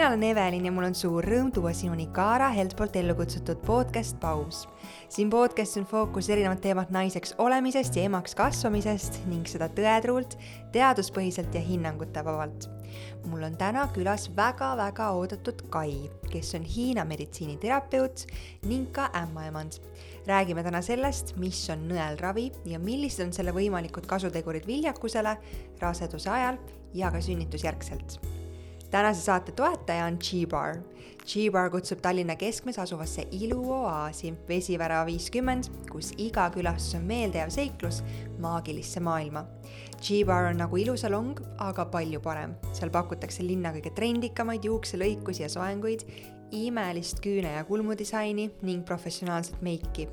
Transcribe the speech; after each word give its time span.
mina 0.00 0.08
olen 0.08 0.22
Evelin 0.22 0.64
ja 0.64 0.70
mul 0.72 0.86
on 0.86 0.94
suur 0.96 1.26
rõõm 1.28 1.50
tuua 1.52 1.74
sinuni 1.76 2.06
Kaara 2.16 2.46
Helt 2.54 2.72
poolt 2.76 2.94
ellu 2.96 3.12
kutsutud 3.18 3.58
podcast 3.66 4.16
Paus. 4.20 4.62
siin 5.12 5.28
podcastis 5.30 5.76
on 5.76 5.84
fookus 5.84 6.30
erinevad 6.32 6.62
teemad 6.64 6.88
naiseks 6.88 7.34
olemisest 7.38 7.98
ja 8.00 8.06
emaks 8.08 8.32
kasvamisest 8.34 9.18
ning 9.28 9.44
seda 9.44 9.68
tõetruult, 9.68 10.38
teaduspõhiselt 10.72 11.52
ja 11.52 11.60
hinnangute 11.60 12.24
vabalt. 12.24 12.70
mul 13.26 13.44
on 13.44 13.60
täna 13.60 13.84
külas 13.92 14.30
väga-väga 14.36 15.10
oodatud 15.10 15.66
Kai, 15.68 16.08
kes 16.32 16.54
on 16.54 16.64
Hiina 16.64 17.04
meditsiiniterapeut 17.04 18.24
ning 18.72 18.88
ka 18.92 19.10
ämmaemand. 19.12 19.82
räägime 20.26 20.64
täna 20.64 20.80
sellest, 20.82 21.36
mis 21.36 21.68
on 21.68 21.88
nõelravi 21.92 22.50
ja 22.64 22.78
millised 22.78 23.26
on 23.26 23.32
selle 23.32 23.52
võimalikud 23.52 24.06
kasutegurid 24.06 24.66
viljakusele 24.66 25.36
raseduse 25.80 26.30
ajal 26.30 26.56
ja 26.94 27.10
ka 27.10 27.20
sünnitusjärgselt 27.20 28.39
tänase 28.90 29.20
saate 29.20 29.52
toetaja 29.52 30.04
on 30.04 30.18
G-Bar. 30.18 30.76
G-Bar 31.26 31.70
kutsub 31.70 32.00
Tallinna 32.02 32.36
keskmes 32.36 32.78
asuvasse 32.78 33.26
iluoaasi 33.30 34.34
Vesivära 34.48 35.04
viiskümmend, 35.06 35.68
kus 35.90 36.12
iga 36.18 36.48
külastus 36.50 36.96
on 36.98 37.06
meeldejääv 37.06 37.52
seiklus 37.54 38.02
maagilisse 38.38 39.00
maailma. 39.00 39.44
G-Bar 40.00 40.50
on 40.50 40.58
nagu 40.62 40.76
ilusalong, 40.76 41.38
aga 41.58 41.84
palju 41.86 42.20
parem. 42.20 42.56
seal 42.72 42.90
pakutakse 42.90 43.46
linna 43.46 43.72
kõige 43.72 43.94
trendikamaid 43.94 44.64
juukselõikusi 44.64 45.42
ja 45.42 45.48
soenguid 45.48 46.06
imelist 46.50 47.20
küüne- 47.20 47.54
ja 47.56 47.64
kulmudisaini 47.64 48.50
ning 48.62 48.84
professionaalset 48.84 49.62
meiki. 49.62 50.08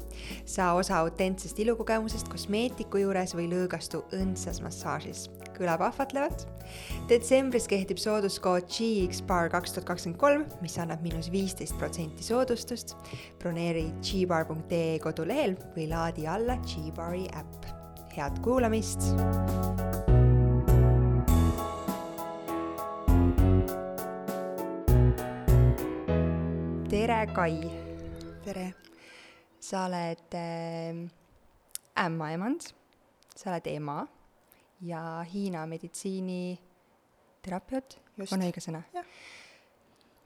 saa 0.45 0.73
osa 0.73 0.97
autentsest 0.97 1.59
ilukogemusest 1.59 2.27
kosmeetiku 2.27 2.97
juures 2.97 3.35
või 3.35 3.49
lõõgastu 3.49 4.03
õndsas 4.11 4.61
massaažis. 4.61 5.29
Kõlab 5.57 5.83
ahvatlevalt? 5.89 6.45
detsembris 7.07 7.67
kehtib 7.71 7.99
sooduskood 8.01 8.67
GXBAR 8.71 9.51
kaks 9.53 9.75
tuhat 9.75 9.87
kakskümmend 9.87 10.19
kolm, 10.19 10.43
mis 10.61 10.75
annab 10.81 11.03
miinus 11.05 11.31
viisteist 11.31 11.77
protsenti 11.79 12.25
soodustust. 12.25 12.95
broneeri 13.39 13.87
gbar.ee 14.01 14.99
kodulehel 15.03 15.57
või 15.75 15.89
laadi 15.91 16.27
alla 16.27 16.57
Gbari 16.67 17.27
äpp. 17.33 17.71
head 18.17 18.39
kuulamist 18.41 19.11
tere, 26.89 27.27
Kai! 27.33 27.71
tere! 28.43 28.73
sa 29.59 29.85
oled 29.85 30.35
äh, 30.35 30.95
ämmaemand, 32.05 32.69
sa 33.35 33.51
oled 33.51 33.67
ema 33.67 34.05
ja 34.81 35.25
Hiina 35.33 35.65
meditsiiniterapeut, 35.69 37.99
on 38.31 38.41
õige 38.45 38.61
sõna? 38.63 38.81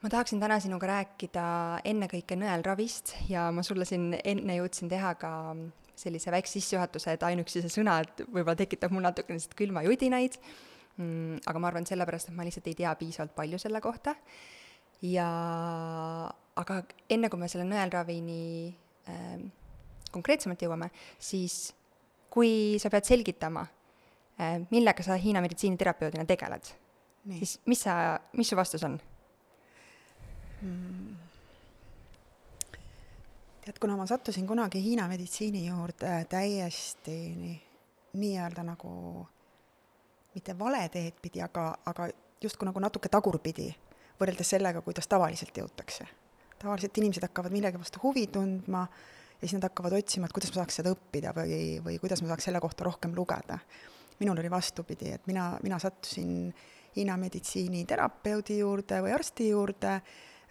ma 0.02 0.08
tahaksin 0.10 0.40
täna 0.42 0.56
sinuga 0.60 0.86
rääkida 0.90 1.44
ennekõike 1.86 2.34
nõelravist 2.34 3.14
ja 3.30 3.52
ma 3.54 3.62
sulle 3.62 3.86
siin 3.86 4.18
enne 4.18 4.56
jõudsin 4.58 4.90
teha 4.90 5.14
ka 5.14 5.54
sellise 6.02 6.30
väikse 6.34 6.58
sissejuhatuse, 6.58 7.14
et 7.14 7.22
ainuüksi 7.22 7.62
see 7.62 7.70
sõna, 7.70 8.00
et 8.02 8.24
võib-olla 8.26 8.58
tekitab 8.58 8.90
mul 8.94 9.06
natukene 9.06 9.38
sellist 9.38 9.54
külmajudinaid 9.58 10.38
mm,, 10.96 11.44
aga 11.46 11.62
ma 11.62 11.70
arvan, 11.70 11.86
sellepärast, 11.86 12.30
et 12.30 12.36
ma 12.36 12.46
lihtsalt 12.46 12.66
ei 12.72 12.78
tea 12.80 12.94
piisavalt 12.98 13.34
palju 13.36 13.60
selle 13.62 13.80
kohta. 13.84 14.16
Ja 15.06 15.28
aga 16.58 16.82
enne, 17.10 17.30
kui 17.30 17.40
me 17.40 17.48
selle 17.50 17.66
nõelravini 17.66 18.42
äh, 19.10 19.38
konkreetsemalt 20.14 20.62
jõuame, 20.62 20.90
siis 21.22 21.72
kui 22.32 22.78
sa 22.82 22.90
pead 22.92 23.08
selgitama 23.08 23.64
millega 24.70 25.04
sa 25.06 25.18
Hiina 25.20 25.42
meditsiiniterapeudina 25.44 26.24
tegeled, 26.28 26.72
siis 27.38 27.58
mis 27.66 27.84
sa, 27.86 27.96
mis 28.38 28.48
su 28.48 28.58
vastus 28.58 28.84
on 28.88 28.98
mm.? 30.62 31.12
tead, 33.64 33.78
kuna 33.80 33.96
ma 33.96 34.06
sattusin 34.06 34.46
kunagi 34.46 34.82
Hiina 34.82 35.08
meditsiini 35.08 35.66
juurde 35.66 36.24
täiesti 36.30 37.18
nii, 37.36 37.60
nii-öelda 38.18 38.64
nagu 38.66 38.92
mitte 40.34 40.58
vale 40.58 40.82
teed 40.92 41.18
pidi, 41.22 41.42
aga, 41.44 41.70
aga 41.86 42.08
justkui 42.42 42.66
nagu 42.66 42.82
natuke 42.82 43.10
tagurpidi 43.12 43.68
võrreldes 44.20 44.54
sellega, 44.54 44.82
kuidas 44.82 45.08
tavaliselt 45.08 45.56
jõutakse. 45.56 46.06
tavaliselt 46.62 46.98
inimesed 46.98 47.24
hakkavad 47.26 47.52
millegi 47.52 47.78
vastu 47.78 48.00
huvi 48.02 48.26
tundma 48.30 48.86
ja 49.42 49.48
siis 49.48 49.56
nad 49.56 49.66
hakkavad 49.66 49.96
otsima, 49.98 50.26
et 50.26 50.34
kuidas 50.34 50.52
ma 50.52 50.60
saaks 50.60 50.78
seda 50.78 50.92
õppida 50.94 51.32
või, 51.34 51.80
või 51.82 51.98
kuidas 51.98 52.22
ma 52.22 52.30
saaks 52.30 52.46
selle 52.48 52.60
kohta 52.62 52.86
rohkem 52.86 53.14
lugeda. 53.16 53.58
Minul 54.22 54.38
oli 54.38 54.50
vastupidi, 54.50 55.10
et 55.16 55.26
mina, 55.26 55.52
mina 55.62 55.78
sattusin 55.82 56.52
Hiina 56.96 57.16
meditsiiniterapeudi 57.16 58.58
juurde 58.58 58.98
või 59.00 59.14
arsti 59.16 59.48
juurde, 59.48 59.94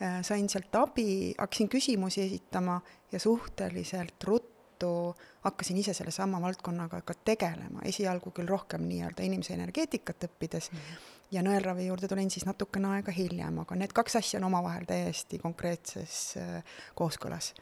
äh, 0.02 0.22
sain 0.26 0.50
sealt 0.50 0.76
abi, 0.76 1.36
hakkasin 1.38 1.70
küsimusi 1.70 2.24
esitama 2.26 2.80
ja 3.12 3.20
suhteliselt 3.22 4.24
ruttu 4.24 5.16
hakkasin 5.46 5.78
ise 5.78 5.94
sellesama 5.94 6.42
valdkonnaga 6.42 7.04
ka 7.06 7.14
tegelema, 7.26 7.86
esialgu 7.86 8.34
küll 8.34 8.50
rohkem 8.50 8.88
nii-öelda 8.90 9.24
inimese 9.28 9.54
energeetikat 9.54 10.30
õppides 10.30 10.72
mm, 10.72 10.78
-hmm 10.78 11.20
ja 11.32 11.44
nõelravi 11.46 11.88
juurde 11.88 12.10
tulen 12.12 12.30
siis 12.32 12.46
natukene 12.48 12.96
aega 12.98 13.14
hiljem, 13.16 13.62
aga 13.64 13.78
need 13.80 13.94
kaks 13.96 14.18
asja 14.20 14.40
on 14.42 14.50
omavahel 14.50 14.88
täiesti 14.90 15.40
konkreetses 15.40 16.18
äh, 16.42 16.80
kooskõlas. 16.96 17.54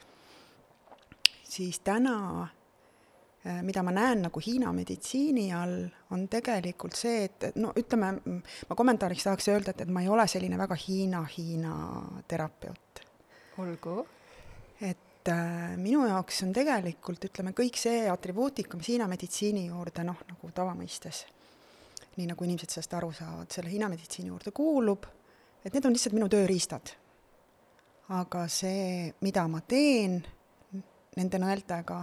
siis 1.50 1.80
täna, 1.80 2.48
mida 3.64 3.84
ma 3.88 3.94
näen 3.96 4.26
nagu 4.26 4.42
Hiina 4.44 4.74
meditsiini 4.76 5.46
all, 5.56 5.86
on 6.12 6.26
tegelikult 6.28 6.98
see, 7.00 7.24
et 7.30 7.56
no 7.56 7.72
ütleme, 7.80 8.10
ma 8.68 8.76
kommentaariks 8.76 9.24
tahaks 9.30 9.48
öelda, 9.54 9.72
et, 9.72 9.86
et 9.86 9.94
ma 9.96 10.04
ei 10.04 10.10
ole 10.12 10.26
selline 10.28 10.60
väga 10.60 10.76
Hiina-Hiina 10.76 11.74
terapeut. 12.28 13.04
olgu. 13.60 14.06
et 14.82 15.32
äh, 15.32 15.78
minu 15.78 16.06
jaoks 16.08 16.44
on 16.44 16.54
tegelikult, 16.54 17.32
ütleme, 17.32 17.56
kõik 17.56 17.80
see 17.80 18.08
atribuutika, 18.12 18.78
mis 18.78 18.92
Hiina 18.92 19.08
meditsiini 19.08 19.68
juurde 19.68 20.04
noh, 20.04 20.20
nagu 20.28 20.52
tavamõistes 20.56 21.26
nii 22.20 22.28
nagu 22.28 22.46
inimesed 22.46 22.74
sellest 22.74 22.96
aru 22.98 23.12
saavad, 23.16 23.50
selle 23.54 23.72
Hiina 23.72 23.90
meditsiini 23.92 24.32
juurde 24.32 24.52
kuulub, 24.56 25.06
et 25.64 25.74
need 25.74 25.86
on 25.88 25.96
lihtsalt 25.96 26.18
minu 26.18 26.28
tööriistad. 26.32 26.96
aga 28.10 28.48
see, 28.50 29.14
mida 29.22 29.44
ma 29.48 29.60
teen 29.62 30.16
nende 31.16 31.38
nõeltega, 31.38 32.00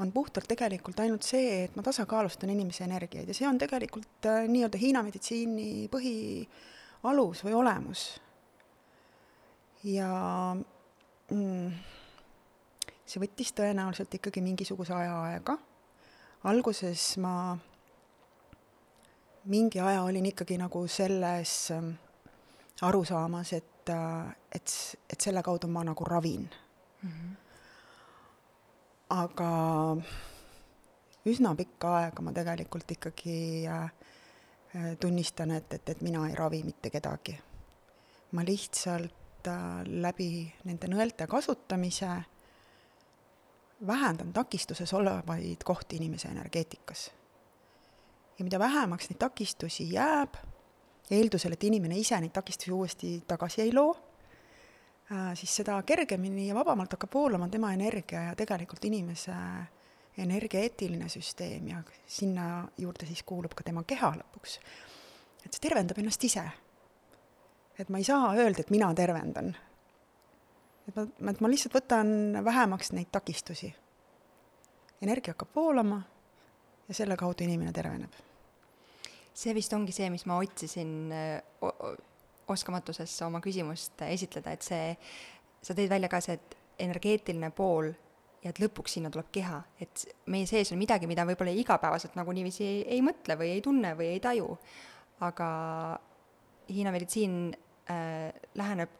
on 0.00 0.12
puhtalt 0.12 0.48
tegelikult 0.48 1.00
ainult 1.00 1.26
see, 1.26 1.64
et 1.64 1.76
ma 1.76 1.84
tasakaalustan 1.84 2.50
inimese 2.50 2.84
energiaid 2.84 3.28
ja 3.28 3.36
see 3.36 3.48
on 3.48 3.58
tegelikult 3.60 4.28
äh, 4.30 4.44
nii-öelda 4.48 4.80
Hiina 4.80 5.02
meditsiini 5.06 5.88
põhialus 5.92 7.44
või 7.46 7.56
olemus. 7.60 8.04
ja 9.84 10.10
mm, 11.30 11.72
see 13.06 13.22
võttis 13.22 13.52
tõenäoliselt 13.56 14.14
ikkagi 14.20 14.42
mingisuguse 14.44 14.94
aja 14.94 15.16
aega. 15.30 15.58
alguses 16.44 17.16
ma 17.20 17.34
mingi 19.44 19.80
aja 19.80 20.02
olin 20.02 20.26
ikkagi 20.26 20.58
nagu 20.60 20.86
selles 20.88 21.70
ähm, 21.74 21.92
arusaamas, 22.80 23.52
et, 23.52 23.88
äh, 23.88 24.32
et, 24.52 24.74
et 25.10 25.20
selle 25.20 25.42
kaudu 25.42 25.68
ma 25.68 25.84
nagu 25.84 26.04
ravin 26.04 26.48
mm. 27.02 27.10
-hmm. 27.10 27.39
Aga 29.10 29.50
üsna 31.26 31.54
pikka 31.58 31.94
aega 32.00 32.22
ma 32.22 32.32
tegelikult 32.32 32.90
ikkagi 32.96 33.66
äh, 33.68 33.90
tunnistan, 35.00 35.50
et, 35.50 35.72
et, 35.74 35.88
et 35.88 36.02
mina 36.02 36.26
ei 36.28 36.34
ravi 36.38 36.62
mitte 36.64 36.90
kedagi. 36.90 37.38
ma 38.32 38.44
lihtsalt 38.46 39.48
äh, 39.48 39.80
läbi 39.86 40.52
nende 40.64 40.88
nõelte 40.88 41.26
kasutamise 41.26 42.10
vähendan 43.86 44.32
takistuses 44.32 44.92
olevaid 44.94 45.64
kohti 45.64 45.96
inimese 45.96 46.28
energeetikas 46.28 47.10
ja 48.40 48.44
mida 48.44 48.58
vähemaks 48.58 49.10
neid 49.10 49.18
takistusi 49.18 49.92
jääb, 49.92 50.34
eeldusel, 51.10 51.52
et 51.52 51.64
inimene 51.64 51.98
ise 52.00 52.16
neid 52.20 52.32
takistusi 52.32 52.72
uuesti 52.72 53.10
tagasi 53.28 53.62
ei 53.66 53.74
loo, 53.74 53.92
siis 55.34 55.56
seda 55.56 55.80
kergemini 55.82 56.48
ja 56.48 56.54
vabamalt 56.54 56.92
hakkab 56.94 57.14
voolama 57.14 57.48
tema 57.48 57.72
energia 57.74 58.22
ja 58.28 58.34
tegelikult 58.38 58.84
inimese 58.84 59.34
energeetiline 60.18 61.08
süsteem 61.08 61.68
ja 61.68 61.82
sinna 62.06 62.68
juurde 62.78 63.06
siis 63.06 63.22
kuulub 63.26 63.54
ka 63.56 63.64
tema 63.66 63.82
keha 63.82 64.12
lõpuks. 64.20 64.58
et 65.44 65.52
see 65.52 65.66
tervendab 65.66 65.98
ennast 65.98 66.24
ise. 66.24 66.44
et 67.78 67.88
ma 67.88 67.98
ei 67.98 68.04
saa 68.04 68.34
öelda, 68.34 68.60
et 68.60 68.70
mina 68.70 68.94
tervendan. 68.94 69.56
et 70.88 70.96
ma, 70.96 71.30
et 71.30 71.40
ma 71.40 71.50
lihtsalt 71.50 71.74
võtan 71.74 72.44
vähemaks 72.44 72.92
neid 72.92 73.10
takistusi. 73.12 73.74
energia 75.02 75.34
hakkab 75.34 75.54
voolama 75.56 76.02
ja 76.88 76.94
selle 76.94 77.16
kaudu 77.16 77.44
inimene 77.44 77.72
terveneb 77.72 78.14
see 79.34 79.54
vist 79.54 79.72
ongi 79.72 79.92
see, 79.92 80.10
mis 80.10 80.26
ma 80.26 80.38
otsisin 80.42 81.12
oskamatusesse 82.52 83.24
oma 83.26 83.40
küsimust 83.44 84.02
esitleda, 84.08 84.54
et 84.54 84.66
see, 84.66 84.94
sa 85.62 85.76
tõid 85.76 85.90
välja 85.92 86.10
ka 86.12 86.20
see, 86.24 86.38
et 86.38 86.56
energeetiline 86.80 87.50
pool 87.56 87.90
ja 88.40 88.52
et 88.52 88.60
lõpuks 88.62 88.96
sinna 88.96 89.10
tuleb 89.12 89.28
keha, 89.32 89.60
et 89.84 90.06
meie 90.32 90.48
sees 90.48 90.72
on 90.72 90.80
midagi, 90.80 91.08
mida 91.10 91.26
võib-olla 91.28 91.52
igapäevaselt 91.56 92.16
nagu 92.16 92.32
niiviisi 92.32 92.64
ei, 92.64 92.78
ei 92.96 93.02
mõtle 93.04 93.36
või 93.40 93.52
ei 93.56 93.64
tunne 93.64 93.92
või 93.98 94.14
ei 94.14 94.22
taju. 94.24 94.54
aga 95.20 95.48
Hiina 96.70 96.92
meditsiin 96.94 97.50
äh, 97.90 98.30
läheneb 98.54 98.90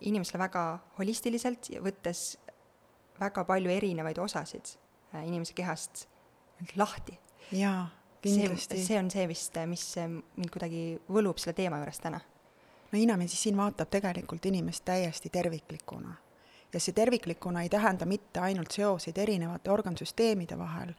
inimesele 0.00 0.40
väga 0.40 0.62
holistiliselt 0.98 1.70
ja 1.70 1.82
võttes 1.84 2.38
väga 3.20 3.44
palju 3.44 3.70
erinevaid 3.70 4.18
osasid 4.22 4.74
äh, 5.14 5.26
inimese 5.26 5.54
kehast 5.54 6.06
lahti. 6.76 7.18
jaa, 7.52 7.88
kindlasti. 8.22 8.82
see 8.84 8.98
on 8.98 9.10
see 9.10 9.26
vist, 9.30 9.58
mis 9.66 9.84
mind 10.00 10.50
kuidagi 10.50 10.82
võlub 11.08 11.38
selle 11.38 11.54
teema 11.58 11.80
juures 11.82 12.02
täna. 12.02 12.20
No 12.92 12.98
Hiina-meditsiin 12.98 13.56
vaatab 13.56 13.90
tegelikult 13.90 14.46
inimest 14.46 14.84
täiesti 14.84 15.30
terviklikuna. 15.30 16.14
ja 16.72 16.80
see 16.80 16.92
terviklikuna 16.92 17.62
ei 17.62 17.68
tähenda 17.68 18.06
mitte 18.06 18.40
ainult 18.40 18.70
seoseid 18.70 19.16
erinevate 19.18 19.70
organsüsteemide 19.70 20.58
vahel, 20.58 20.92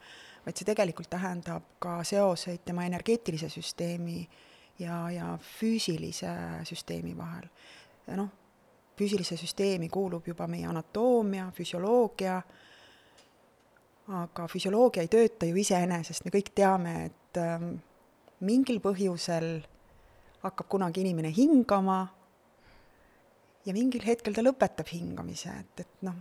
vaid 0.45 0.57
see 0.57 0.65
tegelikult 0.65 1.09
tähendab 1.09 1.63
ka 1.79 2.03
seoseid 2.03 2.65
tema 2.65 2.85
energeetilise 2.85 3.49
süsteemi 3.49 4.27
ja, 4.79 5.11
ja 5.11 5.37
füüsilise 5.41 6.31
süsteemi 6.63 7.17
vahel. 7.17 7.49
noh, 8.15 8.29
füüsilise 8.97 9.37
süsteemi 9.37 9.89
kuulub 9.89 10.27
juba 10.27 10.47
meie 10.47 10.67
anatoomia, 10.67 11.51
füsioloogia, 11.55 12.41
aga 14.07 14.47
füsioloogia 14.47 15.05
ei 15.05 15.11
tööta 15.11 15.45
ju 15.45 15.59
iseenesest, 15.61 16.25
me 16.25 16.33
kõik 16.33 16.51
teame, 16.55 16.95
et 17.05 17.37
ähm, 17.37 17.75
mingil 18.39 18.81
põhjusel 18.83 19.59
hakkab 20.43 20.69
kunagi 20.71 21.03
inimene 21.03 21.31
hingama 21.35 21.99
ja 23.65 23.73
mingil 23.75 24.05
hetkel 24.05 24.35
ta 24.35 24.43
lõpetab 24.45 24.87
hingamise, 24.91 25.53
et, 25.63 25.83
et 25.83 26.05
noh, 26.07 26.19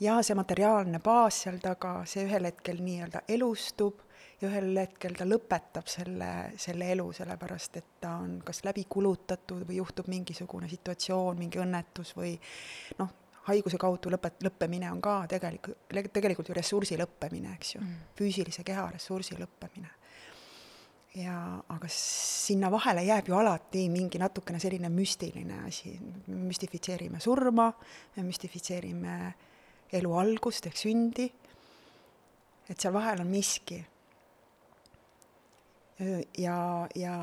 ja 0.00 0.20
see 0.24 0.36
materiaalne 0.38 1.00
baas 1.04 1.42
seal 1.44 1.58
taga, 1.62 2.00
see 2.08 2.24
ühel 2.28 2.48
hetkel 2.48 2.80
nii-öelda 2.84 3.24
elustub 3.28 4.04
ja 4.40 4.48
ühel 4.48 4.72
hetkel 4.80 5.16
ta 5.18 5.26
lõpetab 5.28 5.88
selle, 5.90 6.30
selle 6.60 6.88
elu, 6.94 7.10
sellepärast 7.16 7.80
et 7.80 7.96
ta 8.00 8.16
on 8.22 8.38
kas 8.44 8.62
läbi 8.64 8.86
kulutatud 8.88 9.66
või 9.68 9.80
juhtub 9.80 10.08
mingisugune 10.12 10.70
situatsioon, 10.70 11.40
mingi 11.42 11.60
õnnetus 11.60 12.14
või 12.16 12.32
noh, 12.98 13.12
haiguse 13.50 13.80
kaudu 13.80 14.12
lõpet-, 14.14 14.40
lõppemine 14.46 14.90
on 14.92 15.00
ka 15.04 15.22
tegelikult, 15.30 15.88
tegelikult 16.12 16.50
ju 16.50 16.56
ressursi 16.56 16.98
lõppemine, 17.00 17.54
eks 17.58 17.74
ju 17.76 17.82
mm., 17.82 18.10
füüsilise 18.18 18.64
keha 18.66 18.88
ressursi 18.94 19.36
lõppemine. 19.40 19.90
Ja 21.14 21.36
aga 21.68 21.88
sinna 21.90 22.70
vahele 22.70 23.02
jääb 23.02 23.28
ju 23.28 23.34
alati 23.34 23.88
mingi 23.90 24.18
natukene 24.18 24.60
selline 24.62 24.88
müstiline 24.94 25.64
asi, 25.66 25.96
me 26.26 26.44
müstifitseerime 26.46 27.20
surma, 27.20 27.70
me 28.16 28.26
müstifitseerime 28.28 29.16
elu 29.98 30.12
algust 30.14 30.68
ehk 30.70 30.78
sündi, 30.78 31.26
et 32.70 32.78
seal 32.78 32.94
vahel 32.94 33.24
on 33.24 33.30
miski. 33.30 33.80
Ja, 36.38 36.56
ja 36.96 37.16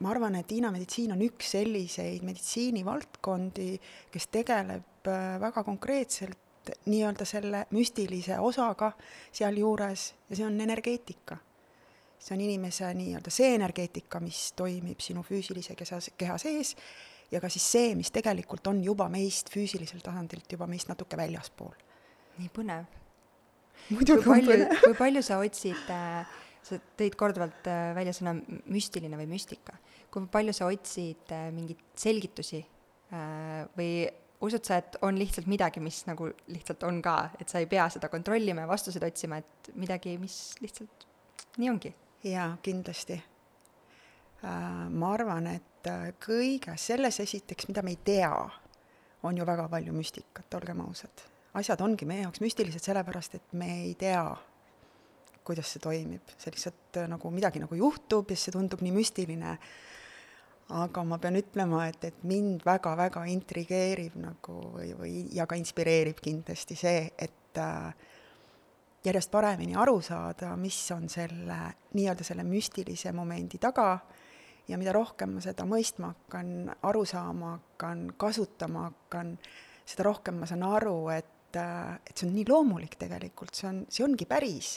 ma 0.00 0.10
arvan, 0.12 0.36
et 0.38 0.52
Hiina 0.52 0.70
meditsiin 0.70 1.14
on 1.16 1.22
üks 1.24 1.54
selliseid 1.56 2.22
meditsiinivaldkondi, 2.26 3.70
kes 4.12 4.28
tegeleb 4.30 5.08
äh, 5.10 5.40
väga 5.42 5.64
konkreetselt 5.66 6.70
nii-öelda 6.86 7.24
selle 7.26 7.64
müstilise 7.74 8.38
osaga 8.42 8.92
sealjuures 9.32 10.12
ja 10.28 10.36
see 10.38 10.46
on 10.46 10.60
energeetika. 10.60 11.38
See 12.26 12.34
on 12.34 12.42
inimese 12.42 12.88
nii-öelda 12.98 13.30
see 13.30 13.52
energeetika, 13.54 14.20
mis 14.20 14.48
toimib 14.58 15.02
sinu 15.04 15.22
füüsilise 15.26 15.76
keha, 15.78 16.00
keha 16.18 16.38
sees 16.42 16.74
ja 17.30 17.40
ka 17.42 17.50
siis 17.52 17.66
see, 17.76 17.94
mis 17.98 18.10
tegelikult 18.14 18.66
on 18.66 18.82
juba 18.84 19.06
meist 19.12 19.52
füüsiliselt 19.54 20.02
tasandilt 20.06 20.50
juba 20.52 20.66
meist 20.70 20.90
natuke 20.90 21.18
väljaspool. 21.18 21.74
nii 22.38 22.50
põnev. 22.56 22.90
muidugi 23.90 24.26
on 24.26 24.42
põnev. 24.42 24.66
kui 24.82 24.98
palju 24.98 25.22
sa 25.22 25.38
otsid 25.42 25.94
äh, 25.94 26.26
sa 26.66 26.78
tõid 26.98 27.16
korduvalt 27.18 27.68
äh, 27.70 27.90
välja 27.96 28.14
sõna 28.16 28.34
müstiline 28.72 29.18
või 29.18 29.28
müstika. 29.30 29.76
kui 30.10 30.26
palju 30.32 30.54
sa 30.56 30.70
otsid 30.70 31.34
äh, 31.34 31.48
mingeid 31.54 31.82
selgitusi 31.98 32.62
äh, 32.62 33.66
või 33.76 33.90
usud 34.46 34.66
sa, 34.66 34.80
et 34.82 34.98
on 35.06 35.16
lihtsalt 35.18 35.46
midagi, 35.48 35.80
mis 35.80 36.02
nagu 36.08 36.28
lihtsalt 36.52 36.82
on 36.88 37.00
ka, 37.04 37.30
et 37.40 37.48
sa 37.48 37.62
ei 37.62 37.68
pea 37.70 37.86
seda 37.92 38.10
kontrollima 38.12 38.64
ja 38.64 38.70
vastuseid 38.70 39.06
otsima, 39.06 39.38
et 39.40 39.70
midagi, 39.78 40.16
mis 40.20 40.56
lihtsalt 40.60 41.06
nii 41.60 41.70
ongi? 41.72 41.94
Jaa, 42.26 42.56
kindlasti. 42.62 43.16
ma 44.90 45.12
arvan, 45.12 45.46
et 45.46 45.88
kõiges 46.22 46.88
selles 46.90 47.20
esiteks, 47.20 47.68
mida 47.68 47.82
me 47.82 47.94
ei 47.94 47.98
tea, 48.04 48.32
on 49.22 49.38
ju 49.38 49.46
väga 49.46 49.68
palju 49.68 49.94
müstikat, 49.96 50.54
olgem 50.54 50.80
ausad. 50.84 51.24
asjad 51.54 51.80
ongi 51.80 52.04
meie 52.04 52.26
jaoks 52.26 52.40
müstilised 52.40 52.84
sellepärast, 52.84 53.34
et 53.34 53.52
me 53.52 53.70
ei 53.82 53.94
tea 53.94 54.24
kuidas 55.46 55.70
see 55.70 55.82
toimib, 55.82 56.34
see 56.40 56.54
lihtsalt 56.54 57.00
äh, 57.00 57.10
nagu 57.10 57.30
midagi 57.34 57.62
nagu 57.62 57.78
juhtub 57.78 58.30
ja 58.30 58.36
siis 58.36 58.48
see 58.48 58.56
tundub 58.56 58.82
nii 58.84 58.94
müstiline. 58.96 59.58
aga 60.66 61.02
ma 61.06 61.20
pean 61.22 61.38
ütlema, 61.38 61.84
et, 61.86 62.04
et 62.08 62.22
mind 62.26 62.64
väga-väga 62.66 63.20
intrigeerib 63.30 64.16
nagu 64.18 64.56
või, 64.72 64.88
või 64.98 65.12
ja 65.36 65.44
ka 65.46 65.54
inspireerib 65.54 66.18
kindlasti 66.18 66.74
see, 66.74 67.04
et 67.22 67.60
äh, 67.62 67.92
järjest 69.06 69.30
paremini 69.30 69.76
aru 69.78 70.00
saada, 70.02 70.54
mis 70.60 70.78
on 70.94 71.08
selle 71.10 71.58
nii-öelda 71.94 72.24
selle 72.26 72.44
müstilise 72.46 73.12
momendi 73.14 73.60
taga. 73.62 73.98
Ja 74.66 74.78
mida 74.78 74.90
rohkem 74.92 75.36
ma 75.36 75.40
seda 75.44 75.62
mõistma 75.68 76.10
hakkan, 76.10 76.72
aru 76.88 77.04
saama 77.06 77.52
hakkan, 77.52 78.08
kasutama 78.18 78.88
hakkan, 78.88 79.36
seda 79.86 80.08
rohkem 80.08 80.40
ma 80.42 80.48
saan 80.50 80.64
aru, 80.66 80.96
et, 81.14 81.54
et 81.54 82.14
see 82.16 82.26
on 82.26 82.34
nii 82.34 82.48
loomulik 82.48 82.96
tegelikult, 82.98 83.54
see 83.54 83.68
on, 83.70 83.84
see 83.86 84.02
ongi 84.02 84.26
päris. 84.26 84.72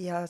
Ja 0.00 0.22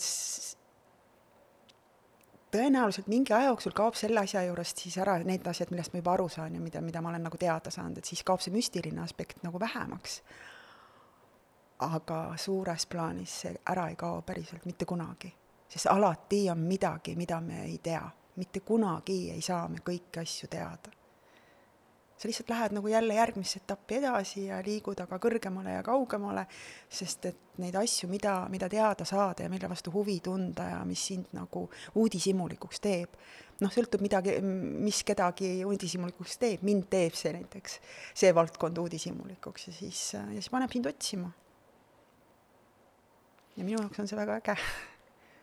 tõenäoliselt 2.51 3.07
mingi 3.07 3.33
aja 3.37 3.53
jooksul 3.53 3.75
kaob 3.77 3.97
selle 3.99 4.25
asja 4.25 4.43
juurest 4.47 4.83
siis 4.83 4.97
ära 4.99 5.19
need 5.23 5.47
asjad, 5.47 5.71
millest 5.71 5.95
ma 5.95 6.03
juba 6.03 6.15
aru 6.17 6.29
saan 6.33 6.57
ja 6.57 6.63
mida, 6.63 6.83
mida 6.85 7.03
ma 7.05 7.13
olen 7.13 7.27
nagu 7.29 7.39
teada 7.41 7.71
saanud, 7.71 8.01
et 8.01 8.09
siis 8.09 8.25
kaob 8.27 8.43
see 8.43 8.55
müstiline 8.55 9.03
aspekt 9.05 9.45
nagu 9.47 9.61
vähemaks. 9.61 10.23
Aga 11.79 12.21
suures 12.37 12.87
plaanis 12.87 13.41
see 13.43 13.57
ära 13.71 13.89
ei 13.89 13.97
kao 13.97 14.23
päriselt 14.27 14.65
mitte 14.67 14.85
kunagi, 14.89 15.31
sest 15.69 15.87
alati 15.93 16.49
on 16.51 16.65
midagi, 16.67 17.17
mida 17.17 17.41
me 17.41 17.65
ei 17.65 17.79
tea, 17.83 18.03
mitte 18.37 18.61
kunagi 18.61 19.29
ei 19.31 19.43
saa 19.43 19.69
me 19.69 19.83
kõiki 19.85 20.23
asju 20.23 20.49
teada. 20.51 20.95
Sa 22.19 22.27
lihtsalt 22.27 22.49
lähed 22.51 22.73
nagu 22.75 22.89
jälle 22.91 23.15
järgmisse 23.15 23.61
etappi 23.61 23.95
edasi 24.01 24.49
ja 24.49 24.57
liigud 24.67 24.99
aga 24.99 25.21
kõrgemale 25.23 25.77
ja 25.77 25.85
kaugemale, 25.87 26.49
sest 26.91 27.29
et 27.31 27.61
neid 27.63 27.77
asju, 27.79 28.09
mida, 28.11 28.33
mida 28.51 28.67
teada 28.69 29.07
saada 29.07 29.47
ja 29.47 29.51
mille 29.53 29.71
vastu 29.71 29.93
huvi 29.95 30.17
tunda 30.25 30.67
ja 30.67 30.81
mis 30.85 31.05
sind 31.13 31.31
nagu 31.39 31.69
uudishimulikuks 31.95 32.83
teeb, 32.83 33.15
noh, 33.63 33.71
sõltub 33.71 34.03
midagi, 34.03 34.35
mis 34.43 35.05
kedagi 35.07 35.61
uudishimulikuks 35.63 36.41
teeb, 36.43 36.67
mind 36.67 36.89
teeb 36.91 37.15
see 37.15 37.37
näiteks, 37.39 37.79
see 38.19 38.35
valdkond 38.35 38.83
uudishimulikuks 38.83 39.69
ja 39.71 39.77
siis, 39.79 40.03
ja 40.19 40.27
siis 40.33 40.51
paneb 40.51 40.75
sind 40.75 40.91
otsima. 40.91 41.31
Ja 43.59 43.67
minu 43.67 43.83
jaoks 43.83 44.01
on 44.01 44.09
see 44.09 44.19
väga 44.19 44.39
äge 44.39 44.57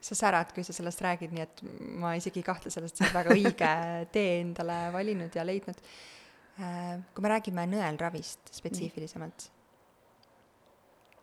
sa 0.06 0.16
särad, 0.16 0.52
kui 0.56 0.64
sa 0.64 0.74
sellest 0.74 1.02
räägid, 1.02 1.32
nii 1.34 1.44
et 1.44 1.64
ma 2.02 2.16
isegi 2.16 2.40
ei 2.42 2.46
kahtle 2.46 2.72
selles, 2.72 2.94
et 2.94 3.00
sa 3.00 3.08
oled 3.08 3.16
väga 3.20 3.38
õige 3.38 3.72
tee 4.14 4.36
endale 4.42 4.84
valinud 4.94 5.34
ja 5.36 5.46
leidnud 5.48 5.82
Äh, 6.56 7.02
kui 7.12 7.20
me 7.20 7.28
räägime 7.34 7.66
nõelravist 7.68 8.54
spetsiifilisemalt, 8.56 9.50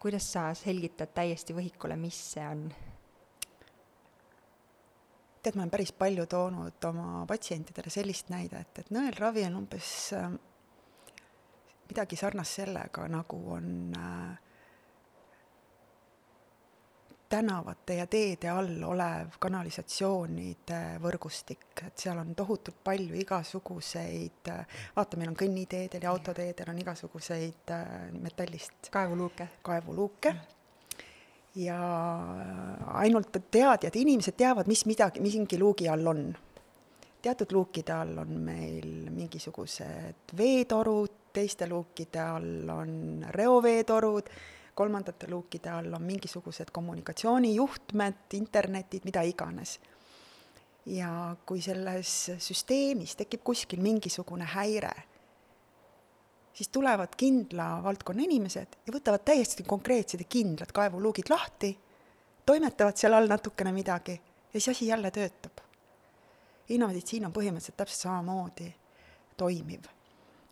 kuidas 0.03 0.27
sa 0.35 0.51
selgitad 0.53 1.15
täiesti 1.17 1.57
võhikule, 1.57 1.97
mis 1.97 2.19
see 2.35 2.45
on? 2.45 2.67
tead, 5.43 5.57
ma 5.57 5.65
olen 5.65 5.73
päris 5.73 5.91
palju 5.97 6.27
toonud 6.31 6.85
oma 6.87 7.25
patsientidele 7.27 7.91
sellist 7.91 8.29
näidet, 8.31 8.77
et 8.79 8.93
nõelravi 8.93 9.47
on 9.49 9.57
umbes 9.63 9.89
äh, 10.19 10.29
midagi 11.89 12.21
sarnast 12.21 12.61
sellega, 12.61 13.09
nagu 13.11 13.41
on 13.57 13.73
äh, 13.97 14.42
tänavate 17.33 17.95
ja 17.95 18.07
teede 18.07 18.51
all 18.53 18.83
olev 18.85 19.39
kanalisatsioonide 19.41 20.81
võrgustik, 21.01 21.65
et 21.87 22.05
seal 22.05 22.21
on 22.21 22.35
tohutult 22.37 22.83
palju 22.85 23.17
igasuguseid, 23.23 24.51
vaata, 24.97 25.21
meil 25.21 25.33
on 25.33 25.39
kõnniteedel 25.41 26.05
ja 26.05 26.12
autoteedel 26.12 26.73
on 26.75 26.83
igasuguseid 26.85 27.73
äh, 27.73 27.87
metallist 28.21 28.93
kaevuluuke, 28.93 29.49
kaevuluuke. 29.65 30.35
Ja 31.57 31.81
ainult 33.01 33.37
teadjad, 33.53 33.97
inimesed 33.97 34.37
teavad, 34.37 34.69
mis 34.69 34.87
midagi, 34.89 35.21
mingi 35.25 35.61
luugi 35.61 35.89
all 35.89 36.07
on. 36.12 36.25
teatud 37.23 37.53
luukide 37.53 37.93
all 37.93 38.17
on 38.19 38.39
meil 38.45 39.11
mingisugused 39.11 40.33
veetorud, 40.37 41.21
teiste 41.33 41.69
luukide 41.69 42.21
all 42.21 42.73
on 42.73 42.97
reoveetorud 43.31 44.29
kolmandate 44.83 45.31
luukide 45.31 45.71
all 45.71 45.95
on 45.95 46.03
mingisugused 46.03 46.73
kommunikatsioonijuhtmed, 46.75 48.35
internetid, 48.35 49.05
mida 49.05 49.23
iganes. 49.23 49.79
ja 50.87 51.37
kui 51.47 51.61
selles 51.62 52.12
süsteemis 52.43 53.12
tekib 53.15 53.45
kuskil 53.47 53.79
mingisugune 53.79 54.49
häire, 54.51 54.91
siis 56.53 56.73
tulevad 56.75 57.15
kindla 57.17 57.69
valdkonna 57.85 58.25
inimesed 58.27 58.75
ja 58.87 58.95
võtavad 58.97 59.23
täiesti 59.23 59.62
konkreetsed 59.62 60.25
ja 60.25 60.27
kindlad 60.27 60.75
kaevuluugid 60.75 61.31
lahti, 61.31 61.71
toimetavad 62.47 62.99
seal 62.99 63.15
all 63.15 63.31
natukene 63.31 63.71
midagi 63.73 64.19
ja 64.19 64.59
siis 64.59 64.69
asi 64.75 64.91
jälle 64.91 65.11
töötab. 65.15 65.62
innomeditsiin 66.69 67.27
on 67.27 67.33
põhimõtteliselt 67.33 67.77
täpselt 67.77 68.09
samamoodi 68.09 68.73
toimiv. 69.37 69.87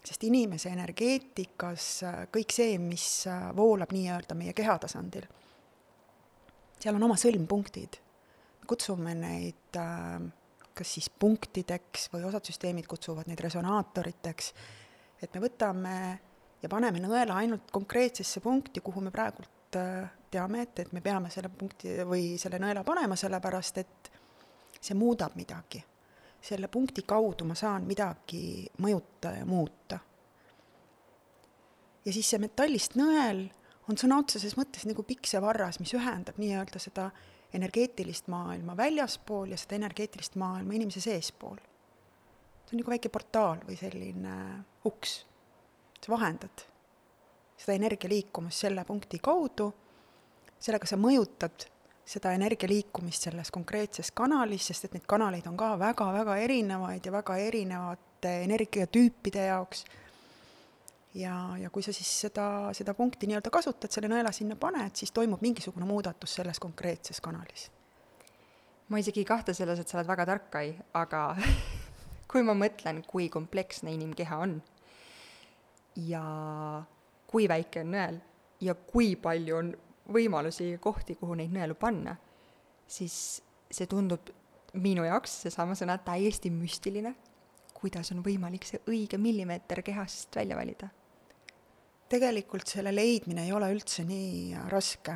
Sest 0.07 0.25
inimese 0.25 0.73
energeetikas 0.73 1.89
äh, 2.07 2.19
kõik 2.33 2.55
see, 2.55 2.79
mis 2.83 3.07
äh, 3.29 3.51
voolab 3.57 3.93
nii-öelda 3.95 4.37
meie 4.39 4.55
keha 4.57 4.79
tasandil, 4.83 5.27
seal 6.81 6.97
on 6.97 7.09
oma 7.09 7.19
sõlmpunktid. 7.21 8.01
kutsume 8.71 9.15
neid 9.19 9.77
äh, 9.77 10.21
kas 10.75 10.95
siis 10.97 11.11
punktideks 11.11 12.09
või 12.13 12.25
osad 12.29 12.47
süsteemid 12.47 12.87
kutsuvad 12.89 13.29
neid 13.29 13.41
resonaatoriteks, 13.45 14.53
et 15.23 15.35
me 15.35 15.43
võtame 15.45 15.95
ja 16.63 16.69
paneme 16.69 17.03
nõela 17.03 17.37
ainult 17.43 17.71
konkreetsesse 17.73 18.41
punkti, 18.41 18.81
kuhu 18.81 19.03
me 19.05 19.11
praegult 19.11 19.77
teame, 20.31 20.63
et, 20.63 20.79
et 20.79 20.93
me 20.93 21.03
peame 21.05 21.31
selle 21.31 21.51
punkti 21.53 22.01
või 22.07 22.39
selle 22.39 22.59
nõela 22.59 22.83
panema, 22.87 23.17
sellepärast 23.19 23.79
et 23.79 24.11
see 24.81 24.97
muudab 24.97 25.37
midagi 25.37 25.83
selle 26.41 26.69
punkti 26.69 27.03
kaudu 27.07 27.45
ma 27.45 27.55
saan 27.55 27.85
midagi 27.89 28.67
mõjuta 28.81 29.35
ja 29.39 29.47
muuta. 29.47 29.99
ja 32.05 32.13
siis 32.13 32.31
see 32.31 32.41
metallist 32.41 32.97
nõel 32.97 33.49
on 33.89 33.99
sõna 34.01 34.21
otseses 34.23 34.57
mõttes 34.57 34.87
nagu 34.89 35.03
piksevarras, 35.05 35.81
mis 35.81 35.93
ühendab 35.95 36.39
nii-öelda 36.41 36.81
seda 36.81 37.11
energeetilist 37.55 38.31
maailma 38.31 38.77
väljaspool 38.79 39.51
ja 39.51 39.59
seda 39.59 39.77
energeetilist 39.81 40.39
maailma 40.41 40.75
inimese 40.79 41.03
seespool. 41.05 41.59
see 42.65 42.77
on 42.77 42.83
nagu 42.85 42.95
väike 42.95 43.09
portaal 43.09 43.65
või 43.67 43.77
selline 43.77 44.37
uks. 44.85 45.25
sa 46.01 46.13
vahendad 46.13 46.67
seda 47.61 47.77
energia 47.77 48.09
liikumist 48.09 48.65
selle 48.65 48.85
punkti 48.89 49.19
kaudu, 49.19 49.69
sellega 50.59 50.87
sa 50.89 50.97
mõjutad 50.97 51.67
seda 52.11 52.33
energia 52.35 52.69
liikumist 52.69 53.29
selles 53.29 53.53
konkreetses 53.55 54.11
kanalis, 54.17 54.67
sest 54.71 54.89
et 54.89 54.95
neid 54.97 55.07
kanaleid 55.09 55.47
on 55.47 55.57
ka 55.59 55.73
väga-väga 55.79 56.37
erinevaid 56.43 57.07
ja 57.07 57.13
väga 57.15 57.37
erinevate 57.39 58.33
energiatüüpide 58.47 59.47
jaoks. 59.47 59.85
ja, 61.15 61.35
ja 61.59 61.71
kui 61.71 61.83
sa 61.83 61.93
siis 61.95 62.11
seda, 62.27 62.47
seda 62.75 62.95
punkti 62.95 63.29
nii-öelda 63.31 63.51
kasutad, 63.51 63.91
selle 63.95 64.11
nõela 64.11 64.33
sinna 64.35 64.57
paned, 64.59 64.95
siis 64.99 65.13
toimub 65.15 65.43
mingisugune 65.43 65.87
muudatus 65.87 66.35
selles 66.41 66.59
konkreetses 66.59 67.21
kanalis. 67.21 67.71
ma 68.89 68.99
isegi 68.99 69.23
ei 69.23 69.29
kahtle 69.29 69.55
selles, 69.55 69.79
et 69.79 69.89
sa 69.89 69.99
oled 69.99 70.11
väga 70.11 70.27
tark, 70.27 70.51
Kai, 70.51 70.75
aga 70.95 71.37
kui 72.31 72.43
ma 72.43 72.57
mõtlen, 72.59 73.05
kui 73.07 73.29
kompleksne 73.31 73.95
inimkeha 73.95 74.39
on 74.39 74.59
ja 75.97 76.25
kui 77.31 77.47
väike 77.49 77.85
on 77.85 77.95
nõel 77.95 78.19
ja 78.61 78.75
kui 78.75 79.15
palju 79.17 79.57
on 79.57 79.73
võimalusi 80.13 80.73
ja 80.73 80.79
kohti, 80.83 81.17
kuhu 81.19 81.37
neid 81.39 81.53
nõelu 81.55 81.77
panna, 81.79 82.17
siis 82.91 83.41
see 83.71 83.89
tundub 83.91 84.31
minu 84.81 85.05
jaoks, 85.07 85.41
seesama 85.47 85.77
sõna, 85.79 85.99
täiesti 86.05 86.51
müstiline, 86.55 87.15
kuidas 87.75 88.13
on 88.15 88.23
võimalik 88.25 88.67
see 88.69 88.83
õige 88.91 89.19
millimeeter 89.19 89.83
kehast 89.87 90.37
välja 90.37 90.59
valida? 90.59 90.91
tegelikult 92.11 92.67
selle 92.67 92.91
leidmine 92.91 93.45
ei 93.47 93.53
ole 93.55 93.69
üldse 93.71 94.03
nii 94.03 94.57
raske. 94.73 95.15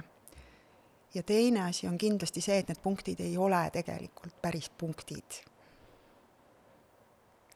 ja 1.14 1.22
teine 1.26 1.64
asi 1.68 1.88
on 1.90 1.98
kindlasti 1.98 2.40
see, 2.40 2.60
et 2.62 2.70
need 2.70 2.78
punktid 2.82 3.20
ei 3.20 3.34
ole 3.38 3.64
tegelikult 3.74 4.38
päris 4.42 4.70
punktid 4.70 5.42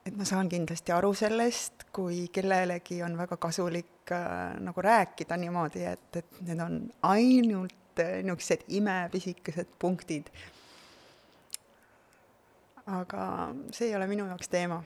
et 0.09 0.17
ma 0.17 0.25
saan 0.25 0.49
kindlasti 0.49 0.93
aru 0.95 1.11
sellest, 1.17 1.88
kui 1.93 2.27
kellelegi 2.33 3.03
on 3.05 3.17
väga 3.19 3.37
kasulik 3.41 4.12
äh, 4.15 4.57
nagu 4.65 4.85
rääkida 4.85 5.37
niimoodi, 5.41 5.85
et, 5.85 6.21
et 6.21 6.38
need 6.47 6.62
on 6.65 6.79
ainult 7.11 8.00
äh, 8.00 8.21
niisugused 8.25 8.65
imepisikesed 8.81 9.75
punktid. 9.79 10.31
aga 12.88 13.23
see 13.77 13.91
ei 13.91 13.97
ole 13.97 14.07
minu 14.09 14.25
jaoks 14.31 14.49
teema. 14.49 14.81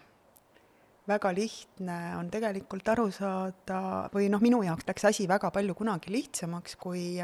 väga 1.08 1.30
lihtne 1.34 2.16
on 2.18 2.30
tegelikult 2.30 2.88
aru 2.88 3.10
saada 3.14 4.08
või 4.14 4.28
noh, 4.30 4.42
minu 4.42 4.62
jaoks 4.66 4.88
läks 4.88 5.04
asi 5.04 5.28
väga 5.28 5.50
palju 5.50 5.74
kunagi 5.74 6.10
lihtsamaks, 6.10 6.76
kui 6.76 7.22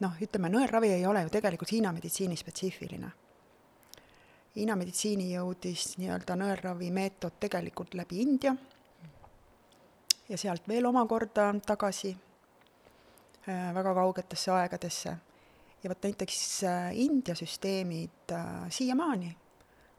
noh, 0.00 0.16
ütleme, 0.22 0.50
nõelravi 0.54 0.94
ei 0.94 1.06
ole 1.06 1.26
ju 1.26 1.34
tegelikult 1.34 1.74
Hiina 1.74 1.92
meditsiini 1.92 2.36
spetsiifiline 2.36 3.10
Hiina 4.54 4.76
meditsiini 4.78 5.32
jõudis 5.32 5.96
nii-öelda 5.98 6.36
nõelravi 6.38 6.92
meetod 6.94 7.40
tegelikult 7.42 7.96
läbi 7.98 8.20
India 8.22 8.52
ja 10.28 10.38
sealt 10.38 10.68
veel 10.70 10.86
omakorda 10.86 11.48
tagasi 11.66 12.12
äh, 12.14 13.72
väga 13.74 13.94
kaugetesse 13.94 14.52
aegadesse. 14.54 15.16
ja 15.82 15.90
vot 15.90 16.06
näiteks 16.06 16.36
äh, 16.64 16.92
India 16.98 17.34
süsteemid 17.34 18.30
äh, 18.32 18.70
siiamaani 18.70 19.36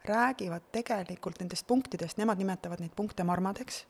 räägivad 0.06 0.72
tegelikult 0.72 1.40
nendest 1.40 1.68
punktidest, 1.68 2.18
nemad 2.18 2.38
nimetavad 2.38 2.80
neid 2.80 2.96
punkte 2.96 3.24
marmadeks 3.24 3.86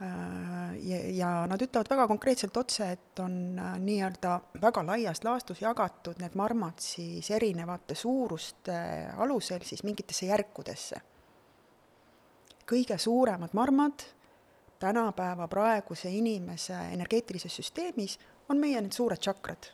ja, 0.00 0.98
ja 1.10 1.28
nad 1.48 1.62
ütlevad 1.62 1.88
väga 1.88 2.06
konkreetselt 2.10 2.56
otse, 2.56 2.90
et 2.92 3.20
on 3.24 3.56
äh, 3.58 3.76
nii-öelda 3.80 4.34
väga 4.60 4.82
laias 4.84 5.22
laastus 5.24 5.62
jagatud 5.64 6.20
need 6.20 6.36
marmad 6.36 6.82
siis 6.84 7.30
erinevate 7.32 7.96
suuruste 7.96 8.76
alusel 9.16 9.64
siis 9.64 9.84
mingitesse 9.88 10.26
järkudesse. 10.26 11.00
kõige 12.66 12.98
suuremad 12.98 13.54
marmad 13.54 14.02
tänapäeva 14.78 15.48
praeguse 15.48 16.10
inimese 16.10 16.76
energeetilises 16.92 17.56
süsteemis 17.56 18.18
on 18.48 18.58
meie 18.58 18.80
need 18.80 18.92
suured 18.92 19.18
tšakrad. 19.18 19.72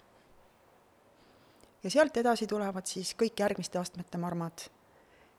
ja 1.83 1.91
sealt 1.91 2.17
edasi 2.17 2.47
tulevad 2.47 2.87
siis 2.87 3.17
kõik 3.19 3.43
järgmiste 3.43 3.79
astmete 3.79 4.19
marmad 4.19 4.69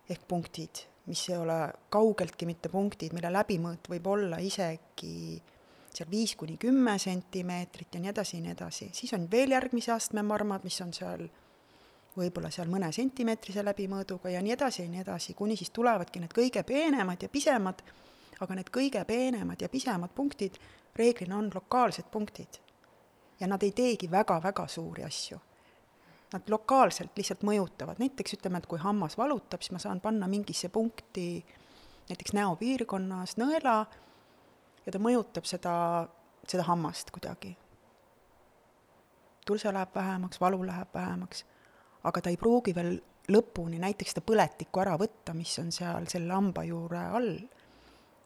ehk 0.10 0.28
punktid 0.28 0.93
mis 1.06 1.30
ei 1.30 1.38
ole 1.38 1.58
kaugeltki 1.90 2.46
mitte 2.48 2.70
punktid, 2.72 3.14
mille 3.14 3.32
läbimõõt 3.34 3.90
võib 3.92 4.08
olla 4.08 4.40
isegi 4.40 5.42
seal 5.94 6.10
viis 6.10 6.36
kuni 6.36 6.58
kümme 6.58 6.98
sentimeetrit 7.00 7.94
ja 7.94 8.02
nii 8.02 8.10
edasi 8.10 8.38
ja 8.38 8.44
nii 8.46 8.54
edasi, 8.56 8.90
siis 8.94 9.14
on 9.14 9.28
veel 9.32 9.54
järgmise 9.54 9.92
astme 9.94 10.24
marmad, 10.26 10.64
mis 10.66 10.80
on 10.82 10.94
seal 10.96 11.28
võib-olla 12.18 12.50
seal 12.54 12.70
mõne 12.70 12.92
sentimeetrise 12.94 13.66
läbimõõduga 13.66 14.32
ja 14.34 14.42
nii 14.42 14.56
edasi 14.56 14.84
ja 14.84 14.90
nii 14.90 15.04
edasi, 15.04 15.36
kuni 15.38 15.58
siis 15.60 15.74
tulevadki 15.76 16.22
need 16.24 16.34
kõige 16.34 16.64
peenemad 16.66 17.22
ja 17.22 17.30
pisemad, 17.30 17.84
aga 18.40 18.58
need 18.58 18.70
kõige 18.74 19.04
peenemad 19.06 19.62
ja 19.62 19.70
pisemad 19.70 20.14
punktid 20.16 20.58
reeglina 20.96 21.38
on 21.38 21.50
lokaalsed 21.54 22.10
punktid. 22.12 22.62
ja 23.40 23.48
nad 23.48 23.64
ei 23.64 23.72
teegi 23.72 24.12
väga-väga 24.12 24.68
suuri 24.68 25.04
asju 25.04 25.40
nad 26.34 26.50
lokaalselt 26.50 27.14
lihtsalt 27.18 27.44
mõjutavad, 27.46 28.00
näiteks 28.02 28.38
ütleme, 28.40 28.60
et 28.60 28.68
kui 28.70 28.82
hammas 28.82 29.16
valutab, 29.20 29.62
siis 29.62 29.76
ma 29.76 29.82
saan 29.82 30.02
panna 30.02 30.28
mingisse 30.30 30.70
punkti 30.74 31.28
näiteks 32.10 32.34
näopiirkonnas 32.36 33.38
nõela 33.40 33.84
ja 34.86 34.94
ta 34.94 35.02
mõjutab 35.02 35.48
seda, 35.48 35.76
seda 36.48 36.66
hammast 36.68 37.14
kuidagi. 37.14 37.58
tulse 39.46 39.74
läheb 39.74 39.96
vähemaks, 39.96 40.40
valu 40.40 40.64
läheb 40.66 40.94
vähemaks, 40.94 41.46
aga 42.04 42.22
ta 42.22 42.30
ei 42.32 42.38
pruugi 42.38 42.76
veel 42.76 42.96
lõpuni 43.32 43.80
näiteks 43.80 44.16
seda 44.16 44.26
põletikku 44.26 44.82
ära 44.84 44.98
võtta, 45.00 45.36
mis 45.36 45.54
on 45.60 45.72
seal 45.72 46.08
selle 46.12 46.34
hamba 46.34 46.64
juure 46.64 47.06
all. 47.20 47.38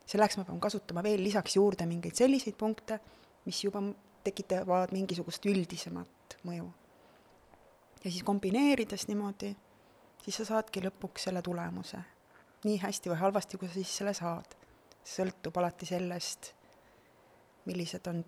selleks 0.05 0.37
ma 0.37 0.45
pean 0.47 0.59
kasutama 0.59 1.03
veel 1.03 1.23
lisaks 1.23 1.55
juurde 1.55 1.85
mingeid 1.85 2.15
selliseid 2.15 2.55
punkte, 2.55 2.99
mis 3.45 3.63
juba 3.63 3.83
tekitavad 4.23 4.91
mingisugust 4.95 5.45
üldisemat 5.45 6.39
mõju 6.43 6.71
ja 8.03 8.11
siis 8.11 8.23
kombineerides 8.23 9.07
niimoodi, 9.07 9.55
siis 10.23 10.37
sa 10.37 10.45
saadki 10.45 10.81
lõpuks 10.85 11.27
selle 11.27 11.41
tulemuse. 11.41 11.97
nii 12.63 12.79
hästi 12.81 13.09
või 13.09 13.17
halvasti, 13.21 13.57
kui 13.57 13.67
sa 13.67 13.73
siis 13.73 13.97
selle 13.97 14.13
saad. 14.13 14.55
sõltub 15.07 15.57
alati 15.57 15.85
sellest, 15.85 16.53
millised 17.65 18.07
on 18.07 18.25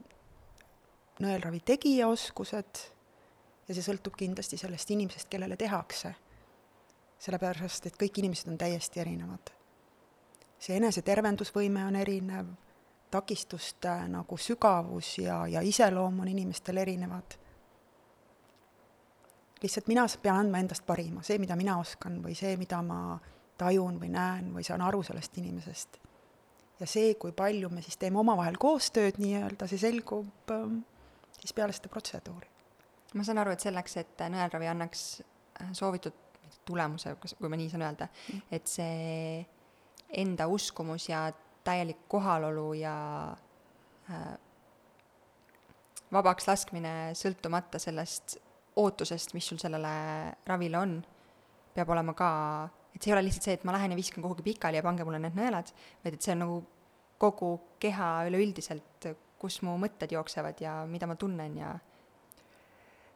nõelravi 1.19 1.59
tegija 1.59 2.07
oskused 2.07 2.79
ja 3.67 3.75
see 3.75 3.83
sõltub 3.83 4.15
kindlasti 4.15 4.57
sellest 4.57 4.91
inimesest, 4.91 5.29
kellele 5.29 5.57
tehakse. 5.57 6.15
sellepärast, 7.19 7.85
et 7.85 7.97
kõik 7.99 8.17
inimesed 8.19 8.47
on 8.47 8.57
täiesti 8.57 8.99
erinevad. 8.99 9.51
see 10.59 10.77
enesetervendusvõime 10.77 11.85
on 11.85 11.95
erinev, 11.95 12.47
takistuste 13.11 14.07
nagu 14.07 14.37
sügavus 14.37 15.17
ja, 15.17 15.47
ja 15.47 15.61
iseloom 15.61 16.19
on 16.19 16.27
inimestel 16.27 16.77
erinevad 16.77 17.39
lihtsalt 19.63 19.87
mina 19.87 20.05
pean 20.21 20.43
andma 20.43 20.61
endast 20.63 20.85
parima, 20.87 21.23
see, 21.25 21.39
mida 21.41 21.55
mina 21.59 21.77
oskan 21.79 22.19
või 22.23 22.35
see, 22.37 22.55
mida 22.59 22.81
ma 22.85 23.17
tajun 23.59 23.99
või 23.99 24.11
näen 24.13 24.53
või 24.55 24.63
saan 24.63 24.83
aru 24.85 25.01
sellest 25.03 25.37
inimesest. 25.41 25.99
ja 26.79 26.87
see, 26.87 27.13
kui 27.19 27.33
palju 27.35 27.69
me 27.69 27.83
siis 27.83 27.97
teeme 27.99 28.19
omavahel 28.19 28.57
koostööd 28.57 29.19
nii-öelda, 29.19 29.67
see 29.67 29.81
selgub 29.81 30.53
ähm, 30.55 30.79
siis 31.39 31.53
peale 31.53 31.75
seda 31.75 31.91
protseduuri. 31.91 32.47
ma 33.13 33.23
saan 33.23 33.43
aru, 33.43 33.51
et 33.51 33.65
selleks, 33.65 33.97
et 33.97 34.25
nõelravi 34.31 34.71
annaks 34.71 35.05
äh, 35.19 35.71
soovitud 35.73 36.25
tulemuse, 36.65 37.15
kas, 37.19 37.35
kui 37.39 37.49
ma 37.49 37.59
nii 37.59 37.69
saan 37.71 37.87
öelda 37.87 38.07
mm., 38.09 38.41
et 38.51 38.67
see 38.67 39.45
enda 40.23 40.47
uskumus 40.49 41.09
ja 41.09 41.27
täielik 41.67 42.07
kohalolu 42.07 42.71
ja 42.79 42.95
äh, 44.09 44.29
vabaks 46.11 46.47
laskmine 46.47 46.93
sõltumata 47.17 47.81
sellest 47.81 48.39
ootusest, 48.79 49.35
mis 49.35 49.47
sul 49.47 49.59
sellele 49.61 49.93
ravile 50.47 50.79
on, 50.79 50.99
peab 51.75 51.89
olema 51.95 52.15
ka 52.17 52.29
et 52.95 53.03
see 53.03 53.11
ei 53.11 53.15
ole 53.15 53.25
lihtsalt 53.27 53.45
see, 53.47 53.57
et 53.59 53.65
ma 53.67 53.75
lähen 53.75 53.93
ja 53.93 53.97
viskan 53.99 54.23
kuhugi 54.23 54.43
pikali 54.45 54.79
ja 54.79 54.83
pange 54.85 55.05
mulle 55.07 55.21
need 55.23 55.37
nõelad, 55.37 55.69
vaid 56.03 56.15
et 56.15 56.25
see 56.25 56.33
on 56.35 56.43
nagu 56.43 56.57
kogu 57.19 57.51
keha 57.79 58.09
üleüldiselt, 58.29 59.07
kus 59.39 59.61
mu 59.63 59.75
mõtted 59.79 60.11
jooksevad 60.15 60.59
ja 60.63 60.81
mida 60.87 61.07
ma 61.07 61.15
tunnen 61.19 61.55
ja 61.59 61.75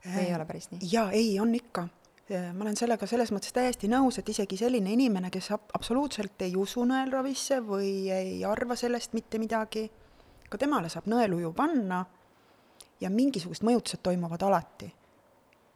või 0.06 0.28
ei 0.28 0.34
ole 0.36 0.46
päris 0.48 0.70
nii? 0.72 0.88
jaa, 0.92 1.10
ei, 1.16 1.36
on 1.40 1.54
ikka. 1.56 1.88
ma 2.56 2.66
olen 2.66 2.80
sellega 2.80 3.08
selles 3.08 3.32
mõttes 3.36 3.56
täiesti 3.56 3.90
nõus, 3.92 4.20
et 4.20 4.30
isegi 4.30 4.60
selline 4.60 4.94
inimene, 4.96 5.32
kes 5.32 5.52
ab-, 5.56 5.72
absoluutselt 5.76 6.42
ei 6.48 6.56
usu 6.60 6.86
nõelravisse 6.88 7.60
või 7.64 7.94
ei 8.12 8.44
arva 8.48 8.76
sellest 8.80 9.16
mitte 9.18 9.40
midagi, 9.40 9.90
ka 10.50 10.60
temale 10.60 10.92
saab 10.92 11.08
nõeluju 11.12 11.54
panna 11.56 12.04
ja 13.02 13.10
mingisugused 13.12 13.66
mõjutused 13.68 14.04
toimuvad 14.04 14.44
alati. 14.48 14.92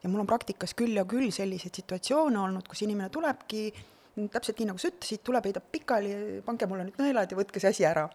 Ja 0.04 0.10
mul 0.10 0.24
on 0.24 0.30
praktikas 0.30 0.74
küll 0.78 0.98
ja 0.98 1.06
küll 1.10 1.32
selliseid 1.34 1.76
situatsioone 1.82 2.40
olnud, 2.40 2.68
kus 2.68 2.84
inimene 2.86 3.10
tulebki 3.14 3.70
täpselt 4.34 4.58
nii, 4.58 4.72
nagu 4.72 4.82
sa 4.82 4.90
ütlesid, 4.90 5.22
tuleb, 5.26 5.46
heidab 5.46 5.70
pikali, 5.72 6.14
pange 6.46 6.66
mulle 6.70 6.88
nüüd 6.88 6.98
nõelad 7.02 7.32
ja 7.32 7.38
võtke 7.38 7.62
see 7.62 7.70
asi 7.70 7.86
ära. 7.86 8.08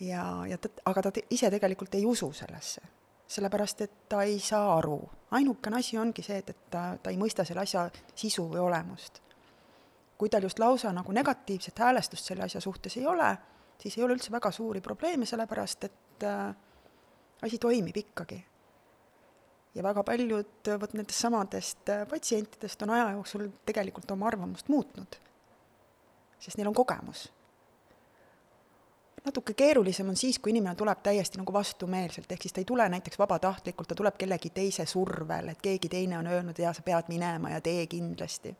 ja, 0.00 0.24
ja 0.48 0.58
ta, 0.58 0.72
aga 0.88 1.08
ta 1.08 1.12
te, 1.12 1.26
ise 1.30 1.50
tegelikult 1.52 1.94
ei 1.98 2.06
usu 2.08 2.32
sellesse 2.36 2.82
sellepärast 3.32 3.80
et 3.80 3.92
ta 4.08 4.22
ei 4.22 4.38
saa 4.40 4.76
aru. 4.76 5.00
ainukene 5.30 5.78
asi 5.78 5.98
ongi 5.98 6.22
see, 6.22 6.38
et, 6.42 6.50
et 6.50 6.70
ta, 6.70 6.96
ta 7.02 7.10
ei 7.10 7.16
mõista 7.20 7.44
selle 7.48 7.64
asja 7.64 7.86
sisu 8.14 8.44
või 8.50 8.60
olemust. 8.60 9.22
kui 10.18 10.30
tal 10.30 10.44
just 10.46 10.58
lausa 10.58 10.92
nagu 10.92 11.12
negatiivset 11.12 11.78
häälestust 11.78 12.28
selle 12.28 12.44
asja 12.44 12.60
suhtes 12.60 12.96
ei 12.96 13.06
ole, 13.06 13.30
siis 13.80 13.98
ei 13.98 14.04
ole 14.04 14.14
üldse 14.14 14.30
väga 14.32 14.52
suuri 14.52 14.80
probleeme, 14.80 15.26
sellepärast 15.26 15.84
et 15.88 16.26
äh, 16.28 16.54
asi 17.42 17.58
toimib 17.58 17.96
ikkagi. 17.96 18.38
Ja 19.74 19.82
väga 19.82 20.04
paljud 20.04 20.72
vot 20.80 20.96
nendest 20.96 21.20
samadest 21.20 21.88
äh, 21.88 22.06
patsientidest 22.08 22.82
on 22.82 22.90
aja 22.90 23.10
jooksul 23.16 23.48
tegelikult 23.66 24.10
oma 24.10 24.28
arvamust 24.28 24.68
muutnud, 24.68 25.16
sest 26.38 26.58
neil 26.58 26.68
on 26.68 26.76
kogemus 26.76 27.30
natuke 29.24 29.54
keerulisem 29.54 30.08
on 30.08 30.16
siis, 30.16 30.38
kui 30.38 30.50
inimene 30.50 30.74
tuleb 30.74 30.98
täiesti 31.02 31.38
nagu 31.38 31.52
vastumeelselt, 31.52 32.32
ehk 32.32 32.42
siis 32.42 32.52
ta 32.52 32.60
ei 32.60 32.66
tule 32.66 32.88
näiteks 32.88 33.18
vabatahtlikult, 33.18 33.88
ta 33.88 33.94
tuleb 33.94 34.16
kellegi 34.18 34.50
teise 34.50 34.86
survel, 34.86 35.52
et 35.52 35.62
keegi 35.62 35.88
teine 35.88 36.18
on 36.18 36.26
öelnud, 36.26 36.58
jaa, 36.58 36.72
sa 36.74 36.82
pead 36.82 37.10
minema 37.12 37.52
ja 37.54 37.60
tee 37.60 37.86
kindlasti. 37.86 38.56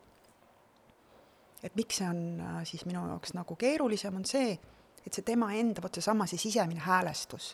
et 1.63 1.75
miks 1.75 1.97
see 1.97 2.07
on 2.09 2.39
äh, 2.43 2.63
siis 2.67 2.85
minu 2.85 3.05
jaoks 3.07 3.33
nagu 3.33 3.55
keerulisem, 3.55 4.15
on 4.15 4.25
see, 4.25 4.57
et 5.05 5.13
see 5.13 5.23
tema 5.23 5.53
enda, 5.55 5.81
vot 5.83 5.95
seesama, 5.95 6.27
see 6.27 6.39
sisemine 6.39 6.79
häälestus 6.83 7.53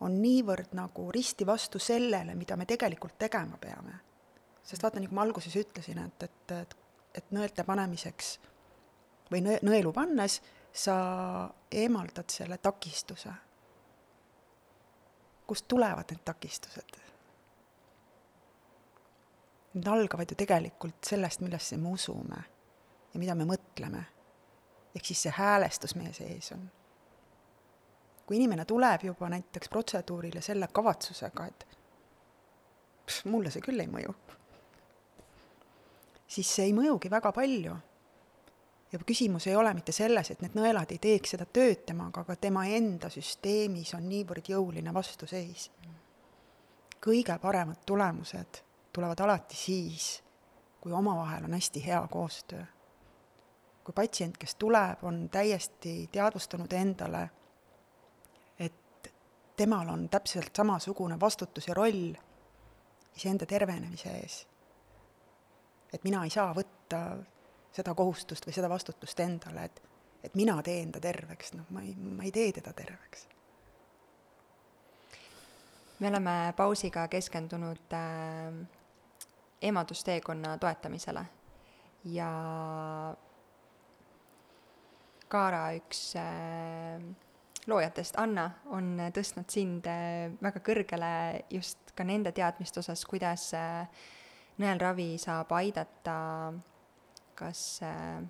on 0.00 0.18
niivõrd 0.22 0.74
nagu 0.76 1.10
risti 1.12 1.46
vastu 1.46 1.78
sellele, 1.78 2.34
mida 2.34 2.56
me 2.56 2.66
tegelikult 2.66 3.18
tegema 3.18 3.56
peame. 3.60 4.00
sest 4.62 4.82
vaata, 4.82 5.00
nagu 5.00 5.14
ma 5.14 5.22
alguses 5.22 5.56
ütlesin, 5.56 5.98
et, 6.02 6.22
et, 6.22 6.52
et, 6.52 6.76
et 7.14 7.30
nõelte 7.30 7.64
panemiseks 7.64 8.38
või 9.30 9.42
nõe, 9.44 9.58
nõelu 9.62 9.92
pannes 9.92 10.40
sa 10.72 10.96
eemaldad 11.70 12.30
selle 12.30 12.58
takistuse. 12.58 13.32
kust 15.46 15.68
tulevad 15.68 16.10
need 16.10 16.24
takistused? 16.24 16.98
Need 19.74 19.86
algavad 19.86 20.30
ju 20.30 20.36
tegelikult 20.36 21.04
sellest, 21.04 21.40
millesse 21.40 21.76
me 21.76 21.88
usume 21.88 22.44
ja 23.14 23.20
mida 23.20 23.34
me 23.34 23.44
mõtleme. 23.44 24.04
ehk 24.94 25.04
siis 25.04 25.22
see 25.22 25.32
häälestus 25.36 25.94
meie 25.94 26.12
sees 26.12 26.52
on. 26.52 26.70
Kui 28.26 28.36
inimene 28.36 28.64
tuleb 28.64 29.04
juba 29.06 29.28
näiteks 29.30 29.68
protseduurile 29.68 30.40
selle 30.42 30.68
kavatsusega, 30.72 31.46
et 31.46 31.66
pss, 33.06 33.24
mulle 33.30 33.50
see 33.54 33.62
küll 33.62 33.80
ei 33.80 33.90
mõju, 33.90 34.14
siis 36.26 36.54
see 36.56 36.66
ei 36.70 36.74
mõjugi 36.74 37.10
väga 37.10 37.32
palju 37.32 37.76
ja 38.92 38.98
küsimus 39.06 39.46
ei 39.46 39.56
ole 39.56 39.74
mitte 39.74 39.92
selles, 39.92 40.30
et 40.30 40.42
need 40.42 40.54
nõelad 40.58 40.92
ei 40.94 41.00
teeks 41.02 41.34
seda 41.34 41.46
tööd 41.46 41.84
temaga, 41.88 42.22
aga 42.22 42.36
tema 42.40 42.66
enda 42.70 43.10
süsteemis 43.12 43.94
on 43.98 44.08
niivõrd 44.08 44.50
jõuline 44.50 44.94
vastuseis. 44.94 45.70
kõige 47.06 47.38
paremad 47.38 47.84
tulemused 47.86 48.62
tulevad 48.92 49.20
alati 49.20 49.56
siis, 49.56 50.22
kui 50.80 50.92
omavahel 50.92 51.44
on 51.44 51.52
hästi 51.52 51.86
hea 51.86 52.06
koostöö. 52.10 52.64
kui 53.84 53.92
patsient, 53.94 54.38
kes 54.38 54.54
tuleb, 54.54 55.02
on 55.02 55.28
täiesti 55.28 56.08
teadvustanud 56.12 56.72
endale, 56.72 57.30
temal 59.56 59.88
on 59.88 60.08
täpselt 60.08 60.56
samasugune 60.56 61.20
vastutus 61.20 61.68
ja 61.68 61.74
roll 61.74 62.14
iseenda 63.16 63.46
tervenemise 63.46 64.10
ees. 64.18 64.46
et 65.92 66.04
mina 66.04 66.24
ei 66.24 66.30
saa 66.30 66.52
võtta 66.54 67.00
seda 67.72 67.94
kohustust 67.94 68.46
või 68.46 68.54
seda 68.56 68.68
vastutust 68.68 69.20
endale, 69.20 69.64
et, 69.64 69.82
et 70.24 70.34
mina 70.34 70.56
teen 70.62 70.92
ta 70.92 71.00
terveks, 71.00 71.54
noh, 71.56 71.68
ma 71.70 71.82
ei, 71.84 71.94
ma 71.96 72.24
ei 72.24 72.32
tee 72.32 72.52
teda 72.52 72.72
terveks. 72.76 73.28
me 75.98 76.08
oleme 76.08 76.52
pausiga 76.56 77.08
keskendunud 77.08 77.92
äh, 77.96 78.58
emadusteekonna 79.62 80.58
toetamisele 80.58 81.24
ja 82.04 82.32
Kaara, 85.28 85.72
üks 85.74 86.12
äh, 86.20 87.00
loojatest, 87.66 88.16
Anna, 88.20 88.46
on 88.74 88.94
tõstnud 89.14 89.50
sind 89.50 89.86
äh, 89.90 90.30
väga 90.42 90.62
kõrgele 90.64 91.10
just 91.52 91.92
ka 91.96 92.06
nende 92.06 92.32
teadmiste 92.36 92.80
osas, 92.82 93.02
kuidas 93.08 93.48
äh, 93.58 93.86
nõelravi 94.62 95.14
saab 95.20 95.52
aidata 95.58 96.16
kas 97.36 97.62
äh, 97.84 98.20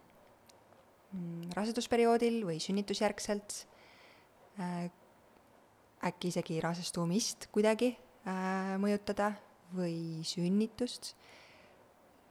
mm, 1.13 1.53
rasedusperioodil 1.57 2.43
või 2.49 2.61
sünnitusjärgselt 2.63 3.65
äkki 4.57 6.31
isegi 6.31 6.63
rasestumist 6.65 7.51
kuidagi 7.53 7.91
mõjutada 8.81 9.35
või 9.77 10.25
sünnitust. 10.25 11.13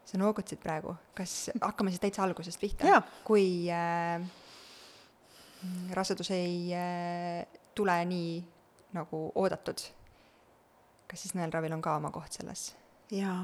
sa 0.06 0.18
noogutasid 0.18 0.58
praegu, 0.62 0.96
kas 1.14 1.52
hakkame 1.62 1.94
siis 1.94 2.02
täitsa 2.02 2.24
algusest 2.26 2.60
pihta? 2.62 3.04
kui 3.24 3.70
äh, 3.70 4.26
rasedus 5.94 6.32
ei 6.36 6.74
äh, 6.76 7.46
tule 7.76 7.98
nii 8.06 8.40
nagu 8.96 9.28
oodatud, 9.36 9.82
kas 11.10 11.22
siis 11.26 11.36
nõelravil 11.36 11.76
on 11.76 11.84
ka 11.84 11.98
oma 12.00 12.12
koht 12.16 12.40
selles? 12.40 12.74
jaa 13.12 13.44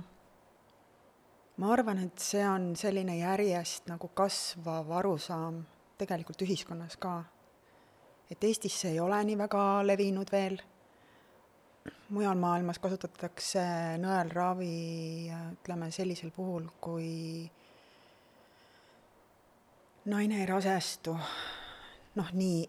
ma 1.62 1.70
arvan, 1.76 2.00
et 2.08 2.24
see 2.24 2.42
on 2.48 2.72
selline 2.80 3.20
järjest 3.20 3.90
nagu 3.92 4.10
kasvav 4.18 4.90
arusaam 4.98 5.62
tegelikult 6.02 6.42
ühiskonnas 6.42 6.98
ka. 7.02 7.22
et 8.32 8.44
Eestis 8.48 8.80
see 8.82 8.96
ei 8.96 9.00
ole 9.04 9.20
nii 9.28 9.38
väga 9.38 9.64
levinud 9.86 10.30
veel, 10.32 10.56
mujal 12.16 12.40
maailmas 12.40 12.80
kasutatakse 12.80 13.64
nõelravi 14.02 14.76
ütleme 15.52 15.92
sellisel 15.92 16.32
puhul, 16.34 16.70
kui 16.82 17.10
naine 20.10 20.42
ei 20.42 20.50
rasestu 20.50 21.18
noh, 22.20 22.34
nii 22.34 22.66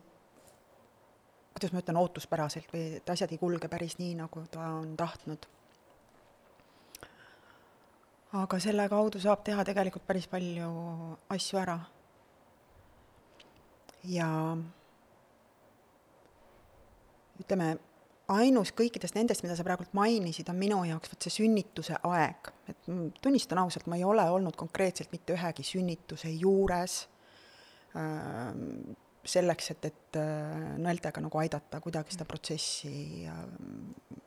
kuidas 1.52 1.72
ma 1.72 1.82
ütlen, 1.82 1.98
ootuspäraselt 2.00 2.70
või 2.72 2.84
et 2.98 3.10
asjad 3.12 3.32
ei 3.32 3.40
kulge 3.40 3.68
päris 3.68 3.98
nii, 4.00 4.14
nagu 4.22 4.46
ta 4.50 4.70
on 4.80 4.94
tahtnud 4.96 5.46
aga 8.32 8.58
selle 8.62 8.88
kaudu 8.88 9.20
saab 9.20 9.42
teha 9.44 9.64
tegelikult 9.68 10.06
päris 10.08 10.26
palju 10.30 10.68
asju 11.34 11.58
ära. 11.60 11.78
ja 14.08 14.28
ütleme, 17.42 17.76
ainus 18.32 18.72
kõikidest 18.74 19.14
nendest, 19.14 19.44
mida 19.44 19.54
sa 19.58 19.66
praegult 19.66 19.92
mainisid, 19.94 20.48
on 20.50 20.58
minu 20.58 20.80
jaoks 20.88 21.12
vot 21.12 21.22
see 21.22 21.36
sünnituse 21.42 22.00
aeg. 22.08 22.50
et 22.72 22.90
tunnistan 23.22 23.60
ausalt, 23.62 23.86
ma 23.86 24.00
ei 24.00 24.04
ole 24.04 24.24
olnud 24.30 24.56
konkreetselt 24.56 25.12
mitte 25.12 25.36
ühegi 25.36 25.66
sünnituse 25.66 26.32
juures 26.32 26.98
äh, 27.94 28.50
selleks, 29.24 29.70
et, 29.74 29.84
et 29.92 30.18
äh, 30.20 30.76
nõeltega 30.82 31.22
nagu 31.22 31.38
aidata 31.38 31.80
kuidagi 31.80 32.16
seda 32.16 32.26
protsessi 32.28 33.26
äh, 33.30 34.20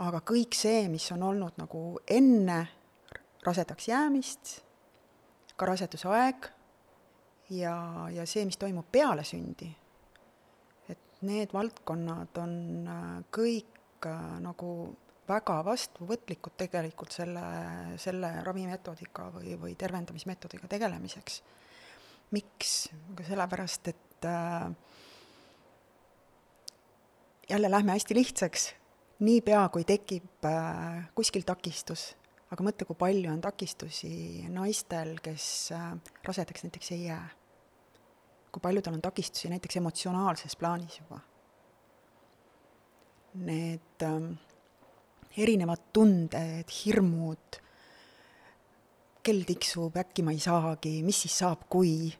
aga 0.00 0.22
kõik 0.24 0.56
see, 0.56 0.86
mis 0.92 1.04
on 1.14 1.22
olnud 1.26 1.58
nagu 1.60 1.82
enne 2.10 2.58
rasedaks 3.44 3.88
jäämist, 3.90 4.56
ka 5.58 5.68
raseduse 5.68 6.08
aeg 6.08 6.48
ja, 7.52 7.74
ja 8.14 8.26
see, 8.28 8.46
mis 8.48 8.58
toimub 8.60 8.88
peale 8.92 9.24
sündi, 9.26 9.68
et 10.90 11.22
need 11.26 11.52
valdkonnad 11.54 12.42
on 12.42 12.58
äh, 12.88 13.14
kõik 13.34 14.08
äh, 14.08 14.20
nagu 14.42 14.72
väga 15.28 15.60
vastuvõtlikud 15.64 16.56
tegelikult 16.58 17.14
selle, 17.14 17.42
selle 18.02 18.32
ravimetoodika 18.42 19.28
või, 19.36 19.54
või 19.60 19.76
tervendamismeetodiga 19.78 20.66
tegelemiseks. 20.68 21.42
Miks? 22.32 22.90
aga 23.12 23.26
sellepärast, 23.28 23.92
et 23.92 24.28
äh, 24.28 24.70
jälle 27.50 27.70
lähme 27.70 27.92
hästi 27.92 28.16
lihtsaks 28.16 28.70
niipea, 29.22 29.66
kui 29.72 29.84
tekib 29.88 30.46
äh, 30.48 31.04
kuskil 31.16 31.44
takistus, 31.46 32.12
aga 32.52 32.64
mõtle, 32.66 32.86
kui 32.88 32.98
palju 32.98 33.30
on 33.32 33.42
takistusi 33.44 34.46
naistel, 34.52 35.14
kes 35.22 35.44
äh, 35.76 35.92
rasedaks 36.26 36.66
näiteks 36.66 36.92
ei 36.96 37.04
jää. 37.10 37.28
kui 38.52 38.60
palju 38.60 38.82
tal 38.84 38.98
on 38.98 39.02
takistusi 39.02 39.48
näiteks 39.48 39.78
emotsionaalses 39.80 40.56
plaanis 40.60 40.98
juba. 40.98 41.22
Need 43.48 44.02
ähm, 44.04 44.34
erinevad 45.40 45.80
tunded, 45.92 46.68
hirmud, 46.68 47.56
kell 49.24 49.46
tiksub, 49.48 49.96
äkki 49.96 50.24
ma 50.26 50.34
ei 50.34 50.42
saagi, 50.42 50.98
mis 51.06 51.22
siis 51.24 51.38
saab, 51.40 51.64
kui. 51.72 52.12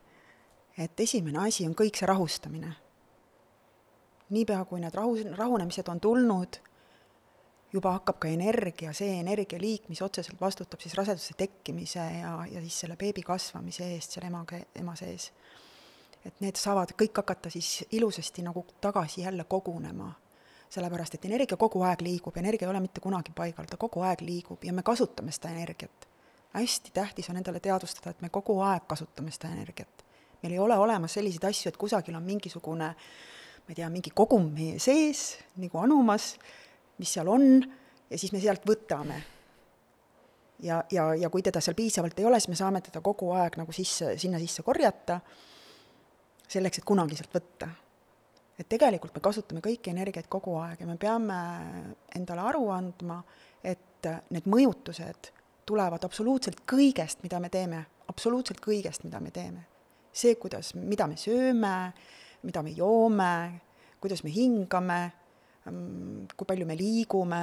Et 0.78 1.00
esimene 1.00 1.38
asi 1.46 1.66
on 1.66 1.74
kõik 1.74 1.98
see 1.98 2.06
rahustamine. 2.06 2.74
niipea, 4.32 4.64
kui 4.64 4.80
need 4.80 4.94
rahu, 4.94 5.16
rahunemised 5.36 5.88
on 5.88 6.00
tulnud 6.00 6.60
juba 7.72 7.94
hakkab 7.96 8.18
ka 8.22 8.28
energia, 8.28 8.92
see 8.96 9.16
energialiik, 9.20 9.88
mis 9.88 10.02
otseselt 10.04 10.40
vastutab 10.40 10.80
siis 10.80 10.94
raseduse 10.98 11.36
tekkimise 11.38 12.04
ja, 12.18 12.32
ja 12.50 12.60
siis 12.64 12.82
selle 12.84 12.96
beebi 13.00 13.24
kasvamise 13.24 13.88
eest 13.94 14.16
seal 14.16 14.28
ema, 14.28 14.44
ema 14.80 14.96
sees. 14.96 15.30
et 16.24 16.36
need 16.40 16.56
saavad 16.56 16.92
kõik 16.94 17.16
hakata 17.18 17.50
siis 17.50 17.84
ilusasti 17.90 18.44
nagu 18.46 18.64
tagasi 18.80 19.24
jälle 19.24 19.44
kogunema. 19.44 20.12
sellepärast, 20.72 21.14
et 21.14 21.24
energia 21.24 21.56
kogu 21.56 21.82
aeg 21.84 22.00
liigub, 22.00 22.36
energia 22.36 22.66
ei 22.66 22.70
ole 22.70 22.80
mitte 22.80 23.00
kunagi 23.00 23.32
paigal, 23.36 23.66
ta 23.68 23.76
kogu 23.76 24.00
aeg 24.00 24.20
liigub 24.20 24.64
ja 24.64 24.72
me 24.72 24.82
kasutame 24.82 25.32
seda 25.32 25.48
energiat. 25.48 26.08
hästi 26.52 26.90
tähtis 26.94 27.30
on 27.30 27.36
endale 27.36 27.60
teadvustada, 27.60 28.10
et 28.10 28.20
me 28.20 28.28
kogu 28.28 28.60
aeg 28.60 28.86
kasutame 28.88 29.30
seda 29.30 29.48
energiat. 29.48 30.04
Meil 30.42 30.56
ei 30.56 30.62
ole 30.62 30.78
olemas 30.78 31.14
selliseid 31.18 31.44
asju, 31.50 31.70
et 31.70 31.78
kusagil 31.80 32.16
on 32.18 32.24
mingisugune 32.26 32.94
ma 33.62 33.70
ei 33.70 33.78
tea, 33.78 33.88
mingi 33.92 34.10
kogum 34.14 34.48
meie 34.54 34.80
sees, 34.82 35.36
nagu 35.62 35.78
anumas, 35.82 36.32
mis 36.98 37.12
seal 37.14 37.30
on, 37.30 37.62
ja 38.10 38.18
siis 38.18 38.32
me 38.34 38.40
sealt 38.42 38.66
võtame. 38.66 39.20
ja, 40.62 40.82
ja, 40.90 41.12
ja 41.14 41.30
kui 41.30 41.42
teda 41.42 41.60
seal 41.62 41.78
piisavalt 41.78 42.18
ei 42.18 42.26
ole, 42.26 42.40
siis 42.40 42.50
me 42.50 42.58
saame 42.58 42.82
teda 42.82 43.00
kogu 43.00 43.30
aeg 43.38 43.58
nagu 43.60 43.72
sisse, 43.72 44.16
sinna 44.18 44.40
sisse 44.42 44.62
korjata, 44.66 45.20
selleks, 46.48 46.82
et 46.82 46.88
kunagi 46.88 47.18
sealt 47.18 47.38
võtta. 47.38 47.70
et 48.58 48.68
tegelikult 48.68 49.14
me 49.14 49.22
kasutame 49.22 49.62
kõiki 49.62 49.90
energiaid 49.90 50.28
kogu 50.30 50.58
aeg 50.60 50.82
ja 50.82 50.86
me 50.86 50.98
peame 50.98 51.38
endale 52.14 52.42
aru 52.50 52.68
andma, 52.70 53.22
et 53.62 54.10
need 54.34 54.46
mõjutused 54.50 55.30
tulevad 55.66 56.02
absoluutselt 56.04 56.64
kõigest, 56.66 57.22
mida 57.22 57.38
me 57.40 57.48
teeme, 57.48 57.84
absoluutselt 58.10 58.58
kõigest, 58.60 59.06
mida 59.06 59.20
me 59.22 59.30
teeme. 59.30 59.71
See, 60.12 60.36
kuidas, 60.40 60.74
mida 60.76 61.06
me 61.08 61.16
sööme, 61.16 61.92
mida 62.42 62.62
me 62.62 62.74
joome, 62.76 63.34
kuidas 64.02 64.24
me 64.24 64.30
hingame 64.34 65.00
Ehm, 65.68 66.26
kui 66.34 66.48
palju 66.48 66.66
me 66.66 66.74
liigume, 66.78 67.42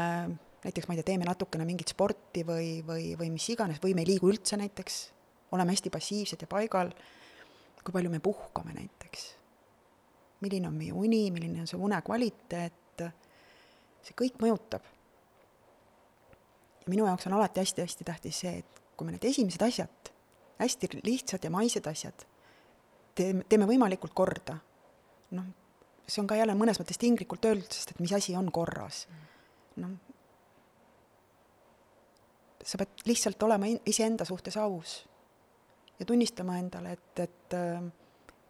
näiteks 0.66 0.90
ma 0.90 0.96
ei 0.96 1.00
tea, 1.00 1.14
teeme 1.14 1.28
natukene 1.28 1.64
mingit 1.68 1.94
sporti 1.94 2.44
või, 2.48 2.80
või, 2.86 3.14
või 3.20 3.30
mis 3.32 3.48
iganes, 3.54 3.80
või 3.84 3.96
me 3.96 4.04
ei 4.04 4.12
liigu 4.12 4.28
üldse 4.32 4.60
näiteks, 4.60 5.00
oleme 5.56 5.72
hästi 5.72 5.92
passiivsed 5.94 6.44
ja 6.44 6.50
paigal, 6.52 6.92
kui 7.80 7.96
palju 7.96 8.12
me 8.12 8.20
puhkame 8.24 8.76
näiteks, 8.76 9.26
milline 10.44 10.68
on 10.68 10.76
meie 10.76 10.96
uni, 10.96 11.30
milline 11.32 11.64
on 11.64 11.70
see 11.70 11.80
une 11.80 12.02
kvaliteet, 12.04 13.06
see 14.04 14.18
kõik 14.20 14.42
mõjutab. 14.44 14.84
ja 16.84 16.92
minu 16.92 17.08
jaoks 17.08 17.28
on 17.30 17.38
alati 17.40 17.64
hästi-hästi 17.64 18.04
tähtis 18.04 18.44
see, 18.44 18.60
et 18.60 18.84
kui 18.98 19.08
me 19.08 19.16
need 19.16 19.32
esimesed 19.32 19.64
asjad, 19.64 20.12
hästi 20.60 20.92
lihtsad 21.06 21.44
ja 21.44 21.54
maised 21.56 21.88
asjad, 21.88 22.28
teeme, 23.16 23.46
teeme 23.50 23.68
võimalikult 23.70 24.14
korda, 24.16 24.58
noh, 25.38 25.50
see 26.10 26.22
on 26.24 26.30
ka 26.30 26.38
jälle 26.40 26.56
mõnes 26.58 26.80
mõttes 26.82 26.98
tinglikult 27.02 27.46
öeldud, 27.46 27.72
sest 27.74 27.94
et 27.94 28.00
mis 28.04 28.14
asi 28.16 28.36
on 28.36 28.52
korras. 28.52 29.08
noh, 29.80 29.96
sa 32.66 32.78
pead 32.78 33.06
lihtsalt 33.08 33.44
olema 33.44 33.70
iseenda 33.88 34.26
suhtes 34.28 34.58
aus 34.58 35.00
ja 36.00 36.06
tunnistama 36.06 36.58
endale, 36.60 36.92
et, 36.98 37.20
et 37.20 37.56
äh, 37.56 37.84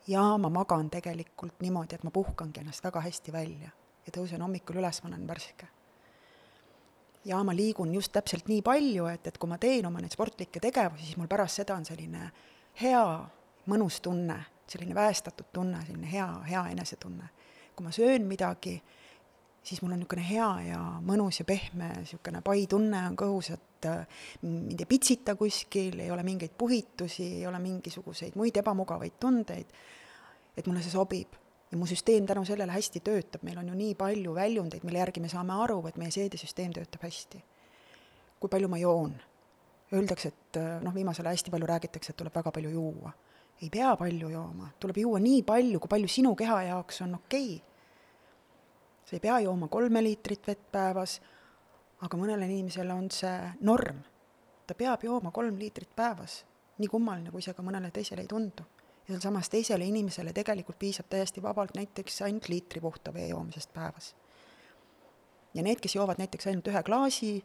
jaa, 0.07 0.37
ma 0.37 0.49
magan 0.53 0.89
tegelikult 0.89 1.59
niimoodi, 1.63 1.95
et 1.95 2.03
ma 2.03 2.13
puhkangi 2.13 2.63
ennast 2.63 2.83
väga 2.83 3.03
hästi 3.05 3.33
välja 3.33 3.71
ja 4.05 4.13
tõusen 4.15 4.41
hommikul 4.41 4.79
üles, 4.81 5.03
ma 5.03 5.11
olen 5.11 5.27
värske. 5.27 5.67
ja 7.25 7.41
ma 7.43 7.53
liigun 7.53 7.93
just 7.93 8.11
täpselt 8.15 8.47
nii 8.47 8.61
palju, 8.65 9.05
et, 9.11 9.27
et 9.27 9.37
kui 9.37 9.49
ma 9.49 9.57
teen 9.61 9.85
oma 9.85 10.01
neid 10.01 10.15
sportlikke 10.15 10.61
tegevusi, 10.63 11.09
siis 11.09 11.17
mul 11.19 11.27
pärast 11.27 11.61
seda 11.61 11.75
on 11.75 11.85
selline 11.85 12.31
hea, 12.81 13.03
mõnus 13.69 14.01
tunne, 14.01 14.39
selline 14.69 14.95
väestatud 14.95 15.53
tunne, 15.53 15.81
selline 15.85 16.09
hea, 16.11 16.29
hea 16.49 16.65
enesetunne 16.73 17.29
kui 17.79 17.85
ma 17.87 17.91
söön 17.91 18.25
midagi, 18.27 18.81
siis 19.63 19.81
mul 19.81 19.93
on 19.95 20.01
niisugune 20.01 20.23
hea 20.27 20.47
ja 20.67 20.79
mõnus 21.05 21.39
ja 21.39 21.45
pehme 21.47 21.93
niisugune 22.01 22.41
pai 22.43 22.65
tunne 22.67 23.05
on 23.07 23.15
kõhus, 23.19 23.53
et 23.55 23.87
äh, 23.87 24.23
mind 24.43 24.83
ei 24.83 24.87
pitsita 24.89 25.37
kuskil, 25.39 25.95
ei 26.03 26.11
ole 26.11 26.25
mingeid 26.27 26.57
puhitusi, 26.59 27.27
ei 27.37 27.45
ole 27.47 27.61
mingisuguseid 27.63 28.35
muid 28.39 28.59
ebamugavaid 28.59 29.15
tundeid, 29.23 29.71
et 30.57 30.67
mulle 30.67 30.83
see 30.83 30.91
sobib. 30.91 31.39
ja 31.71 31.77
mu 31.77 31.85
süsteem 31.85 32.25
tänu 32.25 32.41
sellele 32.45 32.73
hästi 32.73 32.99
töötab, 33.05 33.43
meil 33.45 33.59
on 33.61 33.67
ju 33.69 33.75
nii 33.77 33.95
palju 33.95 34.33
väljundeid, 34.35 34.83
mille 34.83 34.99
järgi 34.99 35.21
me 35.21 35.29
saame 35.29 35.53
aru, 35.63 35.79
et 35.87 35.97
meie 36.01 36.11
seedesüsteem 36.11 36.73
töötab 36.75 37.07
hästi. 37.07 37.43
kui 38.39 38.49
palju 38.49 38.67
ma 38.67 38.77
joon? 38.77 39.15
Öeldakse, 39.93 40.27
et 40.27 40.57
äh, 40.59 40.81
noh, 40.83 40.93
viimasel 40.93 41.25
ajal 41.25 41.39
hästi 41.39 41.51
palju 41.55 41.71
räägitakse, 41.71 42.11
et 42.11 42.17
tuleb 42.17 42.35
väga 42.35 42.51
palju 42.51 42.75
juua. 42.75 43.13
Ei 43.61 43.69
pea 43.69 43.95
palju 43.95 44.29
jooma, 44.29 44.69
tuleb 44.79 44.97
juua 44.97 45.19
nii 45.19 45.43
palju, 45.43 45.79
kui 45.79 45.91
palju 45.91 46.07
sinu 46.07 46.35
keha 46.35 46.61
jaoks 46.69 47.01
on 47.01 47.15
okei 47.15 47.55
okay 47.55 47.69
sa 49.09 49.15
ei 49.15 49.19
pea 49.19 49.39
jooma 49.39 49.67
kolme 49.67 50.03
liitrit 50.03 50.47
vett 50.47 50.67
päevas, 50.71 51.15
aga 52.05 52.17
mõnele 52.17 52.45
inimesele 52.45 52.93
on 52.93 53.07
see 53.11 53.37
norm. 53.65 54.03
ta 54.67 54.75
peab 54.77 55.01
jooma 55.03 55.31
kolm 55.33 55.55
liitrit 55.57 55.89
päevas, 55.95 56.43
nii 56.77 56.87
kummaline, 56.87 57.31
kui 57.33 57.41
see 57.41 57.55
ka 57.57 57.65
mõnele 57.65 57.89
teisele 57.91 58.21
ei 58.21 58.29
tundu. 58.29 58.63
ja 59.07 59.15
sealsamas 59.15 59.49
teisele 59.49 59.85
inimesele 59.85 60.33
tegelikult 60.33 60.77
piisab 60.79 61.09
täiesti 61.09 61.41
vabalt 61.41 61.73
näiteks 61.73 62.21
ainult 62.21 62.49
liitri 62.49 62.81
puhta 62.81 63.13
vee 63.13 63.27
joomisest 63.27 63.73
päevas. 63.73 64.15
ja 65.53 65.63
need, 65.63 65.81
kes 65.81 65.95
joovad 65.95 66.21
näiteks 66.21 66.47
ainult 66.47 66.67
ühe 66.67 66.83
klaasi, 66.83 67.43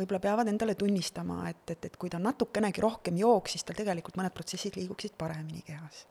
võib-olla 0.00 0.20
peavad 0.22 0.48
endale 0.50 0.74
tunnistama, 0.78 1.42
et, 1.50 1.64
et, 1.74 1.90
et 1.90 1.98
kui 2.00 2.10
ta 2.12 2.18
natukenegi 2.22 2.82
rohkem 2.82 3.18
jooks, 3.20 3.56
siis 3.56 3.66
tal 3.66 3.78
tegelikult 3.78 4.18
mõned 4.20 4.34
protsessid 4.34 4.78
liiguksid 4.80 5.16
paremini 5.18 5.62
kehas. 5.66 6.06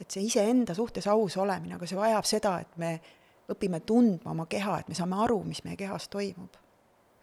et 0.00 0.10
see 0.10 0.24
iseenda 0.26 0.74
suhtes 0.74 1.06
aus 1.06 1.36
olemine, 1.38 1.76
aga 1.76 1.86
see 1.86 1.98
vajab 1.98 2.26
seda, 2.26 2.56
et 2.64 2.76
me 2.82 2.90
õpime 3.54 3.80
tundma 3.86 4.32
oma 4.32 4.46
keha, 4.50 4.80
et 4.80 4.88
me 4.88 4.96
saame 4.98 5.20
aru, 5.22 5.38
mis 5.46 5.62
meie 5.64 5.76
kehas 5.76 6.08
toimub. 6.08 6.56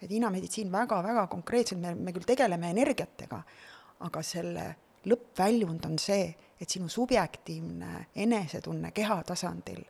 et 0.02 0.10
Hiina 0.10 0.30
meditsiin 0.34 0.72
väga-väga 0.72 1.28
konkreetselt, 1.28 1.82
me, 1.82 1.96
me 1.96 2.14
küll 2.14 2.26
tegeleme 2.26 2.72
energiatega, 2.72 3.42
aga 4.08 4.24
selle 4.26 4.68
lõppväljund 5.06 5.86
on 5.86 5.98
see, 6.00 6.30
et 6.62 6.70
sinu 6.70 6.90
subjektiivne 6.90 8.08
enesetunne 8.16 8.92
keha 8.94 9.24
tasandil 9.26 9.82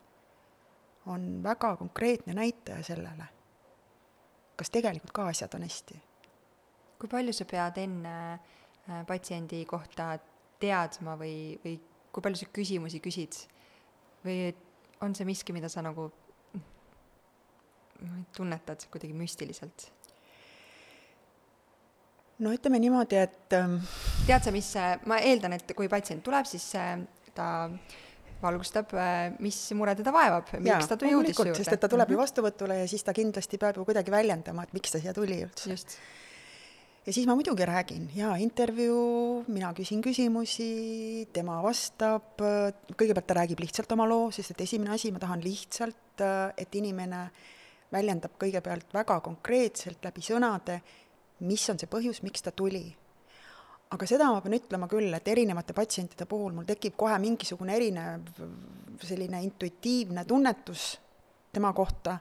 on 1.06 1.42
väga 1.42 1.76
konkreetne 1.76 2.34
näitaja 2.34 2.82
sellele, 2.82 3.24
kas 4.62 4.70
tegelikult 4.70 5.14
ka 5.14 5.28
asjad 5.32 5.54
on 5.58 5.66
hästi. 5.66 6.00
kui 7.02 7.10
palju 7.10 7.32
sa 7.34 7.44
pead 7.50 7.78
enne 7.82 8.16
äh, 8.32 9.00
patsiendi 9.06 9.64
kohta 9.66 10.12
teadma 10.62 11.16
või, 11.18 11.58
või 11.64 11.78
kui 12.14 12.22
palju 12.22 12.38
sa 12.38 12.50
küsimusi 12.54 13.00
küsid 13.02 13.40
või 14.22 14.52
on 15.02 15.16
see 15.18 15.26
miski, 15.26 15.54
mida 15.54 15.66
sa 15.72 15.82
nagu 15.82 16.06
tunnetad 18.36 18.86
kuidagi 18.90 19.16
müstiliselt? 19.18 19.88
no 22.42 22.50
ütleme 22.54 22.78
niimoodi, 22.82 23.18
et 23.18 23.54
ähm, 23.58 23.76
tead 24.26 24.46
sa, 24.46 24.54
mis, 24.54 24.70
ma 25.06 25.18
eeldan, 25.22 25.58
et 25.58 25.74
kui 25.78 25.90
patsient 25.90 26.22
tuleb, 26.26 26.46
siis 26.48 26.64
äh, 26.78 26.96
ta 27.34 27.48
valgustab, 28.42 28.92
äh, 28.98 29.36
mis 29.42 29.58
mure 29.78 29.94
teda 29.98 30.12
vaevab, 30.14 30.50
miks 30.58 30.90
ta 30.90 30.98
jõudis 30.98 31.36
su 31.36 31.46
juurde. 31.46 31.60
sest 31.60 31.76
et 31.76 31.80
ta 31.82 31.90
tuleb 31.90 32.10
ju 32.10 32.18
mhm. 32.18 32.24
vastuvõtule 32.24 32.82
ja 32.82 32.90
siis 32.90 33.06
ta 33.06 33.14
kindlasti 33.16 33.60
peab 33.62 33.78
ju 33.80 33.86
kuidagi 33.88 34.12
väljendama, 34.14 34.66
et 34.66 34.74
miks 34.76 34.94
ta 34.94 35.00
siia 35.02 35.14
tuli 35.16 35.40
üldse. 35.44 35.78
ja 37.06 37.12
siis 37.12 37.26
ma 37.26 37.36
muidugi 37.38 37.66
räägin, 37.66 38.10
jaa, 38.16 38.36
intervjuu, 38.42 39.44
mina 39.48 39.72
küsin 39.74 40.02
küsimusi, 40.04 41.28
tema 41.32 41.60
vastab, 41.64 42.38
kõigepealt 42.38 43.26
ta 43.26 43.40
räägib 43.40 43.62
lihtsalt 43.64 43.92
oma 43.92 44.06
loo, 44.06 44.30
sest 44.30 44.54
et 44.54 44.66
esimene 44.66 44.94
asi, 44.94 45.10
ma 45.12 45.22
tahan 45.22 45.42
lihtsalt, 45.42 46.20
äh, 46.20 46.52
et 46.56 46.74
inimene 46.78 47.28
väljendab 47.92 48.38
kõigepealt 48.40 48.94
väga 48.94 49.20
konkreetselt 49.24 50.04
läbi 50.04 50.24
sõnade, 50.24 50.80
mis 51.42 51.64
on 51.70 51.80
see 51.80 51.90
põhjus, 51.90 52.22
miks 52.24 52.44
ta 52.44 52.52
tuli. 52.54 52.86
Aga 53.92 54.08
seda 54.08 54.28
ma 54.32 54.40
pean 54.40 54.56
ütlema 54.56 54.88
küll, 54.88 55.12
et 55.12 55.28
erinevate 55.28 55.74
patsientide 55.76 56.26
puhul 56.28 56.54
mul 56.56 56.68
tekib 56.68 56.96
kohe 56.96 57.18
mingisugune 57.20 57.76
erinev 57.76 58.28
selline 59.02 59.42
intuitiivne 59.44 60.24
tunnetus 60.24 60.92
tema 61.52 61.72
kohta. 61.76 62.18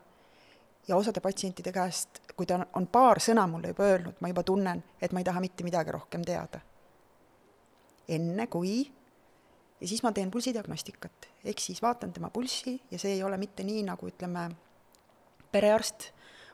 Ja 0.87 0.97
osade 0.97 1.21
patsientide 1.21 1.71
käest, 1.71 2.23
kui 2.35 2.47
ta 2.49 2.57
on 2.75 2.87
paar 2.91 3.21
sõna 3.21 3.45
mulle 3.47 3.69
juba 3.71 3.85
öelnud, 3.85 4.17
ma 4.19 4.31
juba 4.31 4.43
tunnen, 4.43 4.81
et 5.01 5.13
ma 5.13 5.21
ei 5.21 5.27
taha 5.27 5.43
mitte 5.43 5.63
midagi 5.63 5.93
rohkem 5.93 6.25
teada. 6.25 6.59
enne 8.11 8.47
kui 8.51 8.91
ja 9.81 9.87
siis 9.87 10.01
ma 10.03 10.11
teen 10.11 10.31
pulsidiagnostikat, 10.31 11.27
ehk 11.45 11.59
siis 11.59 11.81
vaatan 11.81 12.11
tema 12.13 12.29
pulssi 12.29 12.73
ja 12.91 12.99
see 12.99 13.13
ei 13.13 13.23
ole 13.23 13.37
mitte 13.37 13.63
nii, 13.63 13.83
nagu 13.87 14.09
ütleme, 14.09 14.49
perearst 15.51 16.09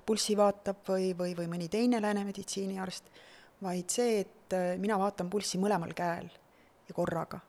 pulssi 0.06 0.38
vaatab 0.38 0.84
või, 0.88 1.12
või, 1.18 1.34
või 1.40 1.50
mõni 1.52 1.70
teine 1.72 2.02
lääne 2.04 2.24
meditsiiniarst, 2.28 3.10
vaid 3.64 3.90
see, 3.90 4.20
et 4.22 4.54
äh, 4.54 4.74
mina 4.82 4.98
vaatan 5.00 5.30
pulssi 5.30 5.60
mõlemal 5.62 5.94
käel 5.98 6.28
ja 6.88 6.96
korraga. 6.96 7.40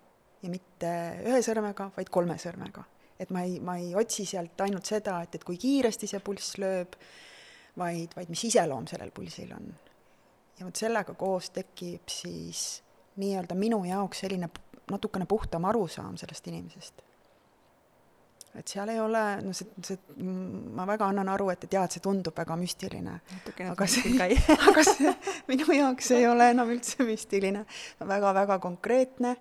ja 0.43 0.51
mitte 0.51 0.91
ühe 1.27 1.41
sõrmega, 1.43 1.91
vaid 1.97 2.11
kolme 2.15 2.39
sõrmega. 2.39 2.85
et 3.19 3.31
ma 3.35 3.43
ei, 3.43 3.59
ma 3.61 3.77
ei 3.77 3.95
otsi 3.95 4.25
sealt 4.27 4.61
ainult 4.61 4.87
seda, 4.87 5.21
et, 5.23 5.35
et 5.35 5.45
kui 5.45 5.59
kiiresti 5.59 6.07
see 6.07 6.21
pulss 6.21 6.59
lööb, 6.59 6.95
vaid, 7.77 8.15
vaid 8.17 8.31
mis 8.31 8.45
iseloom 8.45 8.87
sellel 8.87 9.11
pulsil 9.11 9.53
on. 9.57 9.75
ja 10.59 10.67
vot 10.67 10.77
sellega 10.77 11.15
koos 11.15 11.51
tekib 11.51 12.09
siis 12.09 12.83
nii-öelda 13.19 13.55
minu 13.59 13.83
jaoks 13.85 14.25
selline 14.25 14.51
natukene 14.91 15.27
puhtam 15.27 15.67
arusaam 15.69 16.17
sellest 16.17 16.47
inimesest 16.49 17.08
et 18.59 18.73
seal 18.73 18.91
ei 18.93 18.99
ole, 19.01 19.23
no 19.45 19.53
see, 19.57 19.69
see, 19.85 19.99
ma 20.75 20.87
väga 20.89 21.09
annan 21.13 21.31
aru, 21.33 21.49
et, 21.53 21.65
et 21.67 21.77
jaa, 21.79 21.85
et 21.87 21.95
see 21.97 22.05
tundub 22.05 22.37
väga 22.37 22.57
müstiline. 22.59 23.15
aga 23.69 23.89
see, 23.91 24.29
aga 24.71 24.85
see 24.87 25.15
minu 25.51 25.69
jaoks 25.77 26.13
ei 26.17 26.27
ole 26.29 26.51
enam 26.55 26.73
üldse 26.75 27.07
müstiline, 27.07 27.65
väga-väga 28.03 28.59
konkreetne. 28.63 29.37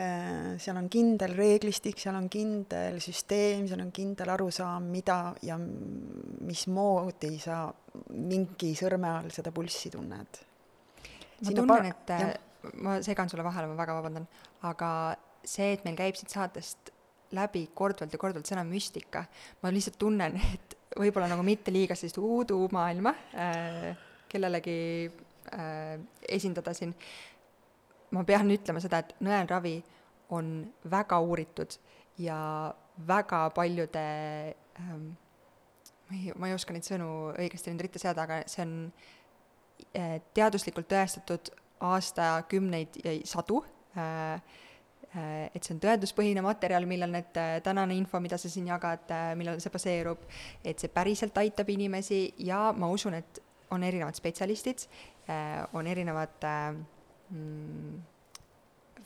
Äh, 0.00 0.58
seal 0.62 0.78
on 0.78 0.86
kindel 0.90 1.34
reeglistik, 1.36 1.98
seal 2.00 2.14
on 2.16 2.28
kindel 2.30 3.00
süsteem, 3.02 3.66
seal 3.68 3.82
on 3.82 3.90
kindel 3.94 4.30
arusaam, 4.32 4.86
mida 4.92 5.18
ja 5.44 5.58
mismoodi 5.58 7.34
sa 7.42 7.64
mingi 8.14 8.70
sõrme 8.78 9.10
all 9.18 9.34
seda 9.34 9.50
pulssi 9.54 9.90
tunned. 9.90 10.44
ma 11.42 11.56
tunnen, 11.56 11.90
et 11.90 12.14
ja. 12.14 12.30
ma 12.86 13.00
segan 13.02 13.28
sulle 13.28 13.44
vahele, 13.44 13.66
ma 13.70 13.76
väga 13.82 13.98
vabandan, 13.98 14.30
aga 14.68 14.92
see, 15.42 15.74
et 15.74 15.84
meil 15.84 15.98
käib 15.98 16.18
siit 16.18 16.32
saatest 16.32 16.94
läbi 17.36 17.64
korduvalt 17.74 18.12
ja 18.12 18.18
korduvalt 18.20 18.48
sõna 18.48 18.64
müstika. 18.66 19.24
ma 19.62 19.72
lihtsalt 19.72 19.98
tunnen, 19.98 20.36
et 20.54 20.76
võib-olla 20.98 21.28
nagu 21.30 21.44
mitte 21.46 21.72
liiga 21.72 21.94
sellist 21.94 22.18
voodoo-maailma 22.18 23.14
äh, 23.34 23.96
kellelegi 24.28 24.76
äh, 25.54 25.96
esindada 26.28 26.74
siin. 26.74 26.94
ma 28.10 28.24
pean 28.24 28.50
ütlema 28.50 28.82
seda, 28.82 28.98
et 28.98 29.14
nõelravi 29.22 29.76
on 30.34 30.66
väga 30.90 31.20
uuritud 31.20 31.78
ja 32.18 32.38
väga 33.06 33.48
paljude 33.54 34.04
ähm, 34.78 35.10
ma 36.08 36.16
ei, 36.16 36.32
ma 36.36 36.50
ei 36.50 36.54
oska 36.54 36.74
neid 36.74 36.86
sõnu 36.86 37.32
õigesti 37.38 37.72
nüüd 37.72 37.86
ritta 37.86 38.02
seada, 38.02 38.26
aga 38.26 38.42
see 38.50 38.66
on 38.66 38.78
äh, 39.94 40.18
teaduslikult 40.34 40.90
tõestatud 40.90 41.54
aastakümneid 41.80 42.98
ja 43.04 43.14
sadu 43.24 43.62
Äh, 43.96 44.40
et 45.10 45.66
see 45.66 45.74
on 45.74 45.80
tõenduspõhine 45.82 46.42
materjal, 46.44 46.86
millel 46.86 47.10
need, 47.10 47.34
äh, 47.34 47.56
tänane 47.64 47.96
info, 47.98 48.20
mida 48.22 48.38
sa 48.38 48.48
siin 48.50 48.68
jagad, 48.70 49.08
äh, 49.10 49.32
millel 49.38 49.58
see 49.62 49.72
baseerub, 49.74 50.22
et 50.62 50.78
see 50.78 50.92
päriselt 50.92 51.38
aitab 51.42 51.68
inimesi 51.72 52.28
ja 52.46 52.68
ma 52.76 52.90
usun, 52.90 53.18
et 53.18 53.42
on 53.70 53.82
erinevad 53.86 54.14
spetsialistid, 54.18 54.86
on 55.78 55.86
erinevad 55.86 56.42
mm, 57.30 58.00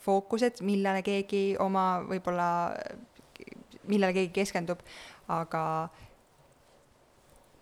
fookused, 0.01 0.63
millele 0.65 1.03
keegi 1.05 1.43
oma 1.61 1.99
võib-olla, 2.01 2.47
millele 3.85 4.15
keegi 4.15 4.31
keskendub, 4.33 4.81
aga 5.29 5.61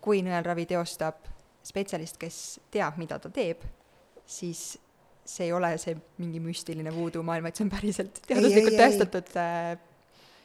kui 0.04 0.22
nõelravi 0.24 0.64
teostab 0.70 1.28
spetsialist, 1.64 2.16
kes 2.20 2.38
teab, 2.72 2.96
mida 3.00 3.18
ta 3.20 3.28
teeb, 3.32 3.60
siis 4.24 4.78
see 5.24 5.48
ei 5.48 5.52
ole 5.56 5.72
see 5.80 5.96
mingi 6.20 6.40
müstiline 6.42 6.92
voodoo 6.94 7.22
maailm, 7.26 7.48
vaid 7.48 7.56
see 7.56 7.64
on 7.66 7.72
päriselt 7.72 8.20
teaduslikult 8.28 8.76
tõestatud 8.80 9.32
äh, 9.40 9.72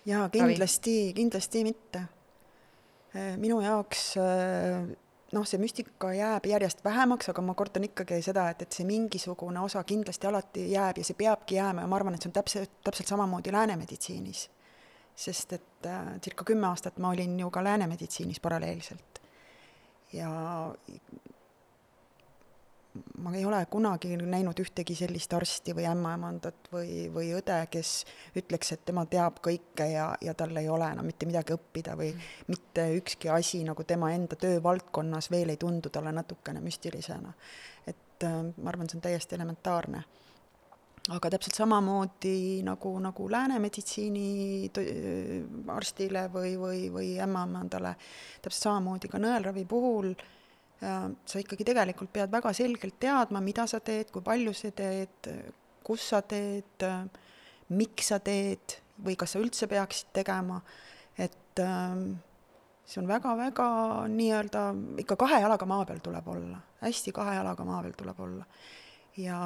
jaa, 0.07 0.29
kindlasti, 0.33 0.95
kindlasti 1.17 1.63
mitte. 1.67 2.05
Äh, 3.15 3.35
minu 3.41 3.59
jaoks 3.65 4.13
äh, 4.21 4.87
noh, 5.35 5.47
see 5.47 5.61
müstika 5.61 6.11
jääb 6.15 6.47
järjest 6.49 6.83
vähemaks, 6.85 7.31
aga 7.31 7.43
ma 7.45 7.55
kordan 7.57 7.85
ikkagi 7.89 8.21
seda, 8.25 8.49
et, 8.53 8.63
et 8.65 8.77
see 8.77 8.87
mingisugune 8.87 9.61
osa 9.61 9.83
kindlasti 9.87 10.29
alati 10.29 10.69
jääb 10.73 11.01
ja 11.01 11.07
see 11.07 11.17
peabki 11.17 11.59
jääma 11.59 11.85
ja 11.85 11.91
ma 11.91 11.99
arvan, 11.99 12.15
et 12.15 12.25
see 12.25 12.31
on 12.31 12.37
täpselt, 12.37 12.79
täpselt 12.85 13.11
samamoodi 13.11 13.53
läänemeditsiinis. 13.55 14.49
sest 15.19 15.53
et 15.53 15.85
äh, 15.85 16.13
circa 16.23 16.45
kümme 16.47 16.67
aastat 16.69 16.97
ma 16.97 17.09
olin 17.11 17.39
ju 17.39 17.49
ka 17.51 17.63
läänemeditsiinis 17.63 18.39
paralleelselt. 18.39 19.21
ja 20.13 20.29
ma 23.17 23.33
ei 23.35 23.45
ole 23.45 23.59
kunagi 23.71 24.15
näinud 24.17 24.59
ühtegi 24.61 24.95
sellist 24.97 25.33
arsti 25.33 25.73
või 25.77 25.87
ämmaemandat 25.89 26.69
või, 26.73 27.07
või 27.13 27.31
õde, 27.37 27.57
kes 27.71 27.91
ütleks, 28.39 28.73
et 28.75 28.85
tema 28.85 29.05
teab 29.09 29.41
kõike 29.45 29.89
ja, 29.91 30.07
ja 30.21 30.33
tal 30.37 30.55
ei 30.59 30.69
ole 30.69 30.87
enam 30.93 31.07
mitte 31.09 31.27
midagi 31.29 31.55
õppida 31.55 31.97
või 31.99 32.13
mitte 32.47 32.87
ükski 32.99 33.31
asi 33.33 33.63
nagu 33.67 33.83
tema 33.87 34.11
enda 34.15 34.37
töövaldkonnas 34.39 35.31
veel 35.31 35.53
ei 35.53 35.59
tundu 35.61 35.91
talle 35.93 36.13
natukene 36.15 36.63
müstilisena. 36.63 37.33
et 37.87 38.23
äh, 38.23 38.39
ma 38.57 38.73
arvan, 38.73 38.89
see 38.89 38.99
on 38.99 39.05
täiesti 39.07 39.35
elementaarne. 39.35 40.03
aga 41.09 41.29
täpselt 41.29 41.55
samamoodi 41.55 42.63
nagu, 42.63 42.91
nagu 42.99 43.29
lääne 43.31 43.59
meditsiini 43.59 44.71
arstile 45.67 46.27
või, 46.33 46.57
või, 46.59 46.89
või 46.93 47.15
ämmaemandale, 47.23 47.95
täpselt 48.41 48.63
samamoodi 48.69 49.07
ka 49.09 49.17
nõelravi 49.17 49.65
puhul 49.65 50.11
äh, 50.11 50.27
sa 50.79 51.41
ikkagi 51.41 51.65
tegelikult 51.67 52.11
pead 52.13 52.31
väga 52.31 52.53
selgelt 52.55 52.95
teadma, 53.01 53.41
mida 53.43 53.65
sa 53.67 53.81
teed, 53.83 54.11
kui 54.13 54.23
palju 54.23 54.53
sa 54.55 54.71
teed, 54.75 55.27
kus 55.83 56.05
sa 56.13 56.21
teed, 56.23 56.85
miks 57.75 58.11
sa 58.13 58.19
teed 58.23 58.79
või 59.03 59.17
kas 59.19 59.35
sa 59.35 59.41
üldse 59.43 59.67
peaksid 59.71 60.13
tegema, 60.15 60.59
et 61.19 61.61
ähm, 61.63 62.19
see 62.87 63.01
on 63.01 63.09
väga-väga 63.09 63.67
nii-öelda, 64.11 64.63
ikka 65.03 65.19
kahe 65.19 65.41
jalaga 65.43 65.67
maa 65.69 65.85
peal 65.87 65.99
tuleb 66.03 66.27
olla, 66.31 66.61
hästi 66.83 67.13
kahe 67.15 67.35
jalaga 67.37 67.67
maa 67.67 67.81
peal 67.85 67.97
tuleb 67.99 68.23
olla. 68.25 68.47
ja 69.19 69.39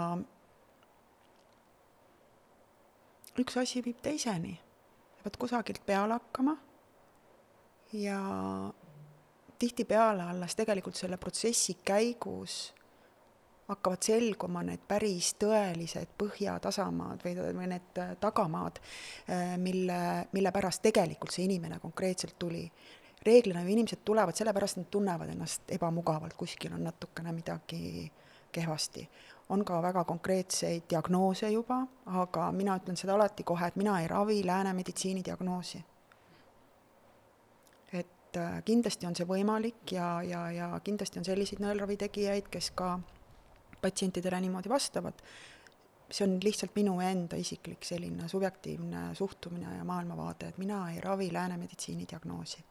üks 3.41 3.57
asi 3.57 3.81
viib 3.85 4.01
teiseni, 4.05 4.53
pead 5.23 5.37
kusagilt 5.41 5.81
peale 5.85 6.19
hakkama. 6.19 6.57
Ja 7.93 8.19
tihtipeale 9.59 10.23
alles 10.23 10.55
tegelikult 10.55 10.95
selle 10.95 11.17
protsessi 11.17 11.77
käigus 11.85 12.73
hakkavad 13.67 14.03
selguma 14.03 14.63
need 14.67 14.81
päris 14.87 15.33
tõelised 15.39 16.15
põhjatasamaad 16.19 17.23
või, 17.23 17.35
või 17.55 17.69
need 17.71 18.01
tagamaad, 18.21 18.79
äh, 19.29 19.55
mille, 19.57 19.99
mille 20.33 20.51
pärast 20.51 20.83
tegelikult 20.83 21.31
see 21.31 21.47
inimene 21.47 21.79
konkreetselt 21.79 22.35
tuli. 22.39 22.71
reeglina 23.23 23.61
ju 23.63 23.69
inimesed 23.71 24.01
tulevad 24.05 24.35
sellepärast, 24.35 24.77
nad 24.77 24.89
tunnevad 24.91 25.29
ennast 25.31 25.71
ebamugavalt, 25.71 26.33
kuskil 26.33 26.73
on 26.73 26.83
natukene 26.83 27.31
midagi 27.31 28.11
kehvasti. 28.51 29.09
on 29.49 29.65
ka 29.65 29.81
väga 29.81 30.03
konkreetseid 30.03 30.83
diagnoose 30.89 31.49
juba, 31.49 31.87
aga 32.05 32.51
mina 32.51 32.77
ütlen 32.77 32.97
seda 32.97 33.15
alati 33.15 33.43
kohe, 33.43 33.67
et 33.67 33.75
mina 33.75 34.01
ei 34.01 34.07
ravi 34.07 34.45
lääne 34.45 34.73
meditsiini 34.73 35.23
diagnoosi 35.25 35.83
et 38.33 38.37
äh, 38.41 38.61
kindlasti 38.65 39.05
on 39.05 39.15
see 39.15 39.27
võimalik 39.29 39.93
ja, 39.93 40.17
ja, 40.25 40.47
ja 40.51 40.69
kindlasti 40.83 41.19
on 41.21 41.25
selliseid 41.27 41.61
nõelravi 41.61 41.97
tegijaid, 42.01 42.49
kes 42.51 42.71
ka 42.75 42.95
patsientidele 43.81 44.39
niimoodi 44.41 44.71
vastavad. 44.71 45.21
see 46.13 46.25
on 46.27 46.37
lihtsalt 46.43 46.75
minu 46.75 46.99
enda 47.01 47.35
isiklik 47.35 47.85
selline 47.85 48.27
subjektiivne 48.29 49.15
suhtumine 49.15 49.77
ja 49.77 49.83
maailmavaade, 49.83 50.47
et 50.47 50.57
mina 50.57 50.91
ei 50.91 51.01
ravi 51.01 51.31
lääne 51.33 51.57
meditsiini 51.57 52.05
diagnoosi. 52.11 52.63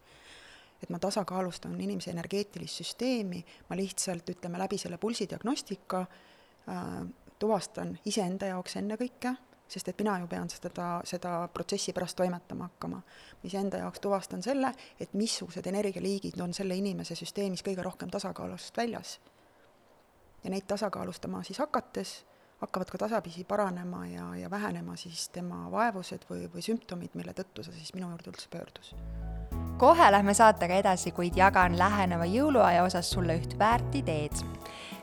et 0.82 0.90
ma 0.90 0.98
tasakaalustan 0.98 1.80
inimese 1.80 2.10
energeetilist 2.10 2.82
süsteemi, 2.82 3.44
ma 3.70 3.76
lihtsalt 3.76 4.30
ütleme 4.30 4.58
läbi 4.58 4.78
selle 4.78 4.98
pulsidiagnostika 4.98 6.00
äh, 6.00 7.06
tuvastan 7.38 7.98
iseenda 8.04 8.46
jaoks 8.46 8.76
ennekõike 8.76 9.36
sest 9.72 9.88
et 9.88 9.98
mina 9.98 10.18
ju 10.20 10.28
pean 10.28 10.50
seda, 10.52 10.88
seda 11.08 11.36
protsessi 11.52 11.94
pärast 11.96 12.16
toimetama 12.16 12.68
hakkama. 12.70 12.96
ma 13.42 13.48
iseenda 13.48 13.80
jaoks 13.82 14.00
tuvastan 14.00 14.42
selle, 14.42 14.72
et 15.00 15.14
missugused 15.14 15.66
energialiigid 15.66 16.40
on 16.40 16.54
selle 16.54 16.76
inimese 16.76 17.16
süsteemis 17.18 17.64
kõige 17.64 17.82
rohkem 17.82 18.10
tasakaalust 18.10 18.76
väljas. 18.76 19.20
ja 20.44 20.50
neid 20.50 20.68
tasakaalustama 20.68 21.42
siis 21.42 21.58
hakates 21.58 22.22
hakkavad 22.62 22.90
ka 22.90 22.98
tasapisi 22.98 23.44
paranema 23.44 24.06
ja, 24.06 24.36
ja 24.36 24.50
vähenema 24.50 24.96
siis 24.96 25.28
tema 25.34 25.64
vaevused 25.70 26.28
või, 26.30 26.46
või 26.52 26.62
sümptomid, 26.62 27.16
mille 27.18 27.34
tõttu 27.34 27.64
ta 27.64 27.74
siis 27.74 27.90
minu 27.94 28.10
juurde 28.12 28.30
üldse 28.30 28.48
pöördus. 28.52 28.94
kohe 29.78 30.10
lähme 30.12 30.34
saatega 30.34 30.78
edasi, 30.78 31.10
kuid 31.10 31.36
jagan 31.36 31.78
läheneva 31.78 32.28
jõuluaja 32.30 32.84
osas 32.86 33.10
sulle 33.10 33.40
üht 33.40 33.58
väärt 33.58 33.94
ideed 33.98 34.44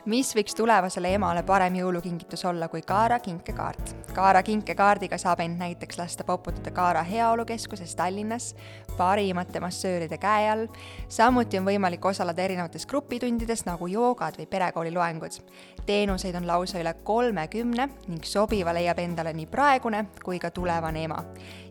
mis 0.10 0.32
võiks 0.34 0.56
tulevasele 0.58 1.12
emale 1.14 1.44
parem 1.46 1.76
jõulukingitus 1.78 2.42
olla 2.50 2.68
kui 2.72 2.82
Kaara 2.82 3.20
kinkekaart. 3.22 3.92
Kaara 4.16 4.42
kinkekaardiga 4.44 5.18
saab 5.22 5.44
end 5.44 5.60
näiteks 5.62 6.00
lasta 6.00 6.24
poputada 6.26 6.72
Kaara 6.74 7.04
Heaolukeskuses 7.06 7.94
Tallinnas 7.96 8.56
parimate 8.98 9.60
massööride 9.60 10.18
käe 10.18 10.50
all. 10.50 10.66
samuti 11.08 11.60
on 11.60 11.66
võimalik 11.66 12.06
osaleda 12.06 12.42
erinevates 12.42 12.88
grupitundides 12.90 13.66
nagu 13.68 13.88
joogad 13.88 14.40
või 14.40 14.48
perekooli 14.50 14.94
loengud. 14.94 15.38
teenuseid 15.86 16.36
on 16.36 16.48
lausa 16.48 16.80
üle 16.80 16.94
kolmekümne 17.04 17.90
ning 18.08 18.24
sobiva 18.24 18.74
leiab 18.74 19.00
endale 19.00 19.34
nii 19.34 19.46
praegune 19.46 20.06
kui 20.24 20.40
ka 20.40 20.52
tulevane 20.52 21.04
ema. 21.04 21.24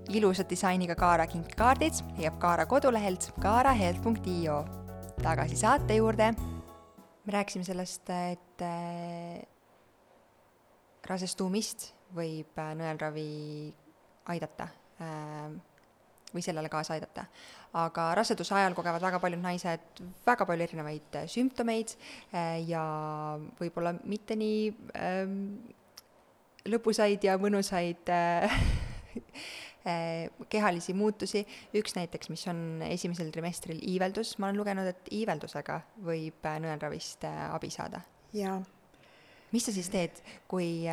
ilusa 0.08 0.44
disainiga 0.50 0.94
Kaara 0.94 1.26
kinkekaardid 1.26 2.04
leiab 2.18 2.38
Kaara 2.38 2.66
kodulehelt 2.66 3.32
kaaraheld.io 3.40 4.64
tagasi 5.22 5.56
saate 5.56 5.96
juurde. 5.96 6.57
Me 7.28 7.32
rääkisime 7.32 7.64
sellest, 7.64 8.08
et 8.08 8.62
äh, 8.64 9.42
rasestumist 11.04 11.90
võib 12.16 12.56
äh, 12.56 12.70
nõelravi 12.78 13.32
aidata 14.32 14.70
äh, 15.04 15.50
või 16.32 16.44
sellele 16.44 16.70
kaasa 16.72 16.96
aidata. 16.96 17.26
aga 17.76 18.06
raseduse 18.16 18.54
ajal 18.56 18.74
kogevad 18.76 19.04
väga 19.04 19.20
paljud 19.20 19.42
naised 19.44 20.00
väga 20.24 20.46
palju 20.48 20.64
erinevaid 20.64 21.16
sümptomeid 21.28 21.92
ja 22.68 22.82
võib-olla 23.60 23.94
mitte 24.04 24.36
nii 24.36 24.70
ähm, 24.96 25.38
lõbusaid 26.68 27.24
ja 27.24 27.36
mõnusaid 27.40 28.12
kehalisi 30.50 30.94
muutusi, 30.94 31.44
üks 31.78 31.94
näiteks, 31.96 32.30
mis 32.32 32.44
on 32.50 32.82
esimesel 32.88 33.30
trimestril 33.34 33.78
iiveldus, 33.80 34.36
ma 34.38 34.48
olen 34.48 34.60
lugenud, 34.60 34.88
et 34.90 35.10
iiveldusega 35.14 35.80
võib 36.04 36.48
äh, 36.48 36.58
nõelravist 36.64 37.24
äh, 37.28 37.44
abi 37.54 37.70
saada. 37.72 38.02
jaa. 38.36 38.58
mis 39.52 39.64
sa 39.64 39.72
siis 39.72 39.88
teed, 39.88 40.18
kui 40.48 40.84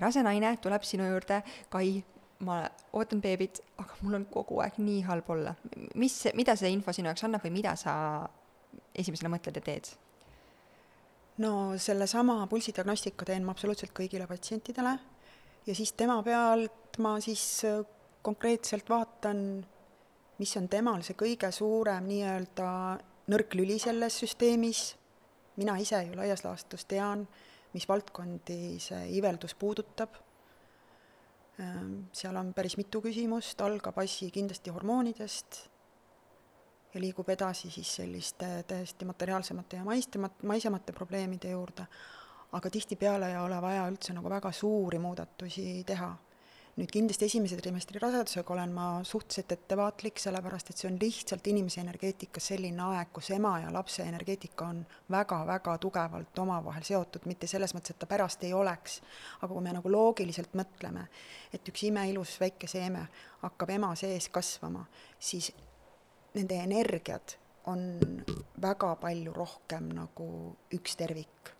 rase 0.00 0.22
naine 0.24 0.56
tuleb 0.62 0.86
sinu 0.86 1.08
juurde, 1.10 1.42
Kai, 1.68 2.00
ma 2.46 2.62
ootan 2.96 3.20
beebit, 3.20 3.60
aga 3.80 3.98
mul 4.02 4.18
on 4.20 4.24
kogu 4.32 4.60
aeg 4.64 4.80
nii 4.80 5.02
halb 5.08 5.28
olla. 5.30 5.54
mis, 5.94 6.22
mida 6.34 6.56
see 6.56 6.72
info 6.72 6.92
sinu 6.96 7.10
jaoks 7.10 7.26
annab 7.28 7.44
või 7.44 7.58
mida 7.58 7.76
sa 7.76 7.94
esimesena 8.94 9.32
mõtled 9.32 9.60
ja 9.60 9.64
teed? 9.68 9.92
no 11.44 11.76
sellesama 11.76 12.46
pulsidiagnostika 12.48 13.26
teen 13.28 13.44
ma 13.44 13.52
absoluutselt 13.52 13.92
kõigile 13.96 14.24
patsientidele 14.28 14.96
ja 15.66 15.74
siis 15.74 15.92
tema 15.92 16.22
pealt 16.22 16.98
ma 16.98 17.16
siis 17.20 17.64
äh, 17.64 17.82
konkreetselt 18.22 18.88
vaatan, 18.90 19.66
mis 20.38 20.56
on 20.56 20.68
temal 20.68 21.02
see 21.06 21.16
kõige 21.18 21.50
suurem 21.54 22.06
nii-öelda 22.10 22.68
nõrk 23.32 23.56
lüli 23.58 23.78
selles 23.82 24.18
süsteemis, 24.22 24.88
mina 25.56 25.76
ise 25.82 26.02
ju 26.06 26.16
laias 26.18 26.44
laastus 26.44 26.84
tean, 26.88 27.26
mis 27.74 27.86
valdkondi 27.88 28.76
see 28.82 29.02
iiveldus 29.16 29.54
puudutab, 29.58 30.18
ähm, 31.60 32.06
seal 32.12 32.36
on 32.40 32.52
päris 32.56 32.76
mitu 32.80 33.02
küsimust, 33.04 33.60
algab 33.64 33.98
asi 34.02 34.30
kindlasti 34.34 34.74
hormoonidest 34.74 35.62
ja 36.94 37.02
liigub 37.02 37.28
edasi 37.28 37.70
siis 37.70 37.96
selliste 37.98 38.48
täiesti 38.68 39.04
materiaalsemate 39.04 39.80
ja 39.80 39.84
maistemat-, 39.84 40.44
maisemate 40.48 40.94
probleemide 40.96 41.50
juurde, 41.52 41.84
aga 42.56 42.70
tihtipeale 42.70 43.30
ei 43.30 43.40
ole 43.40 43.58
vaja 43.62 43.88
üldse 43.90 44.14
nagu 44.16 44.30
väga 44.32 44.52
suuri 44.52 45.00
muudatusi 45.02 45.82
teha. 45.86 46.14
nüüd 46.76 46.90
kindlasti 46.92 47.24
esimese 47.24 47.56
trimestri 47.56 47.96
rasedusega 48.02 48.52
olen 48.52 48.72
ma 48.76 48.86
suhteliselt 49.08 49.54
ettevaatlik, 49.54 50.18
sellepärast 50.20 50.70
et 50.70 50.76
see 50.82 50.90
on 50.90 50.98
lihtsalt 51.00 51.48
inimese 51.48 51.80
energeetikas 51.80 52.50
selline 52.50 52.82
aeg, 52.84 53.14
kus 53.16 53.30
ema 53.32 53.54
ja 53.62 53.70
lapse 53.72 54.04
energeetika 54.04 54.68
on 54.74 54.82
väga-väga 55.14 55.78
tugevalt 55.80 56.42
omavahel 56.44 56.84
seotud, 56.84 57.24
mitte 57.32 57.48
selles 57.48 57.72
mõttes, 57.72 57.96
et 57.96 58.00
ta 58.04 58.10
pärast 58.10 58.44
ei 58.44 58.52
oleks, 58.52 58.98
aga 59.40 59.50
kui 59.54 59.64
me 59.64 59.72
nagu 59.78 59.94
loogiliselt 59.94 60.52
mõtleme, 60.60 61.06
et 61.48 61.72
üks 61.72 61.88
imeilus 61.88 62.36
väike 62.44 62.68
seeme 62.68 63.06
hakkab 63.40 63.72
ema 63.78 63.94
sees 63.96 64.28
kasvama, 64.28 64.84
siis 65.16 65.54
nende 66.36 66.60
energiad 66.60 67.38
on 67.72 67.88
väga 68.62 68.94
palju 69.00 69.32
rohkem 69.32 69.94
nagu 69.96 70.28
üks 70.76 71.00
tervik 71.00 71.55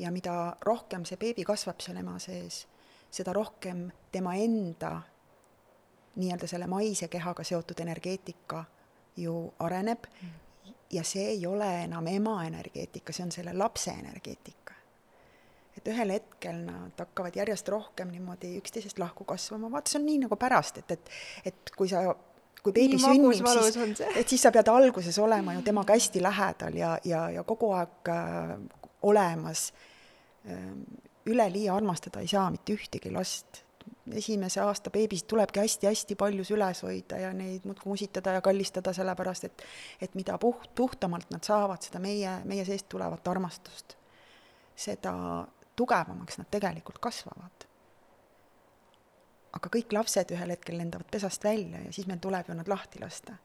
ja 0.00 0.10
mida 0.10 0.56
rohkem 0.64 1.04
see 1.04 1.18
beebi 1.20 1.44
kasvab 1.44 1.82
seal 1.84 2.00
ema 2.00 2.16
sees, 2.22 2.64
seda 3.12 3.34
rohkem 3.36 3.88
tema 4.12 4.34
enda 4.38 4.94
nii-öelda 6.20 6.46
selle 6.50 6.66
maise 6.70 7.08
kehaga 7.08 7.44
seotud 7.44 7.80
energeetika 7.80 8.64
ju 9.16 9.34
areneb 9.58 10.06
mm. 10.08 10.30
ja 10.96 11.04
see 11.04 11.28
ei 11.34 11.46
ole 11.46 11.68
enam 11.84 12.06
ema 12.06 12.40
energeetika, 12.46 13.12
see 13.12 13.26
on 13.28 13.32
selle 13.34 13.54
lapse 13.56 13.90
energeetika. 13.90 14.74
et 15.76 15.88
ühel 15.88 16.10
hetkel 16.12 16.64
nad 16.64 16.98
hakkavad 16.98 17.36
järjest 17.36 17.68
rohkem 17.68 18.10
niimoodi 18.12 18.56
üksteisest 18.58 18.98
lahku 18.98 19.24
kasvama, 19.24 19.70
vaata, 19.70 19.90
see 19.90 20.00
on 20.00 20.08
nii 20.08 20.18
nagu 20.24 20.36
pärast, 20.36 20.82
et, 20.82 20.90
et, 20.90 21.14
et 21.44 21.72
kui 21.76 21.88
sa 21.88 22.02
kui 22.62 22.74
beebi 22.76 22.98
sünnib, 23.00 23.32
siis, 23.36 24.02
et 24.16 24.28
siis 24.28 24.42
sa 24.42 24.52
pead 24.52 24.68
alguses 24.68 25.16
olema 25.18 25.54
ju 25.56 25.62
temaga 25.64 25.96
hästi 25.96 26.22
lähedal 26.22 26.76
ja, 26.76 26.98
ja, 27.04 27.22
ja 27.32 27.44
kogu 27.48 27.70
aeg 27.76 28.10
äh, 28.12 28.58
olemas 29.02 29.70
üleliia 31.26 31.74
armastada 31.74 32.20
ei 32.20 32.28
saa 32.28 32.50
mitte 32.50 32.72
ühtegi 32.72 33.12
last. 33.12 33.64
esimese 34.10 34.60
aasta 34.60 34.90
beebisid 34.90 35.26
tulebki 35.28 35.60
hästi-hästi 35.60 36.16
palju 36.18 36.44
süles 36.44 36.80
hoida 36.82 37.18
ja 37.20 37.28
neid 37.36 37.66
muudkui 37.68 37.90
musitada 37.92 38.32
ja 38.32 38.40
kallistada, 38.40 38.92
sellepärast 38.92 39.44
et 39.44 39.62
et 40.00 40.14
mida 40.14 40.38
puht, 40.38 40.70
puhtamalt 40.74 41.30
nad 41.30 41.44
saavad, 41.46 41.82
seda 41.82 42.00
meie, 42.02 42.32
meie 42.44 42.64
seest 42.64 42.88
tulevat 42.88 43.28
armastust, 43.28 43.94
seda 44.74 45.12
tugevamaks 45.76 46.38
nad 46.38 46.48
tegelikult 46.50 46.98
kasvavad. 46.98 47.66
aga 49.52 49.68
kõik 49.76 49.92
lapsed 49.92 50.30
ühel 50.30 50.50
hetkel 50.50 50.78
lendavad 50.78 51.06
pesast 51.10 51.44
välja 51.44 51.80
ja 51.84 51.92
siis 51.92 52.06
meil 52.06 52.18
tuleb 52.18 52.48
ju 52.48 52.54
nad 52.54 52.68
lahti 52.68 53.00
lasta. 53.00 53.36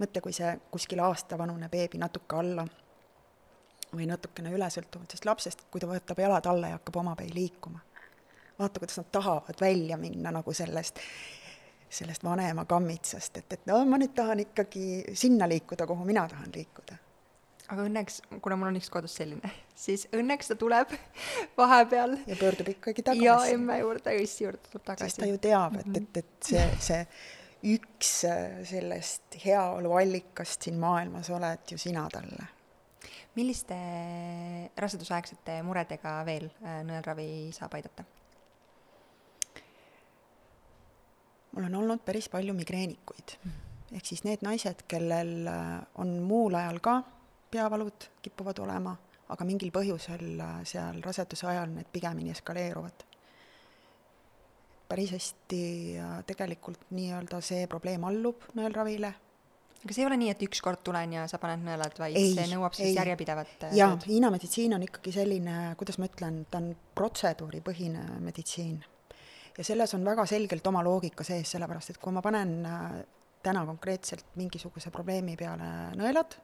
mõtle, 0.00 0.20
kui 0.20 0.32
see 0.32 0.58
kuskil 0.70 1.00
aastavanune 1.00 1.68
beebi 1.68 1.98
natuke 1.98 2.36
alla 2.36 2.66
või 3.96 4.08
natukene 4.08 4.52
üle 4.54 4.68
sõltuvalt 4.72 5.12
sellest 5.12 5.28
lapsest, 5.28 5.64
kui 5.70 5.80
ta 5.80 5.88
võtab 5.90 6.20
jalad 6.22 6.48
alla 6.48 6.72
ja 6.72 6.78
hakkab 6.78 6.98
omapäi 7.02 7.30
liikuma. 7.34 7.80
vaata, 8.58 8.80
kuidas 8.80 8.98
nad 9.00 9.10
tahavad 9.12 9.60
välja 9.60 9.96
minna 9.96 10.30
nagu 10.30 10.52
sellest, 10.52 11.00
sellest 11.90 12.24
vanema 12.24 12.64
kammitsast, 12.64 13.36
et, 13.36 13.52
et 13.52 13.66
no 13.66 13.84
ma 13.84 13.98
nüüd 14.00 14.14
tahan 14.14 14.40
ikkagi 14.46 15.14
sinna 15.14 15.48
liikuda, 15.48 15.86
kuhu 15.86 16.04
mina 16.04 16.28
tahan 16.28 16.52
liikuda. 16.54 16.96
aga 17.68 17.84
õnneks, 17.88 18.20
kuna 18.44 18.56
mul 18.56 18.72
on 18.72 18.80
üks 18.80 18.90
kodus 18.92 19.16
selline, 19.20 19.52
siis 19.84 20.06
õnneks 20.12 20.52
ta 20.52 20.56
tuleb 20.56 20.96
vahepeal. 21.60 22.16
ja 22.26 22.36
pöördub 22.40 22.72
ikkagi 22.76 23.02
tagasi. 23.02 23.28
ja 23.28 23.38
emme 23.52 23.78
juurde, 23.78 24.16
issi 24.16 24.44
juurde 24.44 24.64
tuleb 24.70 24.88
tagasi. 24.88 25.10
sest 25.10 25.24
ta 25.24 25.30
ju 25.30 25.38
teab, 25.42 25.78
et, 25.84 25.94
et, 26.00 26.24
et 26.24 26.50
see, 26.52 26.66
see 26.80 27.04
üks 27.76 28.16
sellest 28.66 29.38
heaolu 29.44 29.92
allikast 30.00 30.64
siin 30.66 30.80
maailmas 30.82 31.28
oled 31.30 31.70
ju 31.70 31.78
sina 31.78 32.08
talle 32.10 32.48
milliste 33.34 33.76
rasedusaegsete 34.76 35.60
muredega 35.64 36.18
veel 36.28 36.48
äh, 36.60 36.82
nõelravi 36.86 37.28
saab 37.56 37.78
aidata? 37.78 38.04
mul 41.52 41.66
on 41.68 41.74
olnud 41.82 42.00
päris 42.04 42.30
palju 42.32 42.54
migreenikuid 42.56 43.34
mm. 43.36 43.56
ehk 43.98 44.06
siis 44.08 44.22
need 44.24 44.44
naised, 44.44 44.84
kellel 44.88 45.48
äh, 45.48 45.80
on 46.00 46.18
muul 46.24 46.56
ajal 46.56 46.80
ka 46.84 46.98
peavalud 47.52 48.08
kipuvad 48.24 48.62
olema, 48.64 48.94
aga 49.32 49.48
mingil 49.48 49.72
põhjusel 49.72 50.40
äh, 50.40 50.60
seal 50.68 51.00
raseduse 51.04 51.48
ajal 51.52 51.72
need 51.72 51.88
pigemini 51.92 52.32
eskaleeruvad. 52.36 53.08
päris 54.88 55.12
hästi 55.16 55.64
tegelikult 56.28 56.90
nii-öelda 56.92 57.40
see 57.40 57.66
probleem 57.66 58.04
allub 58.04 58.42
nõelravile 58.54 59.14
aga 59.82 59.94
see 59.94 60.04
ei 60.04 60.06
ole 60.06 60.18
nii, 60.20 60.30
et 60.32 60.44
ükskord 60.46 60.82
tulen 60.86 61.16
ja 61.16 61.24
sa 61.30 61.40
paned 61.42 61.64
nõelad, 61.66 61.96
vaid 61.98 62.16
ei, 62.18 62.30
see 62.36 62.46
nõuab 62.52 62.76
siis 62.76 62.94
järjepidevat 62.94 63.66
äh, 63.68 63.74
jaa, 63.80 63.96
Hiina 64.06 64.30
meditsiin 64.34 64.76
on 64.76 64.84
ikkagi 64.86 65.14
selline, 65.14 65.56
kuidas 65.78 65.98
ma 65.98 66.08
ütlen, 66.10 66.42
ta 66.50 66.60
on 66.62 66.70
protseduuripõhine 66.98 68.04
meditsiin. 68.22 68.78
ja 69.58 69.64
selles 69.66 69.94
on 69.98 70.04
väga 70.06 70.26
selgelt 70.26 70.66
oma 70.70 70.84
loogika 70.86 71.26
sees, 71.26 71.50
sellepärast 71.56 71.94
et 71.94 72.00
kui 72.02 72.14
ma 72.14 72.22
panen 72.22 72.54
äh, 72.66 72.86
täna 73.42 73.66
konkreetselt 73.66 74.36
mingisuguse 74.38 74.90
probleemi 74.94 75.34
peale 75.36 75.66
nõelad, 75.98 76.38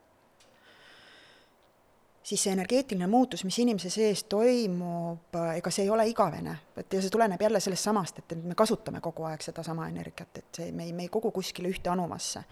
siis 2.28 2.42
see 2.42 2.52
energeetiline 2.52 3.06
muutus, 3.06 3.44
mis 3.46 3.60
inimese 3.62 3.92
sees 3.94 4.24
toimub, 4.26 5.30
äh, 5.38 5.54
ega 5.60 5.70
see 5.70 5.86
ei 5.86 5.94
ole 5.94 6.08
igavene, 6.10 6.56
et 6.74 6.98
ja 6.98 7.04
see 7.04 7.14
tuleneb 7.14 7.46
jälle 7.46 7.62
sellest 7.62 7.86
samast, 7.86 8.18
et, 8.18 8.34
et 8.34 8.50
me 8.50 8.58
kasutame 8.58 8.98
kogu 9.04 9.30
aeg 9.30 9.46
sedasama 9.46 9.86
energiat, 9.94 10.42
et 10.42 10.62
see, 10.62 10.74
me 10.74 10.90
ei, 10.90 10.92
me 10.92 11.06
ei 11.06 11.14
kogu 11.14 11.30
kuskile 11.38 11.70
ühte 11.70 11.94
anumasse 11.94 12.42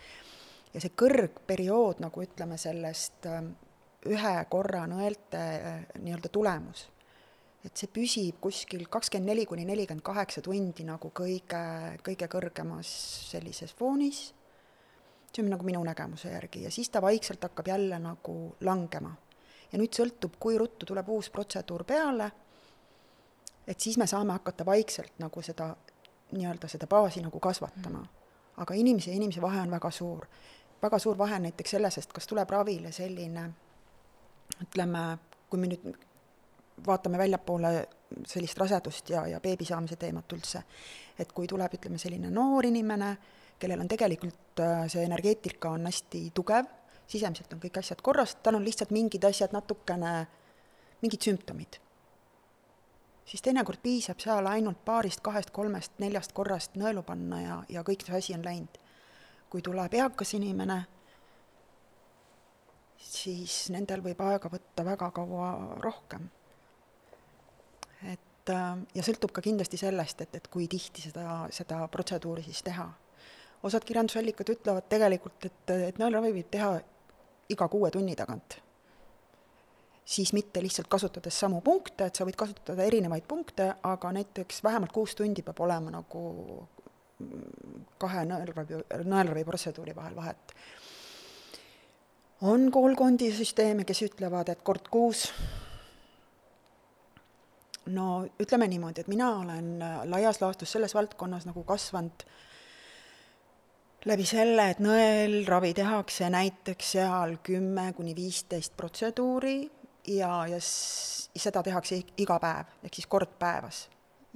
ja 0.77 0.83
see 0.83 0.93
kõrgperiood, 0.93 2.03
nagu 2.05 2.22
ütleme, 2.22 2.59
sellest 2.61 3.27
ähm, 3.31 3.55
ühe 4.12 4.35
korra 4.53 4.85
nõelte 4.91 5.41
äh, 5.41 5.79
nii-öelda 6.03 6.31
tulemus, 6.33 6.85
et 7.64 7.74
see 7.74 7.89
püsib 7.91 8.39
kuskil 8.45 8.85
kakskümmend 8.93 9.33
neli 9.33 9.47
kuni 9.49 9.64
nelikümmend 9.66 10.05
kaheksa 10.05 10.43
tundi 10.45 10.85
nagu 10.87 11.11
kõige, 11.16 11.62
kõige 12.05 12.29
kõrgemas 12.31 12.91
sellises 13.33 13.72
foonis, 13.74 14.27
see 15.33 15.43
on 15.43 15.51
nagu 15.53 15.66
minu 15.66 15.81
nägemuse 15.85 16.31
järgi, 16.35 16.66
ja 16.68 16.72
siis 16.72 16.93
ta 16.93 17.03
vaikselt 17.03 17.43
hakkab 17.49 17.72
jälle 17.72 17.99
nagu 18.03 18.37
langema. 18.61 19.16
ja 19.72 19.81
nüüd 19.81 19.97
sõltub, 19.97 20.37
kui 20.39 20.59
ruttu 20.61 20.87
tuleb 20.87 21.09
uus 21.11 21.31
protseduur 21.33 21.85
peale, 21.85 22.29
et 23.66 23.81
siis 23.81 23.97
me 23.99 24.07
saame 24.07 24.37
hakata 24.37 24.66
vaikselt 24.66 25.18
nagu 25.18 25.43
seda 25.43 25.72
nii-öelda 26.37 26.68
seda 26.68 26.87
baasi 26.87 27.24
nagu 27.24 27.41
kasvatama. 27.41 28.05
aga 28.57 28.74
inimese 28.74 29.11
ja 29.11 29.16
inimese 29.16 29.41
vahe 29.43 29.61
on 29.61 29.70
väga 29.70 29.91
suur 29.91 30.29
väga 30.83 30.99
suur 30.99 31.18
vahe 31.18 31.39
näiteks 31.39 31.70
selles, 31.77 31.99
et 31.99 32.12
kas 32.12 32.27
tuleb 32.27 32.51
ravile 32.51 32.93
selline 32.93 33.47
ütleme, 34.62 35.05
kui 35.51 35.61
me 35.61 35.70
nüüd 35.72 35.87
vaatame 36.87 37.18
väljapoole 37.18 37.72
sellist 38.27 38.59
rasedust 38.59 39.11
ja, 39.11 39.27
ja 39.27 39.41
beebi 39.41 39.64
saamise 39.64 39.97
teemat 39.97 40.33
üldse, 40.33 40.62
et 41.18 41.33
kui 41.33 41.49
tuleb, 41.49 41.74
ütleme, 41.79 41.99
selline 41.99 42.31
noor 42.31 42.68
inimene, 42.68 43.16
kellel 43.59 43.81
on 43.81 43.89
tegelikult 43.89 44.61
äh, 44.61 44.85
see 44.93 45.05
energeetika 45.07 45.72
on 45.72 45.89
hästi 45.89 46.29
tugev, 46.37 46.68
sisemiselt 47.09 47.53
on 47.55 47.62
kõik 47.62 47.81
asjad 47.81 48.03
korras, 48.05 48.37
tal 48.43 48.59
on 48.59 48.64
lihtsalt 48.66 48.93
mingid 48.95 49.24
asjad 49.24 49.55
natukene, 49.57 50.14
mingid 51.03 51.29
sümptomid. 51.29 51.81
siis 53.27 53.43
teinekord 53.43 53.81
piisab 53.83 54.20
seal 54.22 54.47
ainult 54.47 54.85
paarist, 54.85 55.20
kahest, 55.20 55.51
kolmest, 55.51 55.97
neljast 55.99 56.33
korrast 56.33 56.77
nõelu 56.79 57.03
panna 57.03 57.41
ja, 57.41 57.57
ja 57.68 57.83
kõik 57.83 58.05
see 58.07 58.14
asi 58.18 58.35
on 58.35 58.45
läinud. 58.45 58.79
Kui 59.51 59.62
tuleb 59.62 59.94
eakas 59.94 60.34
inimene, 60.36 60.80
siis 62.99 63.66
nendel 63.74 64.03
võib 64.05 64.20
aega 64.26 64.51
võtta 64.53 64.84
väga 64.86 65.11
kaua 65.14 65.51
rohkem. 65.84 66.28
et 68.12 68.53
äh, 68.53 68.76
ja 68.94 69.03
sõltub 69.03 69.32
ka 69.32 69.42
kindlasti 69.44 69.78
sellest, 69.80 70.20
et, 70.20 70.36
et 70.36 70.49
kui 70.49 70.68
tihti 70.68 71.07
seda, 71.09 71.47
seda 71.51 71.86
protseduuri 71.88 72.42
siis 72.42 72.62
teha. 72.62 72.88
osad 73.62 73.84
kirjandusallikad 73.84 74.51
ütlevad 74.53 74.88
tegelikult, 74.88 75.44
et, 75.44 75.74
et 75.88 75.99
nõelravi 75.99 76.32
võib 76.36 76.51
teha 76.51 76.76
iga 77.49 77.68
kuue 77.68 77.90
tunni 77.90 78.16
tagant. 78.16 78.61
siis 80.05 80.32
mitte 80.32 80.62
lihtsalt 80.62 80.88
kasutades 80.88 81.38
samu 81.40 81.61
punkte, 81.61 82.07
et 82.07 82.14
sa 82.14 82.24
võid 82.24 82.36
kasutada 82.38 82.84
erinevaid 82.84 83.24
punkte, 83.26 83.74
aga 83.82 84.12
näiteks 84.12 84.62
vähemalt 84.62 84.92
kuus 84.92 85.14
tundi 85.14 85.42
peab 85.42 85.61
olema 85.61 85.90
nagu 85.90 86.68
kahe 87.98 88.24
nõelravi, 88.28 88.82
nõelravi 89.08 89.44
protseduuri 89.44 89.94
vahel 89.96 90.16
vahet. 90.16 90.52
on 92.42 92.70
koolkondi 92.70 93.30
süsteeme, 93.32 93.84
kes 93.84 94.02
ütlevad, 94.02 94.50
et 94.52 94.62
kord 94.62 94.88
kuus 94.92 95.30
no 97.86 98.26
ütleme 98.40 98.68
niimoodi, 98.68 99.00
et 99.00 99.08
mina 99.08 99.30
olen 99.38 99.78
laias 100.10 100.40
laastus 100.40 100.72
selles 100.72 100.94
valdkonnas 100.94 101.46
nagu 101.46 101.64
kasvanud 101.64 102.26
läbi 104.06 104.26
selle, 104.26 104.70
et 104.70 104.82
nõelravi 104.82 105.72
tehakse 105.74 106.30
näiteks 106.30 106.92
seal 106.96 107.38
kümme 107.46 107.90
kuni 107.96 108.14
viisteist 108.16 108.76
protseduuri 108.76 109.58
ja, 110.14 110.46
ja 110.50 110.60
seda 110.60 111.62
tehakse 111.66 112.02
iga 112.22 112.38
päev, 112.42 112.76
ehk 112.84 113.00
siis 113.00 113.10
kord 113.10 113.38
päevas. 113.38 113.86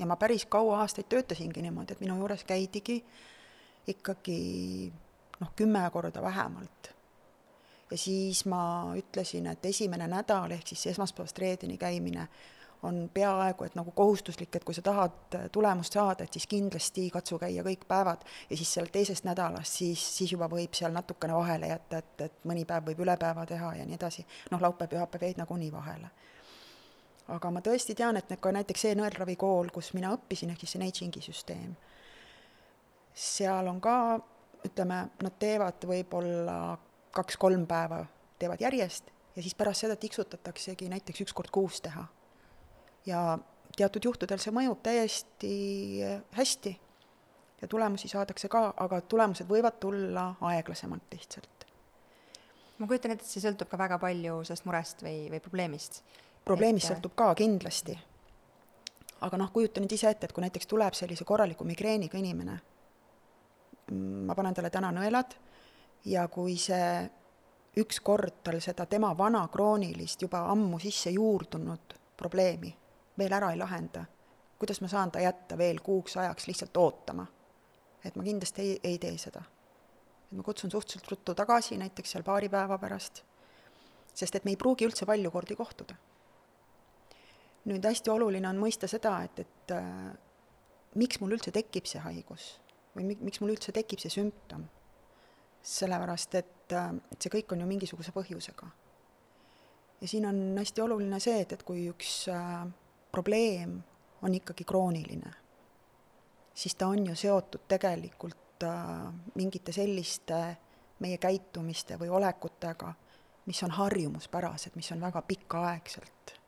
Ja 0.00 0.06
ma 0.06 0.16
päris 0.16 0.46
kaua 0.46 0.80
aastaid 0.80 1.08
töötasingi 1.12 1.62
niimoodi, 1.62 1.92
et 1.92 2.00
minu 2.00 2.16
juures 2.18 2.44
käidigi 2.48 3.02
ikkagi 3.86 4.38
noh, 5.40 5.52
kümme 5.56 5.82
korda 5.92 6.22
vähemalt. 6.22 6.94
ja 7.90 7.98
siis 7.98 8.44
ma 8.46 8.92
ütlesin, 8.96 9.46
et 9.46 9.64
esimene 9.64 10.06
nädal 10.08 10.50
ehk 10.56 10.66
siis 10.72 10.86
esmaspäevast 10.94 11.38
reedeni 11.38 11.78
käimine 11.78 12.28
on 12.82 13.10
peaaegu 13.14 13.64
et 13.64 13.74
nagu 13.74 13.92
kohustuslik, 13.92 14.56
et 14.56 14.64
kui 14.64 14.74
sa 14.74 14.82
tahad 14.82 15.36
tulemust 15.52 15.92
saada, 15.92 16.24
et 16.24 16.32
siis 16.32 16.46
kindlasti 16.48 17.10
katsu 17.12 17.38
käia 17.38 17.64
kõik 17.66 17.84
päevad 17.88 18.24
ja 18.50 18.56
siis 18.56 18.72
seal 18.72 18.88
teisest 18.92 19.26
nädalast, 19.28 19.80
siis, 19.82 20.04
siis 20.16 20.32
juba 20.32 20.48
võib 20.48 20.74
seal 20.76 20.94
natukene 20.96 21.36
vahele 21.36 21.74
jätta, 21.74 22.00
et, 22.00 22.14
et 22.28 22.48
mõni 22.48 22.64
päev 22.64 22.88
võib 22.88 23.04
üle 23.04 23.16
päeva 23.20 23.44
teha 23.46 23.74
ja 23.76 23.86
nii 23.86 23.98
edasi. 24.00 24.26
noh, 24.50 24.62
laupäev, 24.62 24.94
pühapäev 24.94 25.28
jäid 25.28 25.42
nagunii 25.42 25.72
vahele. 25.72 26.08
Aga 27.30 27.50
ma 27.54 27.62
tõesti 27.64 27.94
tean, 27.98 28.18
et 28.18 28.32
ka 28.40 28.52
näiteks 28.54 28.86
see 28.86 28.98
nõelravikool, 28.98 29.70
kus 29.74 29.92
mina 29.94 30.12
õppisin, 30.16 30.52
ehk 30.52 30.64
siis 30.64 30.76
see 30.76 30.82
Neichingi 30.82 31.22
süsteem, 31.24 31.74
seal 33.14 33.70
on 33.70 33.80
ka, 33.82 33.96
ütleme, 34.66 35.02
nad 35.22 35.38
teevad 35.40 35.86
võib-olla 35.88 36.76
kaks-kolm 37.16 37.66
päeva, 37.70 38.04
teevad 38.38 38.60
järjest 38.62 39.10
ja 39.36 39.42
siis 39.42 39.54
pärast 39.54 39.86
seda 39.86 39.96
tiksutataksegi 39.96 40.88
näiteks 40.90 41.24
üks 41.24 41.34
kord 41.36 41.50
kuus 41.54 41.80
teha 41.84 42.04
ja 43.06 43.38
teatud 43.76 44.04
juhtudel 44.04 44.40
see 44.42 44.54
mõjub 44.54 44.80
täiesti 44.84 45.52
hästi 46.36 46.74
ja 47.60 47.68
tulemusi 47.68 48.08
saadakse 48.08 48.48
ka, 48.52 48.70
aga 48.76 49.00
tulemused 49.00 49.48
võivad 49.48 49.78
tulla 49.80 50.32
aeglasemalt 50.52 51.14
lihtsalt. 51.14 51.66
ma 52.78 52.88
kujutan 52.88 53.12
ette, 53.12 53.24
et 53.24 53.30
see 53.30 53.44
sõltub 53.44 53.68
ka 53.68 53.78
väga 53.78 53.98
palju 54.00 54.40
sellest 54.48 54.66
murest 54.66 55.02
või, 55.04 55.28
või 55.32 55.40
probleemist. 55.44 56.02
Probleemist 56.44 56.90
sõltub 56.90 57.14
ka 57.14 57.34
kindlasti. 57.34 57.98
aga 59.20 59.36
noh, 59.36 59.50
kujuta 59.52 59.80
nüüd 59.80 59.92
ise 59.92 60.10
ette, 60.10 60.26
et 60.26 60.32
kui 60.32 60.42
näiteks 60.42 60.66
tuleb 60.66 60.94
sellise 60.96 61.24
korraliku 61.24 61.64
migreeniga 61.64 62.18
inimene, 62.18 62.60
ma 64.26 64.34
panen 64.34 64.54
talle 64.54 64.70
täna 64.70 64.92
nõelad 64.96 65.34
ja 66.04 66.26
kui 66.28 66.56
see 66.56 67.10
ükskord 67.76 68.40
tal 68.44 68.60
seda 68.60 68.86
tema 68.86 69.12
vana 69.18 69.46
kroonilist, 69.52 70.22
juba 70.22 70.46
ammu 70.52 70.78
sisse 70.78 71.10
juurdunud 71.10 71.94
probleemi 72.16 72.72
veel 73.18 73.36
ära 73.36 73.50
ei 73.52 73.58
lahenda, 73.60 74.04
kuidas 74.58 74.80
ma 74.80 74.88
saan 74.88 75.10
ta 75.12 75.20
jätta 75.20 75.58
veel 75.58 75.80
kuuks 75.84 76.16
ajaks 76.16 76.46
lihtsalt 76.48 76.76
ootama? 76.76 77.26
et 78.04 78.16
ma 78.16 78.22
kindlasti 78.24 78.62
ei, 78.62 78.76
ei 78.84 78.98
tee 78.98 79.18
seda. 79.18 79.42
et 80.24 80.36
ma 80.36 80.42
kutsun 80.42 80.70
suhteliselt 80.70 81.10
ruttu 81.10 81.34
tagasi, 81.34 81.76
näiteks 81.76 82.14
seal 82.14 82.24
paari 82.24 82.48
päeva 82.48 82.78
pärast, 82.78 83.22
sest 84.14 84.34
et 84.34 84.44
me 84.44 84.54
ei 84.54 84.56
pruugi 84.56 84.88
üldse 84.88 85.06
palju 85.06 85.30
kordi 85.30 85.56
kohtuda. 85.56 85.94
Nüüd 87.68 87.84
hästi 87.84 88.10
oluline 88.12 88.48
on 88.48 88.60
mõista 88.60 88.88
seda, 88.88 89.18
et, 89.26 89.42
et 89.44 89.74
äh, 89.76 90.10
miks 90.98 91.20
mul 91.20 91.36
üldse 91.36 91.52
tekib 91.54 91.88
see 91.88 92.00
haigus 92.02 92.54
või 92.96 93.06
mi-, 93.10 93.18
miks 93.20 93.40
mul 93.42 93.54
üldse 93.54 93.74
tekib 93.74 94.02
see 94.02 94.12
sümptom. 94.12 94.68
sellepärast, 95.62 96.34
et, 96.34 96.72
äh, 96.72 96.94
see 97.18 97.32
kõik 97.32 97.52
on 97.52 97.60
ju 97.60 97.66
mingisuguse 97.68 98.12
põhjusega. 98.16 98.70
ja 100.00 100.08
siin 100.08 100.26
on 100.26 100.58
hästi 100.58 100.80
oluline 100.80 101.20
see, 101.20 101.40
et, 101.40 101.52
et 101.52 101.62
kui 101.62 101.84
üks 101.90 102.28
äh, 102.32 102.66
probleem 103.12 103.82
on 104.22 104.34
ikkagi 104.34 104.64
krooniline, 104.64 105.34
siis 106.54 106.74
ta 106.74 106.88
on 106.88 107.06
ju 107.06 107.14
seotud 107.14 107.68
tegelikult 107.68 108.64
äh, 108.64 109.12
mingite 109.34 109.72
selliste 109.72 110.56
meie 111.00 111.18
käitumiste 111.18 111.96
või 112.00 112.08
olekutega, 112.08 112.94
mis 113.46 113.62
on 113.62 113.70
harjumuspärased, 113.70 114.76
mis 114.76 114.92
on 114.92 115.00
väga 115.00 115.22
pikaaegselt 115.22 116.39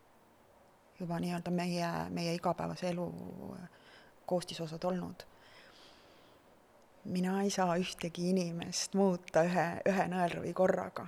juba 1.03 1.19
nii-öelda 1.23 1.51
meie, 1.51 1.91
meie 2.15 2.35
igapäevase 2.39 2.89
elu 2.93 3.09
koostisosad 4.27 4.85
olnud. 4.85 5.27
mina 7.05 7.43
ei 7.43 7.51
saa 7.51 7.75
ühtegi 7.77 8.29
inimest 8.31 8.95
muuta 8.95 9.43
ühe, 9.43 9.67
ühe 9.91 10.05
nõelravi 10.09 10.53
korraga. 10.55 11.07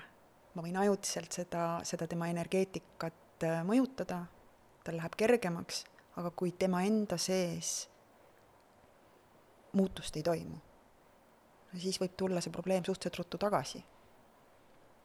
ma 0.54 0.62
võin 0.62 0.76
ajutiselt 0.82 1.32
seda, 1.32 1.64
seda 1.86 2.06
tema 2.10 2.28
energeetikat 2.28 3.46
äh, 3.46 3.62
mõjutada 3.66 4.24
tal 4.84 4.98
läheb 4.98 5.14
kergemaks, 5.16 5.84
aga 6.16 6.30
kui 6.30 6.52
tema 6.52 6.82
enda 6.82 7.18
sees 7.18 7.88
muutust 9.72 10.16
ei 10.16 10.22
toimu, 10.22 10.58
siis 11.78 11.98
võib 12.02 12.12
tulla 12.16 12.42
see 12.44 12.52
probleem 12.54 12.84
suhteliselt 12.84 13.22
ruttu 13.22 13.38
tagasi. 13.38 13.84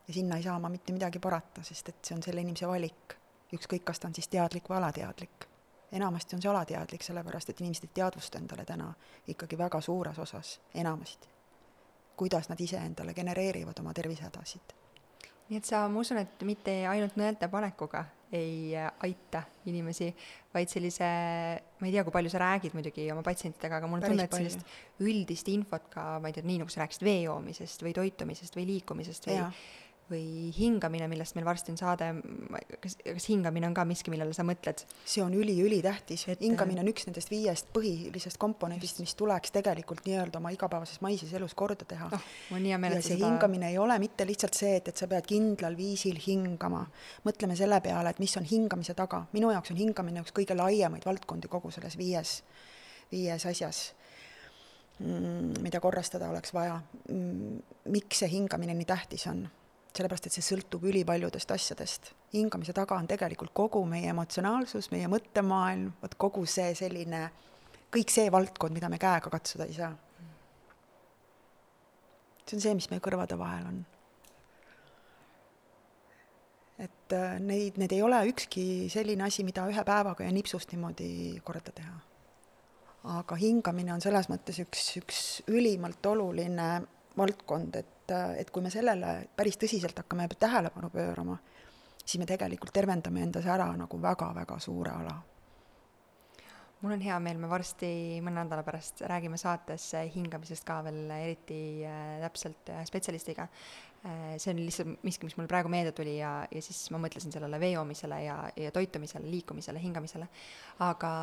ja 0.08 0.14
sinna 0.14 0.38
ei 0.38 0.44
saa 0.44 0.60
ma 0.60 0.70
mitte 0.70 0.94
midagi 0.94 1.20
parata, 1.20 1.64
sest 1.64 1.90
et 1.90 2.06
see 2.06 2.16
on 2.18 2.24
selle 2.26 2.42
inimese 2.42 2.68
valik, 2.68 3.16
ükskõik, 3.54 3.84
kas 3.86 4.00
ta 4.00 4.10
on 4.10 4.16
siis 4.16 4.28
teadlik 4.28 4.70
või 4.70 4.78
alateadlik. 4.78 5.48
enamasti 5.92 6.36
on 6.36 6.42
see 6.42 6.50
alateadlik, 6.50 7.04
sellepärast 7.04 7.50
et 7.50 7.62
inimesed 7.62 7.88
ei 7.88 7.94
teadvusta 7.94 8.38
endale 8.38 8.66
täna 8.66 8.92
ikkagi 9.28 9.58
väga 9.58 9.82
suures 9.82 10.20
osas, 10.20 10.60
enamasti, 10.74 11.28
kuidas 12.16 12.50
nad 12.50 12.60
iseendale 12.62 13.14
genereerivad 13.14 13.80
oma 13.80 13.94
tervisehädasid. 13.94 14.76
Nii 15.50 15.58
et 15.58 15.66
sa, 15.66 15.88
ma 15.90 16.00
usun, 16.00 16.20
et 16.22 16.44
mitte 16.46 16.76
ainult 16.86 17.16
nõelte 17.18 17.48
panekuga 17.50 18.04
ei 18.32 18.76
aita 18.78 19.42
inimesi, 19.66 20.12
vaid 20.54 20.70
sellise, 20.70 21.08
ma 21.80 21.88
ei 21.88 21.96
tea, 21.96 22.04
kui 22.06 22.14
palju 22.14 22.30
sa 22.30 22.44
räägid 22.44 22.76
muidugi 22.78 23.08
oma 23.10 23.24
patsientidega, 23.26 23.80
aga 23.80 23.90
mul 23.90 24.04
on 24.04 24.12
tunne, 24.12 24.28
et 24.30 24.38
sellist 24.38 24.62
üldist 25.02 25.50
infot 25.50 25.90
ka, 25.90 26.04
ma 26.22 26.30
ei 26.30 26.38
tea, 26.38 26.46
nii 26.46 26.62
nagu 26.62 26.70
sa 26.70 26.84
rääkisid 26.84 27.06
vee 27.08 27.24
joomisest 27.24 27.82
või 27.82 27.96
toitumisest 27.98 28.60
või 28.60 28.68
liikumisest 28.76 29.26
või 29.26 29.40
ja 29.40 29.50
või 30.10 30.50
hingamine, 30.56 31.08
millest 31.12 31.36
meil 31.38 31.46
varsti 31.48 31.74
on 31.74 31.78
saade, 31.80 32.08
kas, 32.82 32.96
kas 33.04 33.28
hingamine 33.30 33.68
on 33.70 33.76
ka 33.78 33.86
miski, 33.88 34.12
millele 34.14 34.34
sa 34.36 34.46
mõtled? 34.48 34.84
see 35.06 35.24
on 35.24 35.34
üli-ülitähtis 35.38 36.26
et..., 36.32 36.42
hingamine 36.44 36.82
on 36.84 36.90
üks 36.92 37.08
nendest 37.08 37.32
viiest 37.32 37.70
põhilisest 37.76 38.40
komponendist, 38.42 39.02
mis 39.04 39.16
tuleks 39.20 39.54
tegelikult 39.56 40.06
nii-öelda 40.08 40.42
oma 40.42 40.54
igapäevases 40.56 41.02
maises 41.06 41.34
elus 41.38 41.56
korda 41.58 41.88
teha 41.90 42.10
oh,. 42.14 42.26
mul 42.50 42.62
on 42.62 42.70
hea 42.72 42.80
meel, 42.82 42.98
et 42.98 43.06
see 43.06 43.16
seda... 43.16 43.30
hingamine 43.30 43.70
ei 43.72 43.78
ole 43.82 44.00
mitte 44.02 44.28
lihtsalt 44.28 44.58
see, 44.58 44.76
et, 44.80 44.92
et 44.92 45.04
sa 45.04 45.10
pead 45.12 45.30
kindlal 45.30 45.78
viisil 45.78 46.18
hingama. 46.26 46.86
mõtleme 47.28 47.58
selle 47.60 47.82
peale, 47.86 48.16
et 48.16 48.24
mis 48.24 48.36
on 48.42 48.48
hingamise 48.50 48.98
taga. 48.98 49.26
minu 49.36 49.54
jaoks 49.54 49.76
on 49.76 49.80
hingamine 49.82 50.26
üks 50.26 50.36
kõige 50.36 50.58
laiemaid 50.58 51.06
valdkondi 51.06 51.52
kogu 51.52 51.72
selles 51.76 51.98
viies, 52.00 52.40
viies 53.14 53.46
asjas 53.50 53.90
mm, 55.00 55.62
mida 55.62 55.80
korrastada 55.80 56.30
oleks 56.30 56.54
vaja. 56.54 56.80
Mm, 57.10 57.62
miks 57.94 58.24
see 58.24 58.32
hingamine 58.34 58.76
nii 58.78 58.90
tähtis 58.90 59.28
on? 59.32 59.48
Sellepärast 59.96 60.30
et 60.30 60.36
see 60.36 60.46
sõltub 60.46 60.86
ülipaljudest 60.90 61.52
asjadest. 61.52 62.12
hingamise 62.34 62.74
taga 62.78 62.98
on 63.00 63.08
tegelikult 63.10 63.54
kogu 63.54 63.82
meie 63.90 64.12
emotsionaalsus, 64.14 64.92
meie 64.94 65.08
mõttemaailm, 65.10 65.94
vot 66.02 66.18
kogu 66.18 66.46
see 66.46 66.74
selline, 66.78 67.30
kõik 67.94 68.14
see 68.14 68.30
valdkond, 68.32 68.76
mida 68.76 68.90
me 68.90 69.00
käega 69.02 69.32
katsuda 69.34 69.66
ei 69.66 69.74
saa. 69.74 69.94
see 72.46 72.58
on 72.58 72.62
see, 72.62 72.76
mis 72.76 72.90
meie 72.90 73.02
kõrvade 73.02 73.38
vahel 73.38 73.66
on. 73.72 73.80
et 76.80 77.14
äh, 77.14 77.40
neid, 77.44 77.78
need 77.82 77.92
ei 77.92 78.02
ole 78.02 78.22
ükski 78.30 78.88
selline 78.94 79.26
asi, 79.26 79.44
mida 79.44 79.66
ühe 79.68 79.84
päevaga 79.84 80.24
ja 80.24 80.32
nipsust 80.32 80.72
niimoodi 80.72 81.42
korda 81.44 81.74
teha. 81.76 81.98
aga 83.20 83.36
hingamine 83.36 83.94
on 83.94 84.02
selles 84.06 84.30
mõttes 84.30 84.62
üks, 84.62 84.86
üks 85.02 85.20
ülimalt 85.48 86.06
oluline 86.06 86.70
valdkond, 87.18 87.76
et, 87.76 87.99
et 88.12 88.52
kui 88.52 88.64
me 88.64 88.72
sellele 88.74 89.30
päris 89.36 89.58
tõsiselt 89.60 89.98
hakkame 89.98 90.28
tähelepanu 90.40 90.90
pöörama, 90.94 91.38
siis 92.04 92.20
me 92.22 92.30
tegelikult 92.30 92.74
tervendame 92.74 93.24
endas 93.24 93.46
ära 93.46 93.70
nagu 93.78 94.02
väga-väga 94.02 94.60
suure 94.60 94.96
ala 94.96 95.20
mul 96.82 96.96
on 96.96 97.02
hea 97.04 97.18
meel, 97.20 97.40
me 97.40 97.50
varsti 97.52 97.90
mõne 98.24 98.40
nädala 98.40 98.64
pärast 98.64 99.02
räägime 99.10 99.38
saates 99.40 99.90
hingamisest 100.14 100.64
ka 100.68 100.80
veel 100.86 101.12
eriti 101.12 101.60
äh, 101.88 102.20
täpselt 102.24 102.72
spetsialistiga 102.88 103.48
äh,. 104.06 104.38
see 104.38 104.54
on 104.54 104.62
lihtsalt 104.64 105.04
miski, 105.04 105.28
mis 105.28 105.36
mul 105.38 105.50
praegu 105.52 105.72
meelde 105.72 105.92
tuli 105.96 106.18
ja, 106.22 106.32
ja 106.52 106.64
siis 106.64 106.86
ma 106.96 107.02
mõtlesin 107.04 107.36
sellele 107.36 107.60
vee 107.60 107.74
joomisele 107.74 108.22
ja, 108.24 108.38
ja 108.56 108.72
toitumisele, 108.72 109.28
liikumisele, 109.28 109.82
hingamisele. 109.84 110.30
aga 110.88 111.14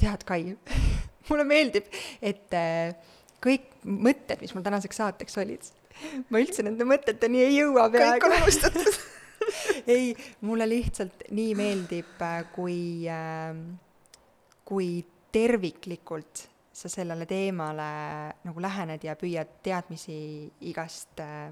tead, 0.00 0.24
Kai 0.28 0.52
mulle 1.30 1.48
meeldib, 1.48 1.88
et 2.20 2.56
äh, 2.56 3.16
kõik 3.40 3.72
mõtted, 3.84 4.42
mis 4.44 4.52
mul 4.54 4.64
tänaseks 4.66 5.00
saateks 5.00 5.40
olid, 5.40 5.72
ma 6.28 6.42
üldse 6.42 6.64
nende 6.66 6.86
mõteteni 6.88 7.44
ei 7.44 7.56
jõua 7.60 7.88
peaaegu. 7.92 8.18
kõik 8.18 8.28
on 8.28 8.36
unustatud 8.42 9.00
ei, 9.94 10.14
mulle 10.46 10.68
lihtsalt 10.68 11.24
nii 11.34 11.54
meeldib, 11.58 12.16
äh, 12.22 12.42
kui 12.54 12.80
äh, 13.08 13.56
kui 14.70 14.90
terviklikult 15.32 16.46
sa 16.72 16.88
sellele 16.88 17.26
teemale 17.28 17.88
nagu 18.46 18.62
lähened 18.62 19.02
ja 19.04 19.16
püüad 19.18 19.58
teadmisi 19.64 20.20
igast 20.70 21.20
äh, 21.24 21.50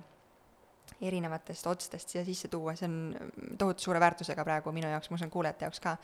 erinevatest 1.01 1.67
otstest 1.71 2.13
siia 2.13 2.25
sisse 2.27 2.49
tuua, 2.51 2.75
see 2.79 2.89
on 2.89 3.55
tohutu 3.59 3.87
suure 3.87 4.01
väärtusega 4.03 4.45
praegu 4.47 4.73
minu 4.75 4.91
jaoks, 4.91 5.11
ma 5.11 5.19
usun 5.19 5.31
kuulajate 5.31 5.67
jaoks 5.67 5.81
ka. 5.83 5.95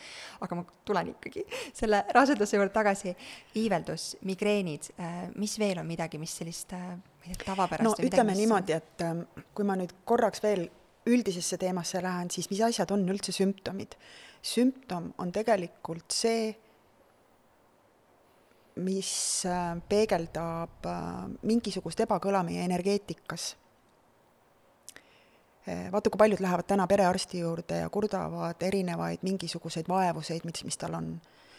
aga 0.47 0.59
ma 0.59 0.64
tulen 0.86 1.11
ikkagi 1.14 1.42
selle 1.80 2.05
raseduse 2.14 2.59
juurde 2.59 2.72
tagasi. 2.74 3.14
iiveldus, 3.59 4.14
migreenid 4.28 4.90
äh,, 4.99 5.16
mis 5.40 5.59
veel 5.59 5.80
on 5.82 5.88
midagi, 5.90 6.20
mis 6.22 6.36
sellist 6.38 6.72
äh, 6.76 6.92
ma 6.95 7.26
ei 7.26 7.34
tea, 7.34 7.49
tavapärast 7.51 7.88
no 7.88 7.95
ütleme 7.99 8.32
mis... 8.32 8.45
niimoodi, 8.45 8.76
et 8.76 9.07
äh, 9.07 9.42
kui 9.55 9.66
ma 9.66 9.78
nüüd 9.80 9.97
korraks 10.07 10.42
veel 10.45 10.68
üldisesse 11.11 11.59
teemasse 11.61 12.03
lähen, 12.03 12.30
siis 12.30 12.49
mis 12.53 12.62
asjad 12.64 12.95
on 12.95 13.09
üldse 13.11 13.34
sümptomid? 13.34 13.99
sümptom 14.45 15.11
on 15.18 15.30
tegelikult 15.32 16.12
see, 16.12 16.53
mis 18.84 19.11
äh, 19.49 19.74
peegeldab 19.88 20.86
mingisugust 21.42 22.07
ebakõla 22.07 22.45
meie 22.47 22.62
energeetikas. 22.68 23.55
Äh, 25.69 25.93
vaata, 25.93 26.11
kui 26.11 26.21
paljud 26.21 26.41
lähevad 26.45 26.67
täna 26.69 26.85
perearsti 26.87 27.39
juurde 27.41 27.79
ja 27.81 27.89
kurdavad 27.89 28.61
erinevaid 28.62 29.23
mingisuguseid 29.25 29.89
vaevuseid, 29.89 30.45
mis, 30.45 30.65
mis 30.65 30.77
tal 30.77 30.99
on. 30.99 31.15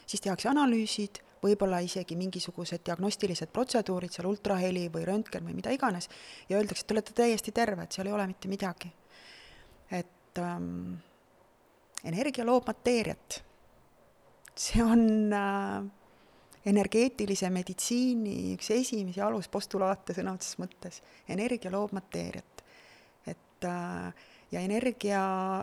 siis 0.05 0.21
tehakse 0.21 0.49
analüüsid, 0.51 1.17
võib-olla 1.41 1.79
isegi 1.81 2.13
mingisugused 2.15 2.83
diagnostilised 2.85 3.49
protseduurid, 3.53 4.13
seal 4.13 4.27
ultraheli 4.29 4.83
või 4.93 5.07
röntgen 5.07 5.47
või 5.47 5.55
mida 5.57 5.73
iganes, 5.73 6.05
ja 6.49 6.59
öeldakse, 6.59 6.83
et 6.85 6.87
te 6.87 6.93
olete 6.93 7.15
täiesti 7.17 7.51
terved, 7.51 7.89
seal 7.89 8.11
ei 8.11 8.13
ole 8.13 8.27
mitte 8.29 8.51
midagi. 8.51 8.91
et 9.89 10.39
ähm, 10.39 10.93
energia 12.03 12.45
loob 12.45 12.67
mateeriat. 12.67 13.43
see 14.55 14.83
on 14.83 15.33
äh, 15.33 15.83
energeetilise 16.65 17.49
meditsiini 17.49 18.53
üks 18.53 18.69
esimesi 18.71 19.21
aluspostulaate 19.21 20.13
sõna 20.13 20.33
otseses 20.37 20.59
mõttes. 20.61 21.01
energia 21.27 21.71
loob 21.71 21.91
mateeriat. 21.91 22.54
Äh, 23.65 24.25
ja 24.51 24.61
energia, 24.61 25.21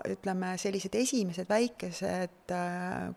ütleme, 0.08 0.56
sellised 0.58 0.94
esimesed 0.98 1.48
väikesed 1.48 2.54
äh, 2.54 3.12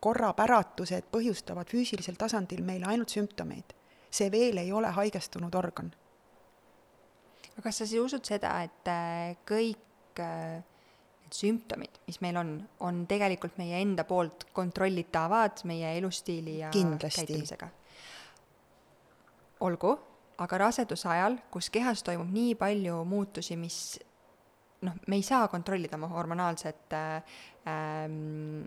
korrapäratused 0.00 1.08
põhjustavad 1.12 1.70
füüsilisel 1.72 2.18
tasandil 2.20 2.62
meile 2.62 2.86
ainult 2.92 3.14
sümptomeid. 3.14 3.74
see 4.10 4.30
veel 4.32 4.56
ei 4.56 4.72
ole 4.72 4.88
haigestunud 4.88 5.54
organ. 5.54 5.92
aga 7.52 7.62
kas 7.62 7.82
sa 7.82 7.86
siis 7.86 8.00
usud 8.00 8.24
seda, 8.24 8.60
et 8.62 8.88
äh, 8.88 9.36
kõik 9.48 9.82
need 11.26 11.34
sümptomid, 11.34 11.98
mis 12.06 12.20
meil 12.22 12.36
on, 12.38 12.50
on 12.80 13.06
tegelikult 13.10 13.58
meie 13.58 13.80
enda 13.82 14.04
poolt 14.06 14.46
kontrollitavad 14.54 15.64
meie 15.64 15.96
elustiili 15.98 16.58
ja 16.60 16.70
Kindlasti. 16.70 17.26
käitumisega. 17.26 17.68
olgu, 19.60 19.98
aga 20.38 20.58
raseduse 20.58 21.08
ajal, 21.08 21.38
kus 21.50 21.70
kehas 21.70 22.02
toimub 22.02 22.30
nii 22.30 22.54
palju 22.54 23.04
muutusi, 23.04 23.56
mis 23.56 23.98
noh, 24.84 24.98
me 25.06 25.16
ei 25.16 25.24
saa 25.26 25.48
kontrollida 25.48 25.96
oma 25.96 26.10
hormonaalset 26.12 26.92
äh, 26.92 27.38
ähm, 27.70 28.66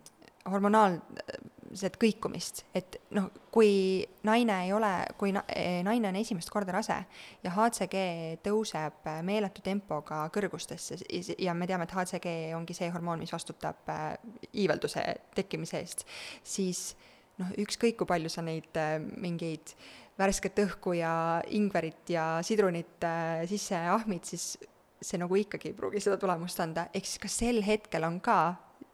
hormonaalset 0.50 1.98
kõikumist, 2.02 2.64
et 2.76 2.98
noh, 3.16 3.30
kui 3.54 4.02
naine 4.28 4.56
ei 4.66 4.74
ole, 4.74 4.92
kui 5.20 5.34
na, 5.36 5.44
eh, 5.52 5.82
naine 5.86 6.10
on 6.10 6.18
esimest 6.20 6.52
korda 6.54 6.74
rase 6.76 6.98
ja 7.44 7.54
HCG 7.54 8.40
tõuseb 8.46 9.10
meeletu 9.28 9.64
tempoga 9.66 10.24
kõrgustesse 10.34 11.00
ja 11.38 11.54
me 11.54 11.68
teame, 11.70 11.86
et 11.86 11.96
HCG 11.96 12.56
ongi 12.58 12.78
see 12.78 12.90
hormoon, 12.94 13.22
mis 13.22 13.34
vastutab 13.36 13.92
äh, 13.94 14.12
iivelduse 14.54 15.06
tekkimise 15.36 15.84
eest, 15.84 16.06
siis 16.44 16.94
noh, 17.40 17.52
ükskõik 17.60 18.00
kui 18.00 18.10
palju 18.10 18.32
sa 18.32 18.46
neid 18.46 18.80
äh, 18.80 18.98
mingeid 19.00 19.76
värsket 20.20 20.66
õhku 20.66 20.98
ja 20.98 21.14
ingverit 21.56 22.10
ja 22.12 22.40
sidrunit 22.44 23.04
äh, 23.08 23.46
sisse 23.50 23.80
ahmid, 23.94 24.26
siis 24.28 24.58
see 25.02 25.20
nagu 25.22 25.36
ikkagi 25.36 25.72
ei 25.72 25.76
pruugi 25.78 26.02
seda 26.04 26.18
tulemust 26.20 26.60
anda, 26.60 26.88
ehk 26.94 27.06
siis 27.06 27.22
ka 27.24 27.32
sel 27.32 27.62
hetkel 27.66 28.04
on 28.04 28.20
ka 28.22 28.40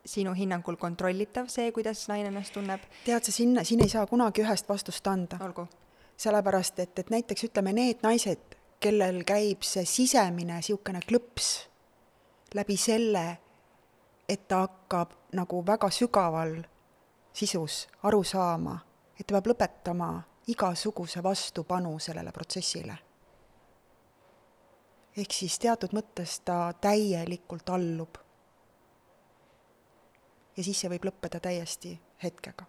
sinu 0.06 0.34
hinnangul 0.38 0.78
kontrollitav, 0.78 1.48
see, 1.50 1.72
kuidas 1.74 2.06
naine 2.12 2.30
ennast 2.30 2.54
tunneb? 2.54 2.84
tead 3.06 3.26
sa, 3.26 3.34
sinna, 3.34 3.64
siin 3.66 3.82
ei 3.82 3.90
saa 3.90 4.06
kunagi 4.08 4.44
ühest 4.46 4.70
vastust 4.70 5.08
anda. 5.08 5.40
sellepärast, 6.18 6.80
et, 6.80 7.00
et 7.00 7.10
näiteks 7.10 7.50
ütleme, 7.50 7.74
need 7.74 8.06
naised, 8.06 8.56
kellel 8.80 9.24
käib 9.26 9.66
see 9.66 9.86
sisemine 9.86 10.60
niisugune 10.62 11.02
klõps 11.08 11.68
läbi 12.56 12.78
selle, 12.78 13.26
et 14.30 14.48
ta 14.48 14.62
hakkab 14.66 15.12
nagu 15.36 15.64
väga 15.66 15.90
sügaval 15.92 16.56
sisus 17.34 17.88
aru 18.04 18.24
saama, 18.24 18.78
et 19.20 19.26
ta 19.28 19.36
peab 19.36 19.52
lõpetama 19.52 20.12
igasuguse 20.48 21.24
vastupanu 21.24 21.98
sellele 22.00 22.32
protsessile. 22.32 22.98
Ehk 25.18 25.34
siis 25.34 25.58
teatud 25.60 25.96
mõttes 25.96 26.40
ta 26.46 26.74
täielikult 26.82 27.70
allub 27.70 28.18
ja 30.58 30.64
siis 30.64 30.80
see 30.80 30.92
võib 30.92 31.08
lõppeda 31.10 31.40
täiesti 31.44 31.96
hetkega. 32.24 32.66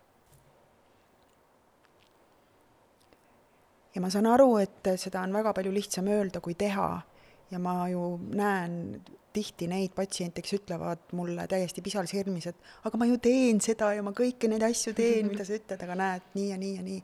ja 3.94 4.00
ma 4.04 4.10
saan 4.12 4.26
aru, 4.28 4.58
et 4.60 4.90
seda 5.00 5.22
on 5.24 5.32
väga 5.32 5.54
palju 5.56 5.72
lihtsam 5.72 6.08
öelda 6.12 6.42
kui 6.44 6.54
teha 6.54 6.88
ja 7.50 7.58
ma 7.62 7.86
ju 7.88 8.16
näen 8.34 9.00
tihti 9.36 9.68
neid 9.68 9.92
patsiente, 9.96 10.42
kes 10.42 10.56
ütlevad 10.58 11.12
mulle 11.16 11.46
täiesti 11.48 11.82
pisarsilmis, 11.84 12.48
et 12.50 12.88
aga 12.88 13.00
ma 13.00 13.08
ju 13.08 13.18
teen 13.22 13.60
seda 13.64 13.92
ja 13.96 14.04
ma 14.04 14.12
kõiki 14.16 14.50
neid 14.52 14.64
asju 14.68 14.94
teen, 14.96 15.30
mida 15.32 15.44
sa 15.44 15.56
ütled, 15.56 15.82
aga 15.86 15.96
näed, 16.00 16.30
nii 16.36 16.46
ja 16.50 16.60
nii 16.60 16.74
ja 16.76 16.84
nii. 16.86 17.02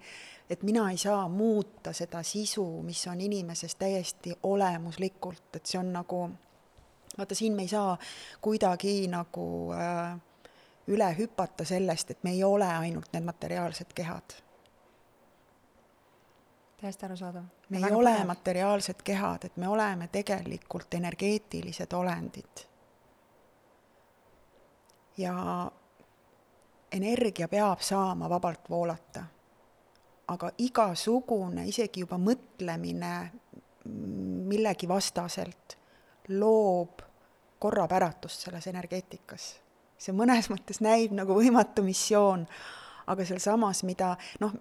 Et 0.52 0.62
mina 0.62 0.90
ei 0.90 0.98
saa 0.98 1.28
muuta 1.28 1.92
seda 1.92 2.22
sisu, 2.22 2.82
mis 2.82 3.06
on 3.06 3.20
inimeses 3.20 3.74
täiesti 3.74 4.34
olemuslikult, 4.42 5.56
et 5.56 5.66
see 5.66 5.78
on 5.80 5.92
nagu, 5.92 6.26
vaata 7.18 7.34
siin 7.34 7.56
me 7.56 7.64
ei 7.64 7.72
saa 7.72 7.96
kuidagi 8.44 9.06
nagu 9.08 9.46
äh, 9.72 10.20
üle 10.92 11.08
hüpata 11.18 11.64
sellest, 11.64 12.10
et 12.10 12.24
me 12.24 12.36
ei 12.36 12.44
ole 12.44 12.68
ainult 12.68 13.12
need 13.12 13.24
materiaalsed 13.24 13.94
kehad. 13.94 14.36
täiesti 16.80 17.06
arusaadav. 17.06 17.44
me 17.68 17.78
ei 17.78 17.92
ole 17.92 18.10
põnev. 18.10 18.26
materiaalsed 18.26 19.02
kehad, 19.04 19.44
et 19.44 19.56
me 19.56 19.68
oleme 19.68 20.08
tegelikult 20.12 20.94
energeetilised 20.94 21.92
olendid. 21.92 22.66
ja 25.16 25.70
energia 26.92 27.48
peab 27.48 27.80
saama 27.80 28.28
vabalt 28.28 28.70
voolata. 28.70 29.24
Aga 30.28 30.52
igasugune, 30.58 31.66
isegi 31.68 32.04
juba 32.04 32.18
mõtlemine 32.18 33.14
millegi 34.52 34.88
vastaselt 34.88 35.76
loob 36.28 37.02
korrapäratust 37.62 38.46
selles 38.46 38.66
energeetikas. 38.70 39.48
See 39.98 40.14
mõnes 40.14 40.48
mõttes 40.50 40.80
näib 40.82 41.14
nagu 41.14 41.34
võimatu 41.34 41.84
missioon, 41.86 42.46
aga 43.06 43.24
sealsamas, 43.26 43.82
mida 43.86 44.12
noh, 44.42 44.54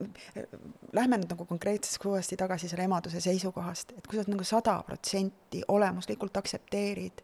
lähme 0.94 1.18
nüüd 1.22 1.34
nagu 1.34 1.46
konkreetselt 1.50 2.06
uuesti 2.10 2.38
tagasi 2.38 2.70
selle 2.70 2.86
emaduse 2.90 3.22
seisukohast, 3.22 3.94
et 3.98 4.08
kui 4.08 4.18
sa 4.18 4.26
nagu 4.30 4.46
sada 4.46 4.78
protsenti 4.86 5.64
olemuslikult 5.68 6.38
aktsepteerid 6.42 7.22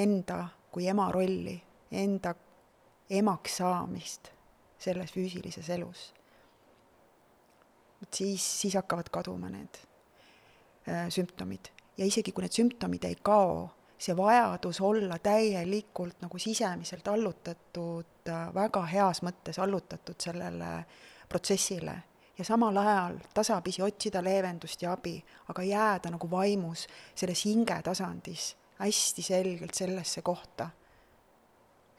enda 0.00 0.44
kui 0.72 0.88
ema 0.90 1.10
rolli, 1.12 1.56
enda 1.92 2.34
emaks 3.10 3.60
saamist 3.60 4.32
selles 4.80 5.12
füüsilises 5.14 5.68
elus, 5.76 6.08
siis, 8.12 8.60
siis 8.60 8.74
hakkavad 8.74 9.08
kaduma 9.12 9.50
need 9.50 9.80
äh, 10.88 11.08
sümptomid 11.08 11.70
ja 11.96 12.06
isegi 12.06 12.32
kui 12.32 12.44
need 12.44 12.56
sümptomid 12.56 13.04
ei 13.08 13.16
kao, 13.22 13.68
see 13.98 14.16
vajadus 14.16 14.80
olla 14.84 15.18
täielikult 15.22 16.20
nagu 16.24 16.38
sisemiselt 16.38 17.08
allutatud, 17.08 18.26
äh, 18.28 18.48
väga 18.54 18.82
heas 18.90 19.22
mõttes 19.22 19.60
allutatud 19.62 20.20
sellele 20.20 20.72
protsessile 21.28 21.96
ja 22.38 22.44
samal 22.44 22.76
ajal 22.76 23.18
tasapisi 23.34 23.82
otsida 23.82 24.24
leevendust 24.24 24.82
ja 24.82 24.92
abi, 24.92 25.24
aga 25.48 25.62
jääda 25.62 26.10
nagu 26.10 26.30
vaimus 26.30 26.86
selles 27.14 27.44
hingetasandis 27.44 28.54
hästi 28.78 29.22
selgelt 29.22 29.74
sellesse 29.74 30.22
kohta, 30.22 30.70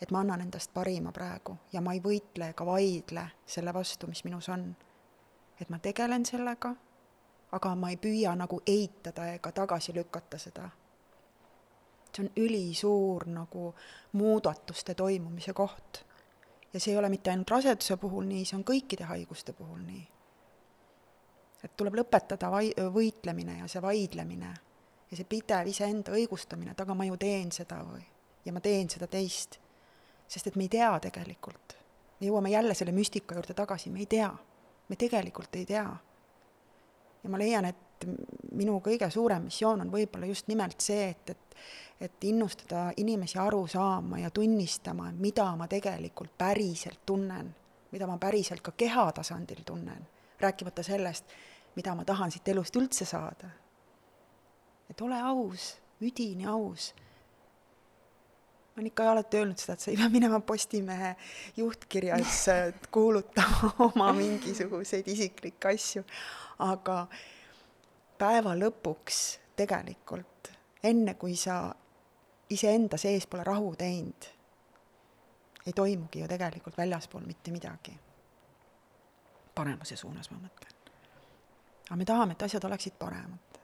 et 0.01 0.12
ma 0.12 0.20
annan 0.20 0.41
endast 0.41 0.74
parima 0.74 1.12
praegu 1.12 1.58
ja 1.74 1.82
ma 1.82 1.93
ei 1.95 2.01
võitle 2.03 2.49
ega 2.51 2.66
vaidle 2.68 3.28
selle 3.47 3.74
vastu, 3.74 4.08
mis 4.08 4.24
minus 4.28 4.49
on. 4.49 4.76
Et 5.62 5.70
ma 5.70 5.80
tegelen 5.80 6.26
sellega, 6.26 6.74
aga 7.51 7.76
ma 7.76 7.89
ei 7.89 7.97
püüa 7.97 8.36
nagu 8.36 8.62
eitada 8.68 9.30
ega 9.34 9.51
tagasi 9.51 9.93
lükata 9.93 10.38
seda. 10.38 10.70
see 12.16 12.24
on 12.24 12.32
ülisuur 12.38 13.26
nagu 13.28 13.76
muudatuste 14.12 14.93
toimumise 14.93 15.53
koht. 15.53 16.06
ja 16.74 16.80
see 16.80 16.93
ei 16.93 16.97
ole 16.97 17.10
mitte 17.10 17.30
ainult 17.30 17.49
raseduse 17.49 17.97
puhul 17.97 18.26
nii, 18.26 18.45
see 18.45 18.58
on 18.58 18.64
kõikide 18.64 19.03
haiguste 19.03 19.53
puhul 19.53 19.80
nii 19.80 20.06
et 21.66 21.74
tuleb 21.78 21.97
lõpetada 21.97 22.49
vai-, 22.53 22.74
võitlemine 22.93 23.60
ja 23.60 23.68
see 23.72 23.82
vaidlemine 23.82 24.53
ja 25.10 25.18
see 25.18 25.28
pidev 25.30 25.70
iseenda 25.70 26.14
õigustamine, 26.16 26.74
et 26.74 26.82
aga 26.82 26.95
ma 26.97 27.08
ju 27.08 27.18
teen 27.22 27.51
seda 27.53 27.80
või, 27.86 28.03
ja 28.45 28.53
ma 28.53 28.62
teen 28.64 28.89
seda 28.91 29.08
teist. 29.12 29.60
sest 30.28 30.47
et 30.47 30.56
me 30.56 30.66
ei 30.66 30.70
tea 30.70 30.91
tegelikult. 30.99 31.78
me 32.20 32.28
jõuame 32.28 32.49
jälle 32.49 32.74
selle 32.74 32.91
müstika 32.91 33.36
juurde 33.36 33.53
tagasi, 33.53 33.89
me 33.89 33.99
ei 33.99 34.06
tea. 34.06 34.32
Me 34.90 34.96
tegelikult 34.96 35.56
ei 35.56 35.66
tea. 35.66 35.88
ja 37.24 37.30
ma 37.30 37.38
leian, 37.38 37.66
et 37.66 38.06
minu 38.52 38.80
kõige 38.84 39.10
suurem 39.10 39.48
missioon 39.48 39.82
on 39.82 39.92
võib-olla 39.92 40.28
just 40.30 40.48
nimelt 40.48 40.82
see, 40.82 41.10
et, 41.10 41.30
et 41.30 41.46
et 42.02 42.24
innustada 42.24 42.92
inimesi 42.98 43.40
aru 43.40 43.68
saama 43.68 44.20
ja 44.20 44.30
tunnistama, 44.30 45.12
mida 45.12 45.48
ma 45.56 45.68
tegelikult 45.68 46.38
päriselt 46.38 47.06
tunnen, 47.06 47.56
mida 47.92 48.08
ma 48.08 48.18
päriselt 48.18 48.62
ka 48.62 48.72
keha 48.72 49.12
tasandil 49.12 49.64
tunnen, 49.66 50.08
rääkimata 50.40 50.84
sellest, 50.84 51.26
mida 51.76 51.96
ma 51.96 52.06
tahan 52.06 52.32
siit 52.32 52.48
elust 52.48 52.76
üldse 52.76 53.06
saada. 53.06 53.50
et 54.90 55.02
ole 55.02 55.22
aus, 55.22 55.78
üdini 56.02 56.48
aus. 56.48 56.94
Ma 58.76 58.82
olen 58.82 58.88
ikka 58.88 59.11
alati 59.11 59.38
öelnud 59.38 59.59
seda, 59.59 59.73
et 59.73 59.80
sa 59.80 59.91
ei 59.91 59.97
pea 59.97 60.09
minema 60.11 60.39
Postimehe 60.39 61.15
juhtkirjas 61.57 62.45
kuulutama 62.91 63.71
oma 63.88 64.11
mingisuguseid 64.13 65.07
isiklikke 65.07 65.71
asju, 65.71 66.03
aga 66.59 67.07
päeva 68.19 68.55
lõpuks 68.59 69.21
tegelikult, 69.55 70.51
enne 70.84 71.15
kui 71.19 71.36
sa 71.39 71.59
iseenda 72.49 72.99
sees 72.99 73.28
pole 73.28 73.43
rahu 73.47 73.76
teinud, 73.80 74.32
ei 75.65 75.73
toimugi 75.73 76.21
ju 76.21 76.28
tegelikult 76.28 76.78
väljaspool 76.78 77.26
mitte 77.26 77.51
midagi. 77.51 77.99
paremuse 79.55 79.95
suunas, 79.95 80.28
ma 80.32 80.38
mõtlen 80.38 80.76
aga 81.86 81.95
me 81.95 82.05
tahame, 82.05 82.34
et 82.34 82.43
asjad 82.43 82.65
oleksid 82.65 82.97
paremad. 82.99 83.55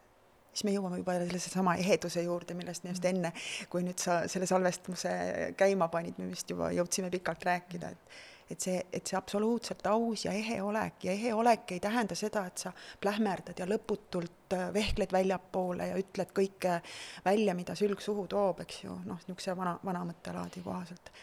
Siis 0.51 0.65
me 0.67 0.73
jõuame 0.75 0.99
juba 0.99 1.15
sellise 1.21 1.51
sama 1.51 1.75
eheduse 1.79 2.23
juurde, 2.25 2.55
millest 2.57 2.83
me 2.83 2.91
just 2.93 3.05
enne, 3.07 3.31
kui 3.71 3.85
nüüd 3.85 4.01
sa 4.01 4.21
selle 4.31 4.49
salvestuse 4.49 5.13
käima 5.59 5.87
panid, 5.93 6.19
me 6.19 6.29
vist 6.31 6.51
juba 6.51 6.71
jõudsime 6.75 7.11
pikalt 7.13 7.49
rääkida, 7.51 7.95
et 7.95 8.21
et 8.51 8.59
see, 8.59 8.81
et 8.91 9.07
see 9.07 9.15
absoluutselt 9.15 9.85
aus 9.87 10.25
ja 10.25 10.33
ehe 10.35 10.57
olek 10.59 11.05
ja 11.05 11.13
ehe 11.15 11.29
olek 11.31 11.71
ei 11.71 11.79
tähenda 11.79 12.17
seda, 12.19 12.41
et 12.49 12.59
sa 12.59 12.73
plähmerdad 12.99 13.61
ja 13.61 13.63
lõputult 13.63 14.51
äh, 14.57 14.65
vehkled 14.75 15.13
väljapoole 15.15 15.87
ja 15.87 15.95
ütled 15.95 16.33
kõike 16.35 16.81
välja, 17.23 17.55
mida 17.55 17.77
sülg 17.79 18.03
suhu 18.03 18.25
toob, 18.27 18.59
eks 18.65 18.81
ju, 18.83 18.97
noh, 19.05 19.21
niisuguse 19.23 19.55
vana, 19.55 19.77
vana 19.87 20.01
mõttelaadi 20.09 20.65
kohaselt 20.65 21.13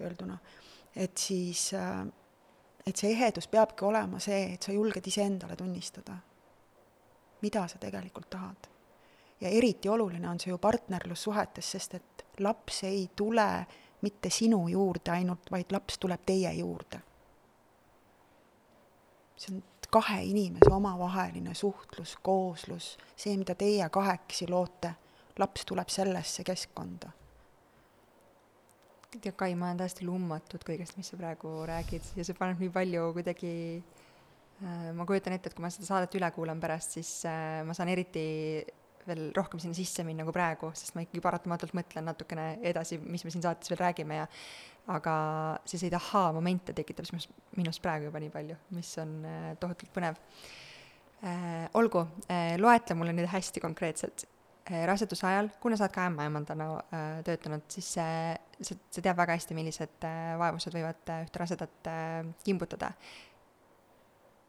öelduna. 0.00 0.38
et 0.96 1.18
siis, 1.18 1.74
äh, 1.76 2.06
et 2.86 2.96
see 2.96 3.12
ehedus 3.12 3.52
peabki 3.52 3.84
olema 3.84 4.16
see, 4.18 4.54
et 4.54 4.62
sa 4.62 4.72
julged 4.72 5.12
iseendale 5.12 5.60
tunnistada 5.60 6.16
mida 7.40 7.68
sa 7.68 7.78
tegelikult 7.78 8.30
tahad. 8.30 8.77
Ja 9.40 9.48
eriti 9.48 9.88
oluline 9.88 10.28
on 10.28 10.40
see 10.40 10.50
ju 10.50 10.58
partnerlussuhetes, 10.58 11.70
sest 11.70 11.94
et 11.94 12.24
laps 12.40 12.82
ei 12.88 13.08
tule 13.16 13.66
mitte 14.02 14.30
sinu 14.30 14.68
juurde 14.68 15.12
ainult, 15.14 15.50
vaid 15.50 15.72
laps 15.74 15.98
tuleb 15.98 16.24
teie 16.26 16.52
juurde. 16.60 17.00
see 19.38 19.54
on 19.54 19.62
kahe 19.90 20.22
inimese 20.26 20.70
omavaheline 20.74 21.54
suhtlus, 21.54 22.16
kooslus, 22.22 22.96
see, 23.16 23.36
mida 23.38 23.54
teie 23.54 23.86
kahekesi 23.88 24.48
loote, 24.50 24.90
laps 25.38 25.64
tuleb 25.64 25.88
sellesse 25.88 26.44
keskkonda 26.44 27.14
tead, 29.08 29.32
Kai, 29.36 29.54
ma 29.54 29.70
olen 29.70 29.78
täiesti 29.78 30.04
lummatud 30.04 30.66
kõigest, 30.66 30.98
mis 30.98 31.08
sa 31.08 31.16
praegu 31.16 31.62
räägid 31.66 32.10
ja 32.18 32.26
see 32.26 32.36
paneb 32.36 32.58
nii 32.60 32.68
palju 32.74 33.06
kuidagi 33.16 33.52
Äh, 34.58 34.90
ma 34.90 35.06
kujutan 35.06 35.36
ette, 35.36 35.52
et 35.52 35.54
kui 35.54 35.62
ma 35.62 35.70
seda 35.70 35.86
saadet 35.86 36.16
üle 36.18 36.28
kuulan 36.34 36.58
pärast, 36.58 36.96
siis 36.96 37.10
äh, 37.30 37.60
ma 37.66 37.76
saan 37.78 37.92
eriti 37.92 38.24
veel 39.08 39.28
rohkem 39.36 39.60
sinna 39.62 39.76
sisse 39.76 40.04
minna 40.06 40.26
kui 40.26 40.34
praegu, 40.36 40.70
sest 40.76 40.96
ma 40.96 41.04
ikkagi 41.04 41.22
paratamatult 41.24 41.74
mõtlen 41.76 42.08
natukene 42.08 42.48
edasi, 42.70 43.00
mis 43.02 43.24
me 43.26 43.34
siin 43.34 43.44
saates 43.44 43.72
veel 43.72 43.82
räägime 43.82 44.20
ja 44.20 44.28
aga 44.94 45.14
selliseid 45.64 45.96
ahaa-momente 45.98 46.72
tekitab 46.76 47.08
sinus, 47.08 47.28
minus 47.58 47.80
praegu 47.84 48.08
juba 48.08 48.22
nii 48.22 48.32
palju, 48.32 48.56
mis 48.76 48.94
on 49.02 49.18
äh, 49.28 49.52
tohutult 49.60 49.92
põnev 49.94 50.18
äh,. 51.22 51.68
olgu 51.78 52.06
äh,, 52.30 52.56
loetle 52.60 52.96
mulle 52.96 53.16
nüüd 53.16 53.28
hästi 53.28 53.64
konkreetselt 53.64 54.28
raseduse 54.68 55.24
ajal, 55.24 55.46
kuna 55.62 55.78
sa 55.80 55.86
oled 55.86 55.94
ka 55.94 56.02
ämmaemandana 56.10 56.64
äh, 56.76 57.06
töötanud, 57.24 57.64
siis 57.72 57.88
äh, 58.02 58.34
sa, 58.60 58.76
sa 58.92 59.00
tead 59.00 59.16
väga 59.16 59.36
hästi, 59.38 59.56
millised 59.56 60.04
äh, 60.04 60.34
vaevused 60.40 60.74
võivad 60.76 61.12
äh, 61.14 61.22
ühte 61.24 61.40
rasedat 61.40 61.88
äh, 61.88 62.28
kimbutada 62.44 62.92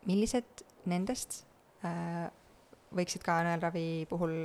millised 0.07 0.63
nendest 0.87 1.43
äh, 1.83 2.29
võiksid 2.95 3.23
ka 3.25 3.41
nõelravi 3.45 3.85
puhul 4.09 4.35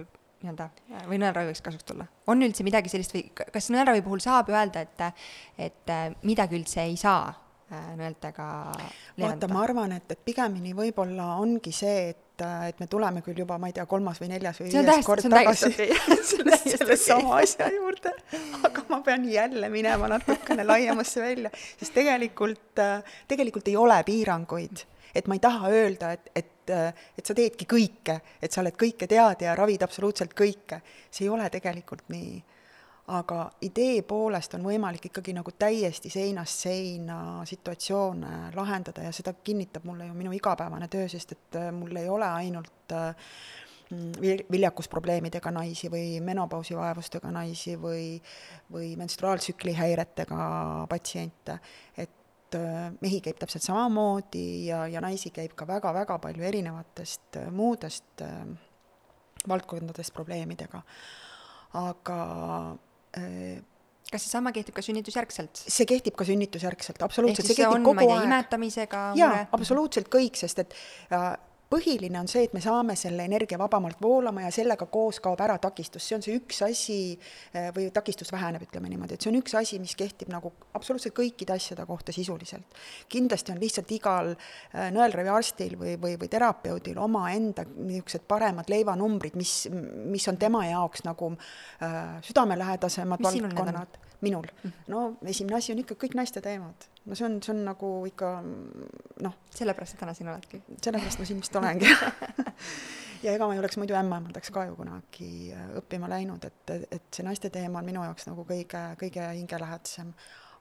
nii-öelda 0.45 0.67
äh, 0.93 1.07
või 1.09 1.21
nõelravi 1.23 1.53
võiks 1.53 1.63
kasuks 1.65 1.87
tulla? 1.89 2.07
on 2.31 2.43
üldse 2.45 2.67
midagi 2.67 2.93
sellist 2.93 3.15
või 3.17 3.25
kas 3.35 3.71
nõelravi 3.73 4.05
puhul 4.05 4.23
saab 4.25 4.53
öelda, 4.53 4.85
et, 4.85 5.25
et 5.71 5.95
äh, 5.95 6.11
midagi 6.27 6.59
üldse 6.59 6.85
ei 6.85 6.99
saa 7.01 7.31
äh, 7.31 7.89
nõeltega 7.99 8.49
vaata, 9.21 9.51
ma 9.53 9.65
arvan, 9.65 9.97
et, 9.97 10.11
et 10.13 10.23
pigemini 10.27 10.75
võib-olla 10.77 11.35
ongi 11.43 11.73
see, 11.75 12.11
et, 12.13 12.47
et 12.69 12.81
me 12.83 12.89
tuleme 12.91 13.23
küll 13.25 13.39
juba, 13.45 13.59
ma 13.63 13.71
ei 13.71 13.77
tea, 13.77 13.87
kolmas 13.91 14.21
või 14.23 14.33
neljas 14.35 14.61
või 14.61 14.73
viies 14.75 15.07
kord 15.07 15.29
tagasi 15.33 15.73
selle, 16.33 16.61
selle 16.65 16.99
sama 17.01 17.39
asja 17.41 17.71
juurde, 17.73 18.15
aga 18.63 18.89
ma 18.91 19.01
pean 19.07 19.29
jälle 19.31 19.71
minema 19.73 20.11
natukene 20.17 20.67
laiemasse 20.67 21.25
välja, 21.25 21.55
sest 21.79 21.97
tegelikult, 21.97 22.85
tegelikult 23.31 23.73
ei 23.73 23.79
ole 23.81 24.03
piiranguid 24.07 24.85
et 25.15 25.29
ma 25.29 25.37
ei 25.37 25.43
taha 25.43 25.71
öelda, 25.71 26.13
et, 26.13 26.31
et, 26.35 26.73
et 27.19 27.27
sa 27.27 27.37
teedki 27.37 27.69
kõike, 27.71 28.19
et 28.43 28.53
sa 28.53 28.63
oled 28.63 28.77
kõike 28.81 29.09
tead 29.11 29.45
ja 29.47 29.55
ravid 29.59 29.83
absoluutselt 29.87 30.35
kõike. 30.35 30.81
see 31.11 31.27
ei 31.27 31.33
ole 31.33 31.51
tegelikult 31.51 32.09
nii. 32.09 32.43
aga 33.15 33.51
idee 33.61 34.03
poolest 34.03 34.55
on 34.55 34.63
võimalik 34.65 35.11
ikkagi 35.11 35.35
nagu 35.37 35.53
täiesti 35.59 36.11
seinast 36.11 36.63
seina 36.65 37.45
situatsioone 37.45 38.55
lahendada 38.57 39.03
ja 39.05 39.13
seda 39.13 39.35
kinnitab 39.45 39.85
mulle 39.85 40.07
ju 40.07 40.15
minu 40.15 40.33
igapäevane 40.33 40.89
töö, 40.89 41.09
sest 41.09 41.33
et 41.33 41.61
äh, 41.61 41.73
mul 41.73 41.97
ei 41.97 42.09
ole 42.09 42.25
ainult 42.25 42.93
äh, 42.93 43.13
viljakusprobleemidega 44.51 45.51
naisi 45.51 45.91
või 45.93 46.21
menopausi 46.25 46.77
vaevustega 46.77 47.31
naisi 47.31 47.77
või, 47.81 48.21
või 48.73 48.95
menstruaaltsükli 48.97 49.75
häiretega 49.77 50.47
patsiente, 50.89 51.59
et 51.99 52.24
et 52.55 52.61
äh, 52.61 52.93
mehi 53.03 53.21
käib 53.25 53.39
täpselt 53.41 53.65
samamoodi 53.67 54.69
ja, 54.69 54.85
ja 54.91 55.03
naisi 55.05 55.33
käib 55.35 55.55
ka 55.59 55.67
väga-väga 55.69 56.19
palju 56.23 56.47
erinevatest 56.47 57.41
äh, 57.41 57.51
muudest 57.53 58.23
äh, 58.23 58.47
valdkondadest 59.49 60.15
probleemidega. 60.15 60.83
aga 61.75 62.19
kas 64.11 64.23
seesama 64.23 64.53
kehtib 64.55 64.75
ka 64.77 64.83
sünnitusjärgselt? 64.83 65.65
see 65.67 65.87
kehtib 65.91 66.15
ka 66.19 66.27
sünnitusjärgselt, 66.27 67.03
absoluutselt. 67.03 67.45
ehk 67.45 67.51
siis 67.51 67.59
see, 67.59 67.65
see 67.65 67.71
on, 67.71 67.83
ma 67.97 68.05
ei 68.05 68.13
tea, 68.13 68.23
imetamisega 68.29 69.03
jaa, 69.19 69.43
absoluutselt 69.57 70.09
kõik, 70.13 70.39
sest 70.39 70.63
et 70.65 70.77
äh, 71.13 71.35
põhiline 71.75 72.21
on 72.21 72.29
see, 72.31 72.45
et 72.47 72.55
me 72.55 72.63
saame 72.63 72.95
selle 72.99 73.27
energia 73.27 73.59
vabamalt 73.61 74.01
voolama 74.03 74.45
ja 74.45 74.53
sellega 74.55 74.87
koos 74.93 75.21
kaob 75.25 75.41
ära 75.45 75.57
takistus, 75.63 76.07
see 76.07 76.19
on 76.19 76.25
see 76.25 76.37
üks 76.39 76.61
asi 76.67 76.99
eh, 77.15 77.71
või 77.75 77.89
takistus 77.95 78.31
väheneb, 78.35 78.67
ütleme 78.69 78.91
niimoodi, 78.93 79.17
et 79.17 79.25
see 79.25 79.33
on 79.33 79.41
üks 79.41 79.57
asi, 79.59 79.81
mis 79.83 79.97
kehtib 79.99 80.31
nagu 80.33 80.53
absoluutselt 80.77 81.17
kõikide 81.17 81.57
asjade 81.57 81.87
kohta 81.89 82.15
sisuliselt. 82.15 82.79
kindlasti 83.13 83.55
on 83.55 83.61
lihtsalt 83.63 83.91
igal 83.97 84.33
eh, 84.35 84.89
nõelraviarstil 84.95 85.77
või, 85.81 85.97
või, 86.01 86.17
või 86.21 86.31
terapeudil 86.31 87.01
omaenda 87.03 87.67
niisugused 87.75 88.27
paremad 88.29 88.71
leivanumbrid, 88.73 89.37
mis, 89.41 89.57
mis 89.71 90.29
on 90.31 90.39
tema 90.41 90.65
jaoks 90.69 91.05
nagu 91.07 91.33
äh, 91.35 92.01
südamelähedasemad 92.25 93.23
valdkonnad 93.25 94.04
minul. 94.25 94.49
Mhm. 94.63 94.75
no 94.89 95.05
esimene 95.23 95.61
asi 95.61 95.73
on 95.75 95.85
ikka 95.85 95.99
kõik 96.01 96.19
naiste 96.19 96.43
teemad. 96.45 96.89
no 97.05 97.15
see 97.15 97.29
on, 97.29 97.41
see 97.43 97.55
on 97.55 97.65
nagu 97.69 97.95
ikka 98.11 98.35
noh. 99.23 99.39
sellepärast 99.55 99.97
sa 99.97 100.05
täna 100.05 100.15
siin 100.17 100.33
oledki? 100.33 100.63
sellepärast 100.81 101.23
ma 101.23 101.31
siin 101.31 101.43
vist 101.43 101.57
olengi 101.61 101.91
ja 103.25 103.33
ega 103.33 103.47
ma 103.47 103.55
ei 103.57 103.61
oleks 103.63 103.79
muidu 103.81 103.97
ämmaemandaks 103.99 104.53
ka 104.55 104.67
ju 104.69 104.77
kunagi 104.79 105.29
äh, 105.57 105.69
õppima 105.81 106.09
läinud, 106.11 106.45
et, 106.45 106.73
et 106.93 107.05
see 107.15 107.27
naiste 107.27 107.51
teema 107.53 107.81
on 107.81 107.89
minu 107.89 108.05
jaoks 108.05 108.29
nagu 108.29 108.45
kõige, 108.49 108.83
kõige 109.01 109.29
hingelähedasem. 109.41 110.13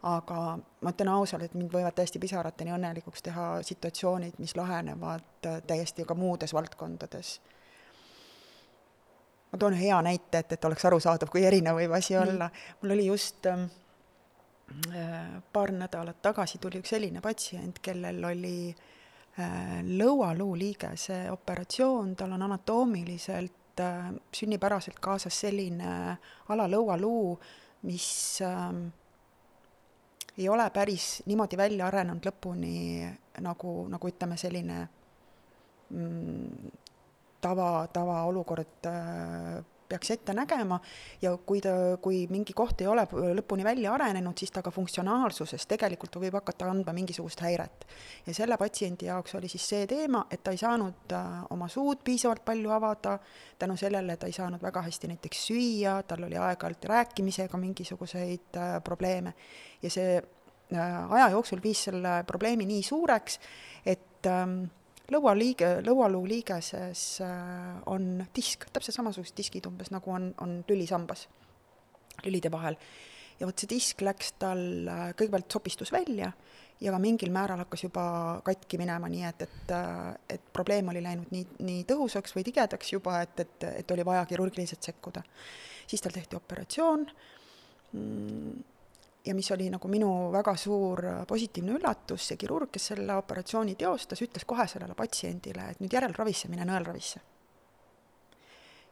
aga 0.04 0.38
ma 0.84 0.92
ütlen 0.92 1.10
ausalt, 1.14 1.46
et 1.46 1.54
mind 1.56 1.72
võivad 1.72 1.96
täiesti 1.96 2.20
pisarateni 2.20 2.74
õnnelikuks 2.76 3.24
teha 3.24 3.46
situatsioonid, 3.64 4.40
mis 4.44 4.56
lahenevad 4.60 5.48
äh, 5.48 5.62
täiesti 5.68 6.06
ka 6.08 6.16
muudes 6.16 6.54
valdkondades. 6.54 7.38
Ma 9.54 9.62
toon 9.62 9.78
hea 9.78 10.02
näite, 10.02 10.42
et, 10.42 10.58
et 10.58 10.66
oleks 10.66 10.86
arusaadav, 10.90 11.30
kui 11.30 11.46
erinev 11.46 11.78
võib 11.78 11.94
asi 11.94 12.18
olla. 12.18 12.50
mul 12.82 12.96
oli 12.98 13.06
just 13.06 13.46
ähm, 13.46 13.68
äh, 14.90 15.38
paar 15.54 15.72
nädalat 15.72 16.22
tagasi 16.22 16.58
tuli 16.58 16.82
üks 16.82 16.96
selline 16.96 17.22
patsient, 17.22 17.80
kellel 17.86 18.24
oli 18.34 18.58
äh, 18.72 18.84
Äh, 19.34 19.80
lõualuu 19.82 20.54
liigese 20.54 21.24
operatsioon, 21.34 22.12
tal 22.14 22.36
on 22.36 22.44
anatoomiliselt 22.46 23.82
äh, 23.82 24.12
sünnipäraselt 24.30 25.00
kaasas 25.02 25.40
selline 25.42 25.88
alalõualuu, 26.54 27.32
mis 27.90 28.10
ähm, 28.46 28.84
ei 30.38 30.46
ole 30.54 30.68
päris 30.70 31.24
niimoodi 31.26 31.58
välja 31.58 31.88
arenenud 31.90 32.30
lõpuni 32.30 33.10
nagu, 33.42 33.74
nagu 33.90 34.12
ütleme, 34.14 34.38
selline 34.38 34.78
mm, 35.90 36.70
tava, 37.44 37.70
tavaolukord 37.94 38.90
äh, 38.90 39.62
peaks 39.94 40.12
ette 40.12 40.34
nägema. 40.34 40.80
Ja 41.22 41.36
kui 41.38 41.62
ta, 41.62 41.74
kui 42.02 42.24
mingi 42.32 42.56
koht 42.58 42.82
ei 42.82 42.90
ole 42.90 43.06
lõpuni 43.38 43.66
välja 43.66 43.94
arenenud, 43.94 44.38
siis 44.40 44.52
ta 44.54 44.64
ka 44.66 44.74
funktsionaalsuses 44.74 45.68
tegelikult 45.70 46.18
võib 46.22 46.38
hakata 46.40 46.70
andma 46.72 46.96
mingisugust 46.96 47.44
häiret. 47.46 47.88
ja 48.26 48.34
selle 48.34 48.58
patsiendi 48.58 49.10
jaoks 49.10 49.36
oli 49.36 49.50
siis 49.52 49.68
see 49.70 49.88
teema, 49.88 50.26
et 50.32 50.44
ta 50.44 50.52
ei 50.52 50.62
saanud 50.62 51.14
äh, 51.14 51.42
oma 51.54 51.68
suud 51.70 52.04
piisavalt 52.04 52.46
palju 52.46 52.72
avada, 52.72 53.18
tänu 53.60 53.78
sellele 53.78 54.18
ta 54.18 54.30
ei 54.30 54.36
saanud 54.36 54.62
väga 54.62 54.86
hästi 54.88 55.12
näiteks 55.14 55.48
süüa, 55.50 55.98
tal 56.08 56.28
oli 56.28 56.38
aeg-ajalt 56.38 56.86
rääkimisega 56.90 57.58
mingisuguseid 57.58 58.58
äh, 58.58 58.78
probleeme. 58.84 59.34
Ja 59.82 59.90
see 59.94 60.16
äh, 60.18 61.12
aja 61.12 61.30
jooksul 61.36 61.62
viis 61.64 61.84
selle 61.90 62.24
probleemi 62.28 62.66
nii 62.70 62.84
suureks, 62.84 63.40
et 63.86 64.32
ähm, 64.32 64.64
lõualiige, 65.12 65.70
lõualuu 65.84 66.24
liigeses 66.30 67.04
äh, 67.26 67.80
on 67.92 68.24
disk, 68.36 68.70
täpselt 68.74 68.96
samasugused 68.96 69.36
diskid 69.38 69.68
umbes, 69.68 69.92
nagu 69.94 70.14
on, 70.14 70.30
on 70.44 70.62
lülisambas, 70.70 71.28
lülide 72.24 72.52
vahel. 72.54 72.78
ja 73.40 73.48
vot 73.50 73.60
see 73.60 73.70
disk 73.74 74.02
läks 74.06 74.36
tal, 74.40 74.62
äh, 74.88 75.06
kõigepealt 75.20 75.52
sopistus 75.52 75.92
välja 75.92 76.32
ja 76.84 76.92
ka 76.92 77.00
mingil 77.02 77.32
määral 77.34 77.62
hakkas 77.64 77.86
juba 77.86 78.06
katki 78.46 78.80
minema, 78.80 79.10
nii 79.12 79.24
et, 79.28 79.46
et, 79.48 79.72
äh, 79.76 80.10
et 80.38 80.50
probleem 80.56 80.92
oli 80.94 81.04
läinud 81.04 81.32
nii, 81.36 81.46
nii 81.68 81.86
tõhusaks 81.90 82.36
või 82.38 82.48
tigedaks 82.48 82.96
juba, 82.96 83.22
et, 83.26 83.40
et, 83.44 83.70
et 83.84 83.96
oli 83.96 84.06
vaja 84.08 84.26
kirurgiliselt 84.30 84.84
sekkuda. 84.84 85.24
siis 85.88 86.02
tal 86.02 86.16
tehti 86.16 86.40
operatsioon 86.40 87.06
mm, 87.92 88.73
ja 89.26 89.36
mis 89.36 89.52
oli 89.52 89.70
nagu 89.72 89.88
minu 89.88 90.32
väga 90.32 90.56
suur 90.60 91.02
positiivne 91.28 91.78
üllatus, 91.78 92.28
see 92.28 92.40
kirurg, 92.40 92.72
kes 92.74 92.90
selle 92.92 93.16
operatsiooni 93.16 93.76
teostas, 93.80 94.22
ütles 94.26 94.46
kohe 94.48 94.66
sellele 94.68 94.96
patsiendile, 95.00 95.70
et 95.72 95.84
nüüd 95.84 95.94
järelravisse 95.96 96.52
mine 96.52 96.68
nõelravisse. 96.68 97.22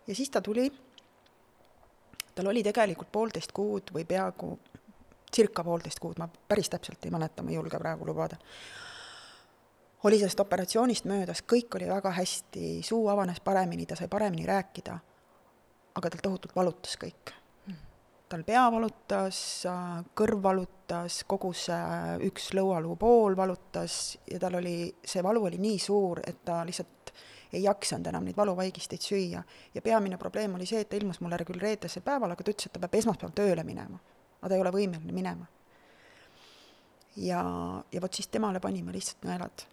ja 0.07 0.15
siis 0.15 0.29
ta 0.29 0.41
tuli, 0.41 0.71
tal 2.36 2.47
oli 2.47 2.63
tegelikult 2.63 3.11
poolteist 3.11 3.51
kuud 3.51 3.91
või 3.93 4.05
peaaegu 4.05 4.53
circa 5.36 5.63
poolteist 5.63 5.99
kuud, 5.99 6.17
ma 6.19 6.27
päris 6.27 6.69
täpselt 6.69 7.05
ei 7.05 7.11
mäleta, 7.11 7.43
ma 7.43 7.51
ei 7.51 7.55
julge 7.55 7.79
praegu 7.79 8.07
lubada, 8.07 8.38
oli 10.03 10.17
sellest 10.17 10.39
operatsioonist 10.39 11.05
möödas, 11.05 11.43
kõik 11.43 11.75
oli 11.75 11.91
väga 11.91 12.11
hästi, 12.11 12.79
suu 12.84 13.07
avanes 13.11 13.39
paremini, 13.39 13.86
ta 13.86 13.99
sai 13.99 14.07
paremini 14.07 14.47
rääkida, 14.47 14.97
aga 15.95 16.09
tal 16.09 16.23
tohutult 16.23 16.55
valutas 16.55 16.97
kõik 16.97 17.36
tal 18.32 18.43
pea 18.47 18.63
valutas, 18.71 19.38
kõrv 20.15 20.39
valutas, 20.43 21.21
kogu 21.27 21.51
see 21.57 22.17
üks 22.27 22.51
lõualuu 22.55 22.95
pool 22.99 23.36
valutas 23.38 24.17
ja 24.29 24.39
tal 24.39 24.59
oli, 24.61 24.75
see 25.03 25.23
valu 25.25 25.43
oli 25.49 25.59
nii 25.61 25.79
suur, 25.82 26.21
et 26.27 26.39
ta 26.47 26.61
lihtsalt 26.67 27.11
ei 27.51 27.65
jaksanud 27.65 28.07
enam 28.07 28.23
neid 28.27 28.38
valuvaigisteid 28.38 29.03
süüa. 29.03 29.43
ja 29.73 29.82
peamine 29.82 30.17
probleem 30.17 30.55
oli 30.55 30.65
see, 30.65 30.82
et 30.82 30.89
ta 30.89 30.95
ilmus 30.95 31.19
mulle 31.19 31.41
küll 31.47 31.59
reedesel 31.59 32.03
päeval, 32.05 32.32
aga 32.32 32.43
ta 32.43 32.53
ütles, 32.53 32.69
et 32.69 32.77
ta 32.77 32.79
peab 32.79 32.95
esmaspäeval 33.01 33.36
tööle 33.36 33.65
minema. 33.67 33.99
aga 34.39 34.49
ta 34.49 34.55
ei 34.55 34.63
ole 34.63 34.71
võimeline 34.77 35.15
minema. 35.15 35.47
ja, 37.17 37.43
ja 37.91 38.01
vot 38.01 38.13
siis 38.13 38.32
temale 38.32 38.63
panime 38.63 38.95
lihtsalt 38.95 39.27
nõelad 39.27 39.67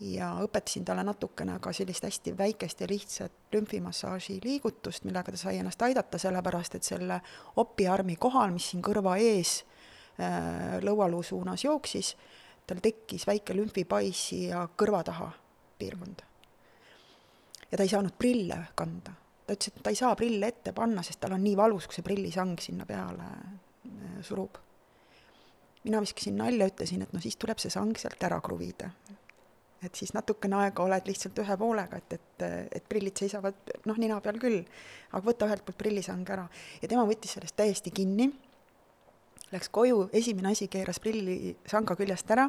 ja 0.00 0.30
õpetasin 0.42 0.84
talle 0.84 1.04
natukene 1.06 1.58
ka 1.62 1.72
sellist 1.72 2.04
hästi 2.04 2.34
väikest 2.38 2.80
ja 2.80 2.88
lihtsat 2.90 3.54
lümfimassaaži 3.54 4.40
liigutust, 4.44 5.04
millega 5.04 5.32
ta 5.32 5.38
sai 5.38 5.58
ennast 5.60 5.82
aidata, 5.82 6.18
sellepärast 6.18 6.74
et 6.74 6.86
selle 6.86 7.20
opiarmi 7.62 8.16
kohal, 8.20 8.50
mis 8.54 8.72
siin 8.72 8.82
kõrva 8.82 9.16
ees 9.22 9.60
äh, 10.18 10.78
lõualuu 10.82 11.22
suunas 11.22 11.64
jooksis, 11.64 12.14
tal 12.66 12.82
tekkis 12.82 13.26
väike 13.28 13.54
lümfipais 13.54 14.26
ja 14.48 14.66
kõrva 14.76 15.04
taha 15.06 15.30
piirkond. 15.78 16.22
ja 17.70 17.76
ta 17.76 17.82
ei 17.82 17.88
saanud 17.88 18.18
prille 18.18 18.58
kanda. 18.74 19.14
ta 19.46 19.54
ütles, 19.54 19.70
et 19.76 19.82
ta 19.82 19.90
ei 19.90 19.96
saa 19.96 20.14
prille 20.16 20.48
ette 20.48 20.72
panna, 20.72 21.02
sest 21.02 21.20
tal 21.20 21.38
on 21.38 21.44
nii 21.44 21.56
valus, 21.56 21.86
kui 21.86 21.94
see 21.94 22.06
prillisang 22.06 22.58
sinna 22.60 22.86
peale 22.86 23.30
äh, 23.30 24.22
surub. 24.22 24.58
mina 25.84 26.00
viskasin 26.00 26.36
nalja, 26.36 26.66
ütlesin, 26.66 27.02
et 27.02 27.12
no 27.12 27.20
siis 27.20 27.36
tuleb 27.36 27.62
see 27.62 27.70
sang 27.70 27.94
sealt 27.96 28.22
ära 28.26 28.40
kruvida 28.42 28.90
et 29.84 29.94
siis 29.98 30.14
natukene 30.16 30.56
aega 30.62 30.84
oled 30.84 31.08
lihtsalt 31.08 31.38
ühe 31.42 31.56
poolega, 31.60 32.00
et, 32.00 32.16
et, 32.16 32.44
et 32.78 32.88
prillid 32.88 33.16
seisavad 33.20 33.76
noh, 33.88 34.00
nina 34.00 34.18
peal 34.24 34.40
küll, 34.42 34.62
aga 35.12 35.22
võta 35.24 35.48
ühelt 35.48 35.64
poolt 35.66 35.78
prillisang 35.80 36.34
ära. 36.36 36.48
ja 36.82 36.90
tema 36.90 37.04
võttis 37.08 37.36
sellest 37.36 37.56
täiesti 37.58 37.92
kinni, 37.94 38.30
läks 39.54 39.70
koju, 39.74 40.08
esimene 40.12 40.52
asi, 40.54 40.68
keeras 40.72 41.00
prillisanga 41.02 41.96
küljest 41.98 42.30
ära. 42.34 42.48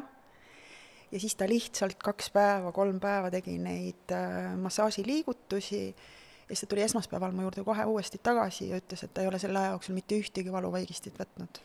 Ja 1.12 1.20
siis 1.22 1.36
ta 1.38 1.46
lihtsalt 1.46 2.00
kaks 2.02 2.32
päeva, 2.34 2.72
kolm 2.74 2.98
päeva 3.00 3.30
tegi 3.30 3.60
neid 3.62 4.10
äh, 4.10 4.56
massaažiliigutusi. 4.58 5.82
Ja 5.86 6.54
siis 6.54 6.64
ta 6.64 6.70
tuli 6.72 6.82
esmaspäeval 6.82 7.34
mu 7.34 7.44
juurde 7.46 7.62
kohe 7.66 7.84
uuesti 7.86 8.18
tagasi 8.22 8.72
ja 8.72 8.80
ütles, 8.82 9.04
et 9.04 9.14
ta 9.14 9.22
ei 9.22 9.30
ole 9.30 9.38
selle 9.38 9.60
aja 9.60 9.74
jooksul 9.74 9.94
mitte 9.94 10.18
ühtegi 10.18 10.52
valuvaigistit 10.52 11.18
võtnud. 11.18 11.62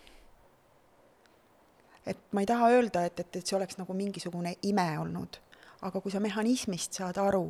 et 2.05 2.21
ma 2.33 2.41
ei 2.41 2.47
taha 2.49 2.69
öelda, 2.73 3.03
et, 3.05 3.19
et, 3.19 3.35
et 3.35 3.45
see 3.45 3.57
oleks 3.57 3.77
nagu 3.77 3.93
mingisugune 3.93 4.55
ime 4.65 4.87
olnud 4.99 5.37
aga 5.81 6.01
kui 6.01 6.11
sa 6.11 6.19
mehhanismist 6.19 6.93
saad 6.93 7.17
aru, 7.17 7.45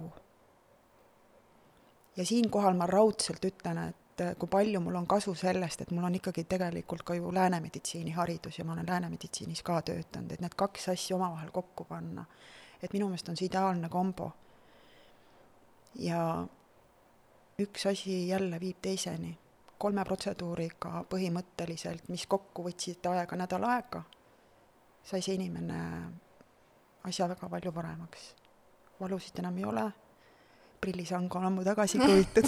ja 2.17 2.25
siinkohal 2.25 2.73
ma 2.77 2.87
raudselt 2.87 3.45
ütlen, 3.45 3.77
et 3.89 4.23
kui 4.39 4.49
palju 4.51 4.79
mul 4.83 4.95
on 4.99 5.07
kasu 5.07 5.33
sellest, 5.35 5.81
et 5.81 5.91
mul 5.91 6.05
on 6.05 6.15
ikkagi 6.15 6.43
tegelikult 6.43 7.03
ka 7.07 7.15
ju 7.15 7.31
läänemeditsiini 7.33 8.11
haridus 8.11 8.59
ja 8.59 8.65
ma 8.65 8.73
olen 8.73 8.87
läänemeditsiinis 8.89 9.63
ka 9.63 9.81
töötanud, 9.81 10.31
et 10.31 10.41
need 10.43 10.55
kaks 10.55 10.89
asja 10.93 11.15
omavahel 11.15 11.51
kokku 11.51 11.85
panna, 11.89 12.25
et 12.83 12.93
minu 12.93 13.07
meelest 13.09 13.29
on 13.29 13.37
see 13.39 13.49
ideaalne 13.49 13.89
kombo. 13.89 14.31
ja 15.95 16.47
üks 17.59 17.85
asi 17.89 18.27
jälle 18.27 18.59
viib 18.59 18.77
teiseni, 18.81 19.37
kolme 19.77 20.03
protseduuriga 20.05 21.03
põhimõtteliselt, 21.09 22.07
mis 22.07 22.27
kokku 22.27 22.63
võtsid 22.63 23.07
aega 23.09 23.35
nädal 23.35 23.65
aega, 23.67 24.03
sai 25.03 25.21
see 25.21 25.35
inimene 25.35 25.79
asja 27.03 27.27
väga 27.29 27.49
palju 27.49 27.71
paremaks. 27.71 28.35
valusid 28.99 29.39
enam 29.39 29.57
ei 29.57 29.65
ole, 29.65 29.85
prillisang 30.81 31.35
on 31.35 31.45
ammu 31.45 31.63
tagasi 31.63 31.99
kruvitud 31.99 32.45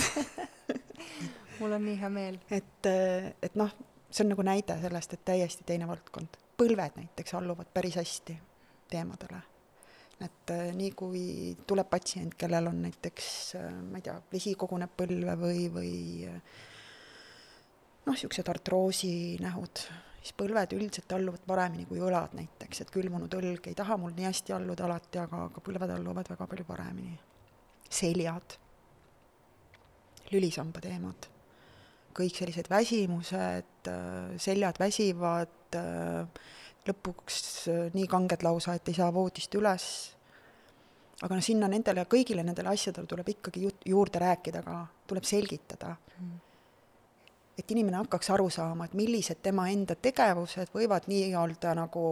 mul 1.59 1.71
on 1.71 1.85
nii 1.85 1.99
hea 1.99 2.09
meel. 2.09 2.39
et, 2.51 2.91
et 3.41 3.55
noh, 3.55 3.71
see 4.09 4.25
on 4.25 4.33
nagu 4.33 4.45
näide 4.45 4.77
sellest, 4.81 5.15
et 5.15 5.25
täiesti 5.25 5.65
teine 5.67 5.87
valdkond. 5.89 6.39
põlved 6.57 6.99
näiteks 6.99 7.33
alluvad 7.33 7.69
päris 7.73 7.95
hästi 7.97 8.37
teemadele. 8.89 9.41
et 10.21 10.51
äh, 10.53 10.69
nii 10.75 10.91
kui 10.95 11.23
tuleb 11.67 11.89
patsient, 11.89 12.35
kellel 12.39 12.69
on 12.69 12.81
näiteks, 12.85 13.25
äh, 13.59 13.73
ma 13.89 13.99
ei 13.99 14.05
tea, 14.05 14.15
vesi 14.31 14.53
koguneb 14.55 14.93
põlve 14.97 15.35
või, 15.39 15.65
või 15.73 15.93
äh, 16.29 16.37
noh, 18.05 18.13
niisugused 18.13 18.51
artroosinähud, 18.53 19.85
siis 20.23 20.35
põlved 20.39 20.71
üldiselt 20.77 21.11
alluvad 21.17 21.43
paremini 21.47 21.85
kui 21.87 21.99
õlad 22.03 22.35
näiteks, 22.37 22.85
et 22.85 22.91
külmunud 22.93 23.33
õlg 23.35 23.67
ei 23.67 23.75
taha 23.75 23.97
mul 23.99 24.13
nii 24.15 24.29
hästi 24.29 24.55
alluda 24.55 24.87
alati, 24.87 25.19
aga, 25.19 25.47
aga 25.49 25.63
põlved 25.65 25.91
alluvad 25.97 26.31
väga 26.31 26.47
palju 26.47 26.67
paremini. 26.67 27.19
seljad, 27.93 28.55
lülisamba 30.31 30.79
teemad, 30.81 31.27
kõik 32.17 32.39
sellised 32.39 32.69
väsimused, 32.71 33.89
seljad 34.41 34.79
väsivad, 34.81 35.77
lõpuks 36.87 37.37
nii 37.93 38.07
kanged 38.09 38.41
lausa, 38.47 38.73
et 38.73 38.89
ei 38.89 38.97
saa 38.97 39.11
voodist 39.13 39.53
üles, 39.59 39.85
aga 41.21 41.35
noh, 41.35 41.45
sinna 41.45 41.69
nendele, 41.69 42.07
kõigile 42.09 42.47
nendele 42.47 42.73
asjadele 42.73 43.11
tuleb 43.11 43.29
ikkagi 43.35 43.67
jut-, 43.67 43.85
juurde 43.85 44.23
rääkida 44.23 44.63
ka, 44.65 44.79
tuleb 45.05 45.29
selgitada. 45.29 45.93
Mm 46.17 46.41
et 47.57 47.71
inimene 47.71 47.99
hakkaks 48.01 48.31
aru 48.33 48.49
saama, 48.49 48.85
et 48.85 48.95
millised 48.97 49.41
tema 49.45 49.67
enda 49.69 49.95
tegevused 49.95 50.73
võivad 50.73 51.05
nii-öelda 51.11 51.75
nagu 51.77 52.05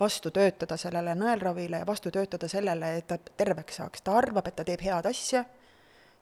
vastu 0.00 0.30
töötada 0.30 0.76
sellele 0.80 1.14
nõelravile 1.16 1.82
ja 1.82 1.88
vastu 1.88 2.10
töötada 2.12 2.48
sellele, 2.48 2.96
et 2.98 3.06
ta 3.08 3.18
terveks 3.18 3.80
saaks. 3.80 4.02
ta 4.02 4.16
arvab, 4.16 4.48
et 4.48 4.56
ta 4.56 4.64
teeb 4.64 4.82
head 4.84 5.06
asja, 5.08 5.44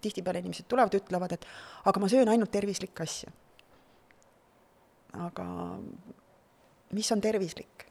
tihtipeale 0.03 0.43
inimesed 0.43 0.69
tulevad, 0.69 0.95
ütlevad, 0.95 1.33
et 1.33 1.47
aga 1.85 2.01
ma 2.01 2.11
söön 2.11 2.29
ainult 2.29 2.51
tervislikke 2.51 3.03
asju. 3.03 3.33
aga 5.27 5.47
mis 6.93 7.13
on 7.13 7.21
tervislik? 7.21 7.91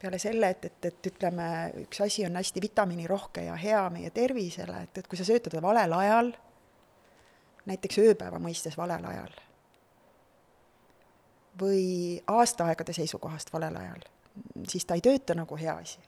peale 0.00 0.18
selle, 0.18 0.48
et, 0.48 0.64
et, 0.64 0.84
et 0.88 1.06
ütleme, 1.10 1.46
üks 1.82 2.00
asi 2.00 2.24
on 2.24 2.38
hästi 2.40 2.60
vitamiinirohke 2.64 3.42
ja 3.44 3.56
hea 3.60 3.82
meie 3.92 4.08
tervisele, 4.16 4.86
et, 4.86 5.02
et 5.02 5.08
kui 5.08 5.18
sa 5.20 5.26
sööd 5.28 5.44
teda 5.44 5.60
valel 5.60 5.92
ajal, 5.92 6.32
näiteks 7.66 7.98
ööpäeva 8.02 8.40
mõistes 8.42 8.76
valel 8.78 9.04
ajal, 9.04 9.32
või 11.60 12.20
aastaaegade 12.30 12.94
seisukohast 12.96 13.52
valel 13.52 13.76
ajal, 13.76 14.04
siis 14.68 14.86
ta 14.86 14.96
ei 14.96 15.04
tööta 15.04 15.36
nagu 15.36 15.56
hea 15.60 15.74
asi. 15.76 15.98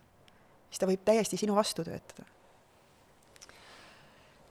siis 0.71 0.81
ta 0.81 0.89
võib 0.89 1.03
täiesti 1.05 1.37
sinu 1.37 1.55
vastu 1.55 1.85
töötada. 1.85 2.25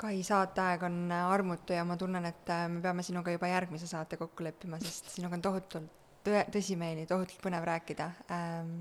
Kai, 0.02 0.24
saateaeg 0.26 0.84
on 0.84 1.12
armutu 1.14 1.74
ja 1.74 1.84
ma 1.86 1.98
tunnen, 1.98 2.26
et 2.26 2.48
me 2.70 2.82
peame 2.82 3.04
sinuga 3.06 3.32
juba 3.32 3.48
järgmise 3.48 3.88
saate 3.88 4.18
kokku 4.18 4.44
leppima, 4.44 4.80
sest 4.82 5.12
sinuga 5.14 5.38
on 5.38 5.44
tohutult 5.46 6.00
tõe, 6.26 6.42
tõsimeeli, 6.54 7.06
tohutult 7.10 7.42
põnev 7.44 7.66
rääkida 7.70 8.08
ähm, 8.34 8.74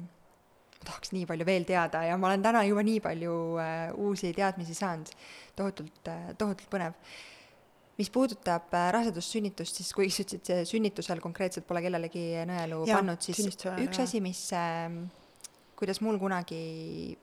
ma 0.81 0.89
tahaks 0.89 1.13
nii 1.13 1.27
palju 1.29 1.47
veel 1.49 1.67
teada 1.69 2.03
ja 2.09 2.17
ma 2.17 2.31
olen 2.31 2.45
täna 2.45 2.63
juba 2.65 2.85
nii 2.87 3.01
palju 3.05 3.35
äh, 3.61 3.83
uusi 4.01 4.33
teadmisi 4.37 4.75
saanud. 4.77 5.13
tohutult 5.57 6.09
äh,, 6.09 6.31
tohutult 6.39 6.71
põnev. 6.73 6.97
Mis 8.01 8.11
puudutab 8.13 8.73
äh, 8.77 8.89
rasedust-sünnitust, 8.97 9.81
siis 9.81 9.95
kuigi 9.97 10.15
sa 10.15 10.25
ütlesid, 10.25 10.45
see 10.49 10.67
sünnitusel 10.75 11.23
konkreetselt 11.23 11.69
pole 11.69 11.83
kellelegi 11.85 12.27
nõelu 12.49 12.85
ja, 12.89 13.01
pannud, 13.01 13.23
siis 13.25 13.43
üks 13.45 13.67
jah. 13.69 14.05
asi, 14.07 14.23
mis 14.25 14.47
äh, 14.57 14.89
kuidas 15.81 16.03
mul 16.05 16.19
kunagi, 16.21 16.61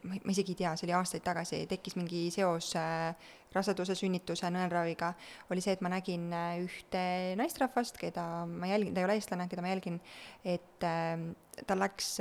ma 0.07 0.33
isegi 0.33 0.55
ei 0.55 0.61
tea, 0.63 0.71
see 0.77 0.87
oli 0.87 0.95
aastaid 0.97 1.25
tagasi, 1.25 1.65
tekkis 1.69 1.97
mingi 1.99 2.27
seos 2.33 2.71
äh, 2.79 3.11
raseduse, 3.55 3.95
sünnituse, 3.97 4.49
nõelraviga, 4.53 5.13
oli 5.53 5.63
see, 5.63 5.75
et 5.77 5.83
ma 5.85 5.91
nägin 5.93 6.31
äh, 6.33 6.57
ühte 6.63 7.03
naisterahvast, 7.39 7.99
keda 8.01 8.45
ma 8.49 8.69
jälgin, 8.71 8.95
ta 8.95 9.03
ei 9.03 9.09
ole 9.09 9.19
eestlane, 9.19 9.47
keda 9.51 9.65
ma 9.65 9.73
jälgin, 9.73 10.01
et 10.45 10.87
äh, 10.87 11.15
tal 11.67 11.81
läks 11.81 12.17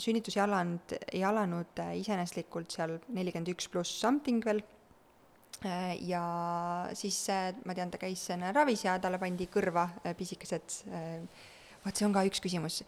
sünnitusjaland 0.00 0.94
ei 1.12 1.24
alanud 1.26 1.82
äh, 1.82 1.96
iseeneslikult 2.00 2.72
seal 2.72 2.96
nelikümmend 3.12 3.52
üks 3.52 3.68
pluss 3.72 4.00
something 4.00 4.44
veel 4.46 4.62
ja 5.64 6.22
siis 6.98 7.18
äh, 7.32 7.50
ma 7.64 7.74
tean, 7.74 7.90
ta 7.90 8.00
käis 8.02 8.26
ravis 8.54 8.84
ja 8.86 8.98
talle 9.02 9.20
pandi 9.22 9.48
kõrva 9.52 9.88
pisikesed, 10.18 10.78
vot 11.84 11.96
see 11.96 12.06
on 12.08 12.16
ka 12.16 12.24
üks 12.28 12.42
küsimus 12.42 12.82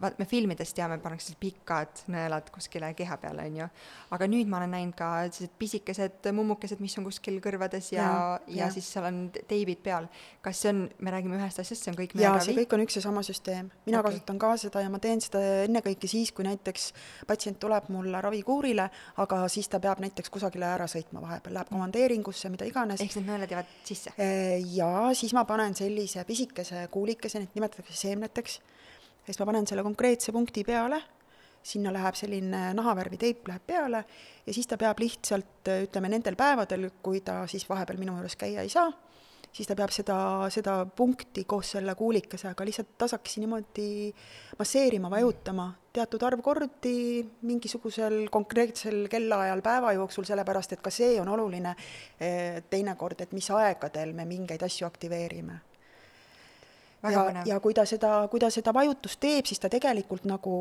vaat 0.00 0.18
me 0.20 0.26
filmides 0.28 0.72
teame, 0.76 0.98
pannakse 1.02 1.34
pikad 1.40 2.04
nõelad 2.12 2.50
kuskile 2.54 2.90
keha 2.96 3.16
peale, 3.20 3.46
on 3.48 3.56
ju. 3.62 3.68
aga 4.14 4.28
nüüd 4.30 4.50
ma 4.50 4.60
olen 4.60 4.74
näinud 4.76 4.96
ka 4.98 5.08
sellised 5.26 5.54
pisikesed 5.58 6.28
mummukesed, 6.36 6.82
mis 6.84 6.94
on 7.00 7.06
kuskil 7.08 7.40
kõrvades 7.44 7.90
ja, 7.94 8.04
ja, 8.04 8.12
ja, 8.46 8.58
ja 8.60 8.68
siis 8.74 8.88
seal 8.92 9.08
on 9.08 9.20
teibid 9.50 9.82
peal. 9.84 10.08
kas 10.44 10.62
see 10.62 10.72
on, 10.74 10.84
me 11.02 11.14
räägime 11.14 11.38
ühest 11.40 11.62
asjast, 11.62 11.84
see 11.84 11.92
on 11.92 11.98
kõik 11.98 12.14
jaa, 12.20 12.36
see 12.44 12.56
kõik 12.60 12.76
on 12.76 12.84
üks 12.84 12.98
ja 13.00 13.04
sama 13.04 13.24
süsteem. 13.26 13.72
mina 13.88 14.02
okay. 14.02 14.14
kasutan 14.14 14.40
ka 14.44 14.54
seda 14.60 14.84
ja 14.84 14.92
ma 14.92 15.02
teen 15.02 15.22
seda 15.24 15.42
ennekõike 15.64 16.10
siis, 16.10 16.32
kui 16.36 16.46
näiteks 16.46 16.90
patsient 17.26 17.58
tuleb 17.62 17.90
mulle 17.94 18.22
ravikuurile, 18.22 18.88
aga 19.24 19.42
siis 19.52 19.70
ta 19.72 19.82
peab 19.82 20.02
näiteks 20.04 20.30
kusagile 20.34 20.68
ära 20.68 20.86
sõitma 20.90 21.24
vahepeal, 21.24 21.58
läheb 21.58 21.72
komandeeringusse, 21.72 22.52
mida 22.54 22.68
iganes. 22.68 23.02
ehk 23.02 23.18
need 23.18 23.32
nõelad 23.32 23.56
jäävad 23.56 23.76
sisse? 23.88 24.14
jaa, 24.76 25.08
siis 25.18 25.34
ma 25.34 25.48
panen 25.48 25.74
sellise 25.78 26.24
pisikese 26.28 26.86
kuulikese, 26.92 27.42
neid 27.42 27.56
nimetatakse 27.56 27.96
seemneteks 28.06 28.60
siis 29.28 29.40
ma 29.40 29.48
panen 29.50 29.66
selle 29.68 29.84
konkreetse 29.84 30.32
punkti 30.32 30.64
peale, 30.64 31.00
sinna 31.68 31.92
läheb 31.92 32.16
selline 32.16 32.70
nahavärvi 32.78 33.18
teip 33.20 33.48
läheb 33.50 33.66
peale 33.66 34.04
ja 34.46 34.54
siis 34.54 34.68
ta 34.70 34.78
peab 34.80 35.00
lihtsalt, 35.02 35.68
ütleme 35.88 36.08
nendel 36.08 36.38
päevadel, 36.38 36.88
kui 37.04 37.20
ta 37.24 37.42
siis 37.50 37.68
vahepeal 37.68 38.00
minu 38.00 38.14
juures 38.16 38.38
käia 38.40 38.64
ei 38.64 38.72
saa, 38.72 38.88
siis 39.52 39.68
ta 39.68 39.76
peab 39.76 39.92
seda, 39.92 40.16
seda 40.54 40.78
punkti 40.96 41.44
koos 41.48 41.74
selle 41.76 41.92
kuulikesega 41.98 42.64
lihtsalt 42.64 42.96
tasakesi 43.04 43.44
niimoodi 43.44 43.90
masseerima, 44.58 45.10
vajutama 45.12 45.68
teatud 45.92 46.24
arv 46.24 46.40
kordi 46.46 46.96
mingisugusel 47.50 48.28
konkreetsel 48.32 49.08
kellaajal 49.12 49.64
päeva 49.66 49.92
jooksul, 49.98 50.24
sellepärast 50.28 50.76
et 50.76 50.84
ka 50.84 50.94
see 50.94 51.18
on 51.20 51.28
oluline 51.36 51.74
eh, 51.74 52.62
teinekord, 52.70 53.20
et 53.26 53.36
mis 53.36 53.50
aegadel 53.52 54.14
me 54.16 54.28
mingeid 54.30 54.64
asju 54.64 54.88
aktiveerime 54.88 55.67
ja, 57.02 57.42
ja 57.46 57.60
kui 57.60 57.74
ta 57.74 57.84
seda, 57.86 58.28
kui 58.30 58.40
ta 58.40 58.50
seda 58.50 58.74
vajutust 58.74 59.20
teeb, 59.20 59.46
siis 59.46 59.60
ta 59.62 59.70
tegelikult 59.72 60.26
nagu 60.28 60.54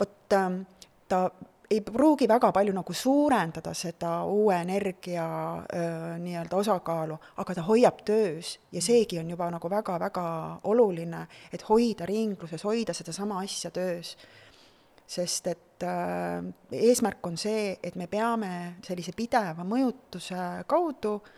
vot 0.00 0.36
ähm, 0.36 0.62
ta 1.08 1.28
ei 1.70 1.80
pruugi 1.86 2.26
väga 2.28 2.50
palju 2.52 2.72
nagu 2.74 2.94
suurendada 2.94 3.72
seda 3.78 4.24
uue 4.26 4.56
energia 4.58 5.26
öö, 5.62 6.16
nii-öelda 6.18 6.56
osakaalu, 6.56 7.18
aga 7.38 7.54
ta 7.54 7.62
hoiab 7.62 8.00
töös 8.04 8.56
ja 8.72 8.82
seegi 8.82 9.20
on 9.20 9.30
juba 9.30 9.46
nagu 9.54 9.70
väga-väga 9.70 10.24
oluline, 10.66 11.26
et 11.52 11.62
hoida 11.68 12.06
ringluses, 12.10 12.64
hoida 12.66 12.94
sedasama 12.94 13.38
asja 13.44 13.70
töös. 13.70 14.16
sest 15.10 15.46
et 15.46 15.82
äh, 15.82 16.44
eesmärk 16.70 17.26
on 17.26 17.36
see, 17.36 17.78
et 17.82 17.96
me 17.96 18.06
peame 18.06 18.76
sellise 18.86 19.10
pideva 19.12 19.64
mõjutuse 19.66 20.64
kaudu 20.70 21.16
äh, 21.16 21.30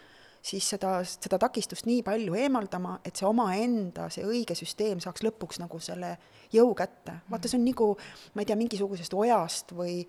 siis 0.43 0.66
seda, 0.74 0.97
seda 1.07 1.38
takistust 1.38 1.86
nii 1.86 2.03
palju 2.07 2.34
eemaldama, 2.34 2.97
et 3.07 3.18
see 3.18 3.26
omaenda, 3.28 4.09
see 4.11 4.24
õige 4.26 4.57
süsteem 4.59 5.01
saaks 5.03 5.22
lõpuks 5.22 5.61
nagu 5.62 5.78
selle 5.82 6.16
jõu 6.53 6.74
kätte. 6.76 7.14
vaata, 7.30 7.49
see 7.49 7.61
on 7.61 7.66
nagu, 7.68 7.88
ma 8.34 8.43
ei 8.43 8.49
tea, 8.51 8.59
mingisugusest 8.59 9.14
ojast 9.14 9.72
või, 9.78 10.01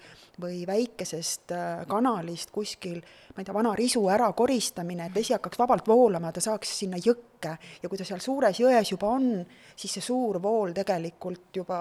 või 0.42 0.64
väikesest 0.68 1.54
äh, 1.54 1.84
kanalist 1.90 2.52
kuskil, 2.56 3.00
ma 3.36 3.44
ei 3.44 3.48
tea, 3.48 3.56
vana 3.56 3.76
risu 3.78 4.04
ära 4.10 4.32
koristamine, 4.34 5.08
et 5.08 5.16
vesi 5.16 5.38
hakkaks 5.38 5.62
vabalt 5.62 5.88
voolama, 5.88 6.34
ta 6.34 6.42
saaks 6.44 6.74
sinna 6.82 6.98
jõkke 6.98 7.54
ja 7.84 7.90
kui 7.90 8.02
ta 8.02 8.08
seal 8.08 8.24
suures 8.24 8.60
jões 8.60 8.92
juba 8.92 9.14
on, 9.14 9.30
siis 9.76 10.00
see 10.00 10.06
suur 10.06 10.42
vool 10.42 10.74
tegelikult 10.74 11.62
juba 11.62 11.78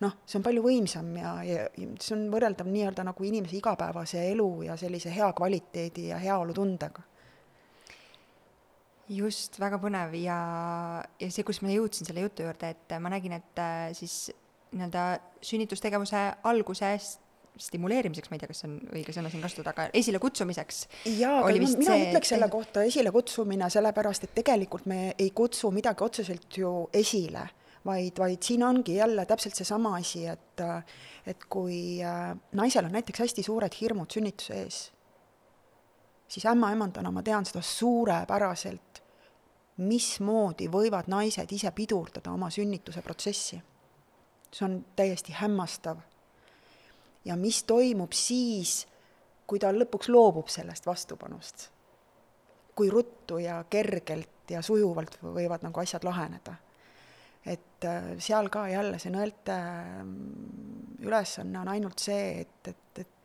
noh, 0.00 0.16
see 0.24 0.38
on 0.40 0.46
palju 0.46 0.64
võimsam 0.64 1.12
ja, 1.20 1.36
ja 1.44 1.68
see 1.74 2.16
on 2.16 2.28
võrreldav 2.32 2.70
nii-öelda 2.70 3.04
nagu 3.10 3.28
inimese 3.28 3.58
igapäevase 3.60 4.24
elu 4.32 4.50
ja 4.70 4.80
sellise 4.80 5.12
hea 5.12 5.28
kvaliteedi 5.36 6.08
ja 6.14 6.22
heaolutundega 6.22 7.04
just, 9.08 9.56
väga 9.60 9.78
põnev 9.82 10.14
ja, 10.20 10.40
ja 11.20 11.30
see, 11.32 11.46
kus 11.46 11.62
ma 11.64 11.72
jõudsin 11.72 12.08
selle 12.08 12.26
jutu 12.26 12.44
juurde, 12.46 12.74
et 12.74 12.98
ma 13.00 13.12
nägin, 13.12 13.38
et 13.38 13.62
äh, 13.62 13.88
siis 13.96 14.28
nii-öelda 14.74 15.04
sünnitustegevuse 15.44 16.24
alguses 16.48 17.16
stimuleerimiseks, 17.58 18.30
ma 18.30 18.36
ei 18.36 18.42
tea, 18.42 18.50
kas 18.50 18.62
see 18.62 18.68
on 18.68 18.74
õige 18.94 19.14
sõna 19.14 19.30
siin 19.32 19.42
kasutada, 19.42 19.72
aga 19.74 19.88
esilekutsumiseks. 19.98 20.82
jaa, 21.18 21.40
aga 21.42 21.54
mina 21.56 21.70
see, 21.72 21.96
ei 21.96 22.04
ütleks 22.10 22.32
selle 22.34 22.48
kohta 22.52 22.84
esilekutsumine, 22.86 23.70
sellepärast 23.72 24.28
et 24.28 24.34
tegelikult 24.38 24.86
me 24.90 25.00
ei 25.18 25.32
kutsu 25.34 25.72
midagi 25.74 26.04
otseselt 26.06 26.60
ju 26.60 26.72
esile, 26.94 27.48
vaid, 27.88 28.14
vaid 28.20 28.44
siin 28.44 28.62
ongi 28.66 28.98
jälle 29.00 29.26
täpselt 29.26 29.58
seesama 29.58 29.96
asi, 29.98 30.26
et 30.30 30.64
et 31.28 31.44
kui 31.50 31.98
äh, 32.04 32.30
naisel 32.56 32.86
on 32.88 32.94
näiteks 32.96 33.26
hästi 33.26 33.44
suured 33.44 33.74
hirmud 33.80 34.10
sünnituse 34.14 34.62
ees, 34.62 34.78
siis 36.28 36.46
ämmaemandana 36.48 37.10
ma 37.12 37.22
tean 37.26 37.46
seda 37.48 37.62
suurepäraselt, 37.64 38.87
mismoodi 39.78 40.68
võivad 40.70 41.08
naised 41.10 41.52
ise 41.54 41.70
pidurdada 41.74 42.32
oma 42.32 42.50
sünnituse 42.50 43.02
protsessi. 43.02 43.60
see 44.52 44.64
on 44.64 44.84
täiesti 44.96 45.32
hämmastav. 45.32 45.98
ja 47.24 47.36
mis 47.36 47.62
toimub 47.62 48.12
siis, 48.12 48.86
kui 49.46 49.58
ta 49.58 49.72
lõpuks 49.72 50.08
loobub 50.08 50.48
sellest 50.48 50.86
vastupanust? 50.86 51.70
kui 52.74 52.90
ruttu 52.90 53.38
ja 53.38 53.64
kergelt 53.70 54.50
ja 54.50 54.62
sujuvalt 54.62 55.18
võivad 55.22 55.62
nagu 55.62 55.80
asjad 55.80 56.04
laheneda. 56.04 56.54
et 57.46 57.84
äh, 57.84 58.14
seal 58.18 58.48
ka 58.48 58.68
jälle 58.68 58.98
see 58.98 59.12
nõelte 59.12 59.56
mm, 60.02 60.98
ülesanne 61.06 61.60
on 61.60 61.68
ainult 61.68 61.98
see, 61.98 62.40
et, 62.40 62.68
et, 62.68 62.98
et 62.98 63.17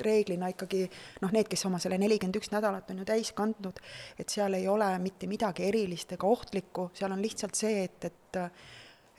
reeglina 0.00 0.50
ikkagi 0.52 0.84
noh, 1.22 1.32
need, 1.34 1.48
kes 1.50 1.64
oma 1.66 1.80
selle 1.82 1.98
nelikümmend 1.98 2.38
üks 2.38 2.52
nädalat 2.52 2.90
on 2.92 3.02
ju 3.02 3.06
täis 3.08 3.32
kandnud, 3.36 3.80
et 4.18 4.30
seal 4.30 4.54
ei 4.54 4.68
ole 4.70 4.90
mitte 5.02 5.26
midagi 5.30 5.66
erilist 5.66 6.12
ega 6.14 6.28
ohtlikku, 6.30 6.90
seal 6.94 7.10
on 7.10 7.22
lihtsalt 7.22 7.58
see, 7.58 7.84
et, 7.88 8.10
et 8.10 8.40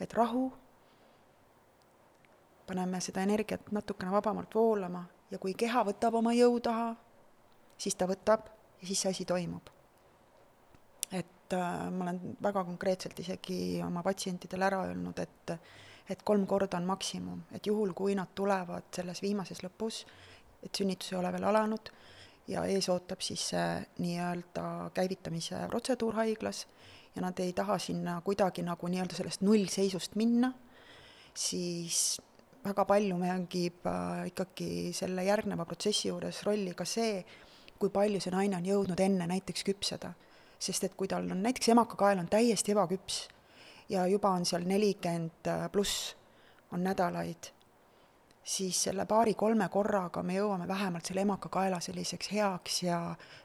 et 0.02 0.14
rahu, 0.18 0.48
paneme 2.66 3.00
seda 3.04 3.22
energiat 3.22 3.70
natukene 3.74 4.12
vabamalt 4.12 4.54
voolama 4.54 5.04
ja 5.30 5.38
kui 5.42 5.54
keha 5.58 5.84
võtab 5.86 6.16
oma 6.18 6.32
jõu 6.36 6.58
taha, 6.64 6.92
siis 7.78 7.96
ta 7.98 8.08
võtab 8.10 8.48
ja 8.80 8.88
siis 8.88 9.04
see 9.04 9.12
asi 9.14 9.28
toimub. 9.28 9.70
et 11.12 11.52
äh, 11.52 11.90
ma 11.92 12.06
olen 12.06 12.36
väga 12.42 12.64
konkreetselt 12.64 13.18
isegi 13.20 13.82
oma 13.84 14.02
patsientidele 14.02 14.64
ära 14.64 14.84
öelnud, 14.88 15.18
et 15.18 15.52
et 16.10 16.22
kolm 16.22 16.46
korda 16.46 16.76
on 16.76 16.86
maksimum, 16.88 17.44
et 17.52 17.66
juhul, 17.66 17.92
kui 17.94 18.14
nad 18.18 18.32
tulevad 18.34 18.90
selles 18.94 19.22
viimases 19.22 19.62
lõpus, 19.62 20.02
et 20.62 20.74
sünnitus 20.74 21.12
ei 21.12 21.18
ole 21.18 21.32
veel 21.32 21.44
alanud 21.50 21.92
ja 22.50 22.64
ees 22.66 22.88
ootab 22.90 23.22
siis 23.22 23.44
see 23.52 23.68
nii-öelda 24.02 24.90
käivitamise 24.94 25.66
protseduur 25.70 26.18
haiglas 26.18 26.66
ja 27.14 27.22
nad 27.22 27.38
ei 27.40 27.52
taha 27.52 27.78
sinna 27.78 28.20
kuidagi 28.24 28.64
nagu 28.66 28.88
nii-öelda 28.88 29.18
sellest 29.18 29.44
nullseisust 29.46 30.16
minna 30.18 30.52
siis 31.34 32.20
väga 32.64 32.84
palju 32.86 33.18
mängib 33.18 33.86
äh, 33.86 34.26
ikkagi 34.30 34.92
selle 34.96 35.24
järgneva 35.26 35.66
protsessi 35.66 36.08
juures 36.08 36.42
rolli 36.46 36.74
ka 36.78 36.86
see, 36.86 37.22
kui 37.78 37.90
palju 37.90 38.20
see 38.22 38.34
naine 38.34 38.58
on 38.58 38.66
jõudnud 38.66 39.00
enne 39.02 39.26
näiteks 39.30 39.64
küpseda. 39.66 40.12
sest 40.62 40.84
et 40.84 40.92
kui 40.94 41.08
tal 41.10 41.26
on 41.26 41.40
näiteks 41.42 41.72
emakakael 41.74 42.20
on 42.22 42.28
täiesti 42.30 42.70
ebaküps 42.70 43.24
ja 43.92 44.06
juba 44.08 44.30
on 44.32 44.46
seal 44.48 44.64
nelikümmend 44.66 45.48
äh, 45.48 45.66
pluss, 45.72 46.14
on 46.72 46.84
nädalaid, 46.84 47.50
siis 48.44 48.78
selle 48.88 49.04
paari-kolme 49.06 49.68
korraga 49.70 50.22
me 50.26 50.38
jõuame 50.38 50.66
vähemalt 50.68 51.06
selle 51.06 51.22
emakakaela 51.26 51.80
selliseks 51.84 52.32
heaks 52.32 52.82
ja 52.82 52.98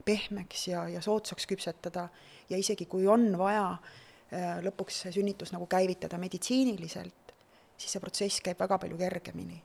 pehmeks 0.05 0.67
ja, 0.71 0.87
ja 0.89 1.01
soodsaks 1.03 1.45
küpsetada 1.49 2.07
ja 2.49 2.57
isegi 2.57 2.87
kui 2.89 3.07
on 3.07 3.29
vaja 3.37 3.69
äh, 3.75 4.57
lõpuks 4.65 5.03
see 5.03 5.15
sünnitus 5.19 5.51
nagu 5.53 5.67
käivitada 5.69 6.17
meditsiiniliselt, 6.21 7.33
siis 7.77 7.93
see 7.93 8.03
protsess 8.03 8.43
käib 8.45 8.59
väga 8.59 8.79
palju 8.81 8.97
kergemini. 8.97 9.61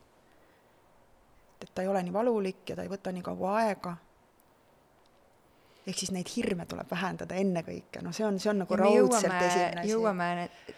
et 1.62 1.70
ta 1.74 1.82
ei 1.82 1.88
ole 1.88 2.02
nii 2.02 2.12
valulik 2.12 2.68
ja 2.68 2.76
ta 2.76 2.82
ei 2.82 2.90
võta 2.90 3.12
nii 3.14 3.22
kaua 3.22 3.56
aega. 3.60 3.96
Ehk 5.86 5.98
siis 5.98 6.12
neid 6.14 6.28
hirme 6.30 6.66
tuleb 6.70 6.90
vähendada 6.90 7.38
ennekõike, 7.40 8.02
no 8.04 8.12
see 8.14 8.26
on, 8.26 8.38
see 8.42 8.50
on 8.52 8.62
nagu 8.62 8.78
raudselt 8.78 9.34
esimene 9.34 9.82
asi. 9.82 9.90
jõuame 9.90 10.28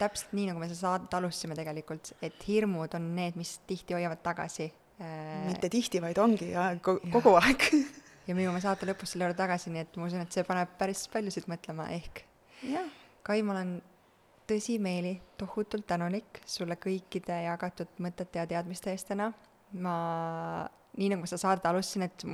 täpselt 0.01 0.33
nii, 0.37 0.49
nagu 0.51 0.63
me 0.63 0.71
seda 0.71 0.81
saadet 0.81 1.19
alustasime 1.19 1.59
tegelikult, 1.59 2.15
et 2.25 2.49
hirmud 2.49 2.97
on 2.97 3.11
need, 3.17 3.37
mis 3.41 3.59
tihti 3.69 3.97
hoiavad 3.97 4.23
tagasi 4.25 4.71
äh.... 4.71 5.45
mitte 5.49 5.71
tihti, 5.73 6.01
vaid 6.05 6.21
ongi 6.23 6.53
ja 6.55 6.71
kogu 6.81 7.35
ja. 7.35 7.43
aeg 7.43 7.69
ja 8.29 8.37
me 8.37 8.47
jõuame 8.47 8.63
saate 8.65 8.89
lõpus 8.89 9.13
selle 9.13 9.29
juurde 9.29 9.41
tagasi, 9.43 9.73
nii 9.75 9.85
et 9.85 9.99
ma 10.01 10.09
usun, 10.09 10.25
et 10.25 10.37
see 10.37 10.47
paneb 10.49 10.73
päris 10.81 11.05
paljusid 11.13 11.51
mõtlema, 11.53 11.91
ehk 11.97 12.25
Kai, 13.25 13.41
ma 13.45 13.55
olen 13.55 13.77
tõsimeeli 14.49 15.15
tohutult 15.41 15.87
tänulik 15.89 16.41
sulle 16.49 16.77
kõikide 16.81 17.39
jagatud 17.47 17.91
mõtete 18.05 18.41
ja 18.41 18.47
teadmiste 18.49 18.93
eest 18.93 19.09
täna. 19.09 19.33
ma, 19.73 19.95
nii 20.99 21.11
nagu 21.15 21.27
sa 21.27 21.39
saadet 21.41 21.67
alustasin, 21.71 22.07
et 22.07 22.25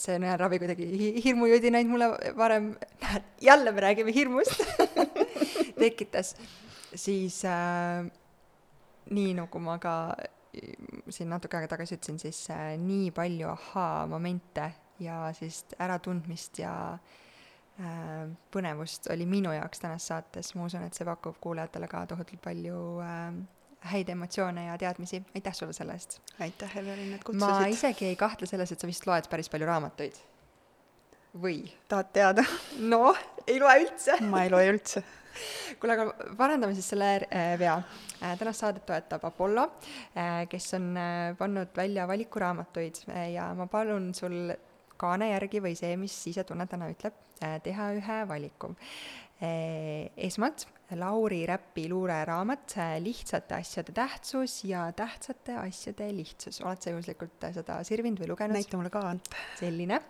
see 0.00 0.18
nõelravi 0.20 0.60
kuidagi 0.62 0.88
hirmujudinaid 1.24 1.88
mulle 1.88 2.10
varem, 2.36 2.72
näed, 3.04 3.30
jälle 3.44 3.72
me 3.72 3.84
räägime 3.86 4.14
hirmust 4.14 4.60
tekitas, 5.80 6.34
siis 6.94 7.40
äh, 7.48 8.04
nii 9.10 9.32
nagu 9.40 9.62
ma 9.64 9.78
ka 9.82 9.94
siin 11.08 11.32
natuke 11.32 11.56
aega 11.56 11.72
tagasi 11.76 11.96
ütlesin, 11.96 12.20
siis 12.20 12.44
äh, 12.52 12.74
nii 12.80 13.10
palju 13.16 13.48
ahaa-momente 13.54 14.70
ja 15.00 15.24
sellist 15.36 15.78
äratundmist 15.80 16.60
ja 16.60 16.74
Äh, 17.80 18.28
põnevust 18.52 19.06
oli 19.12 19.24
minu 19.28 19.54
jaoks 19.54 19.80
tänases 19.80 20.10
saates, 20.10 20.50
ma 20.58 20.66
usun, 20.66 20.82
et 20.84 20.96
see 20.96 21.06
pakub 21.08 21.38
kuulajatele 21.40 21.86
ka 21.88 22.02
tohutult 22.10 22.42
palju 22.44 22.80
äh, 23.00 23.38
häid 23.80 24.08
emotsioone 24.12 24.66
ja 24.66 24.78
teadmisi, 24.78 25.22
aitäh 25.34 25.54
sulle 25.56 25.72
selle 25.72 25.96
eest! 25.96 26.20
aitäh, 26.40 26.76
Evelin, 26.82 27.14
et 27.16 27.24
kutsusid! 27.24 27.46
ma 27.46 27.70
isegi 27.72 28.10
ei 28.10 28.18
kahtle 28.20 28.48
selles, 28.50 28.72
et 28.72 28.82
sa 28.82 28.90
vist 28.90 29.06
loed 29.08 29.28
päris 29.32 29.48
palju 29.52 29.68
raamatuid. 29.70 30.18
või? 31.40 31.62
tahad 31.88 32.12
teada? 32.12 32.44
noh, 32.80 33.16
ei 33.46 33.60
loe 33.62 33.78
üldse 33.86 34.20
ma 34.28 34.44
ei 34.44 34.52
loe 34.52 34.68
üldse 34.74 35.04
kuule, 35.80 35.96
aga 35.96 36.32
parandame 36.38 36.74
siis 36.76 36.90
selle 36.92 37.10
äh, 37.28 37.54
vea 37.60 37.76
äh,. 38.20 38.34
tänast 38.38 38.64
saadet 38.64 38.86
toetab 38.88 39.24
Apollo 39.28 39.68
äh,, 40.16 40.44
kes 40.50 40.74
on 40.78 40.90
äh, 40.96 41.36
pannud 41.38 41.72
välja 41.76 42.08
valikuraamatuid 42.10 43.04
äh, 43.08 43.30
ja 43.36 43.50
ma 43.54 43.66
palun 43.70 44.12
sul 44.14 44.52
kaane 45.00 45.30
järgi 45.30 45.62
või 45.64 45.76
see, 45.78 45.94
mis 45.96 46.12
sisetunne 46.26 46.66
täna 46.68 46.90
ütleb, 46.92 47.16
äh, 47.40 47.56
teha 47.64 47.92
ühe 47.96 48.18
valiku. 48.28 48.74
Esmalt 49.40 50.66
Lauri 50.98 51.44
Räpi 51.46 51.88
luureraamat 51.88 52.74
äh, 52.78 52.96
Lihtsate 53.02 53.54
asjade 53.60 53.92
tähtsus 53.92 54.64
ja 54.64 54.88
tähtsate 54.96 55.56
asjade 55.60 56.08
lihtsus. 56.16 56.60
oled 56.60 56.82
sa 56.82 56.94
juhuslikult 56.94 57.46
seda 57.54 57.80
sirvinud 57.86 58.22
või 58.22 58.32
lugenud? 58.32 58.58
näita 58.58 58.80
mulle 58.80 58.90
ka, 58.90 59.04
selline. 59.60 60.00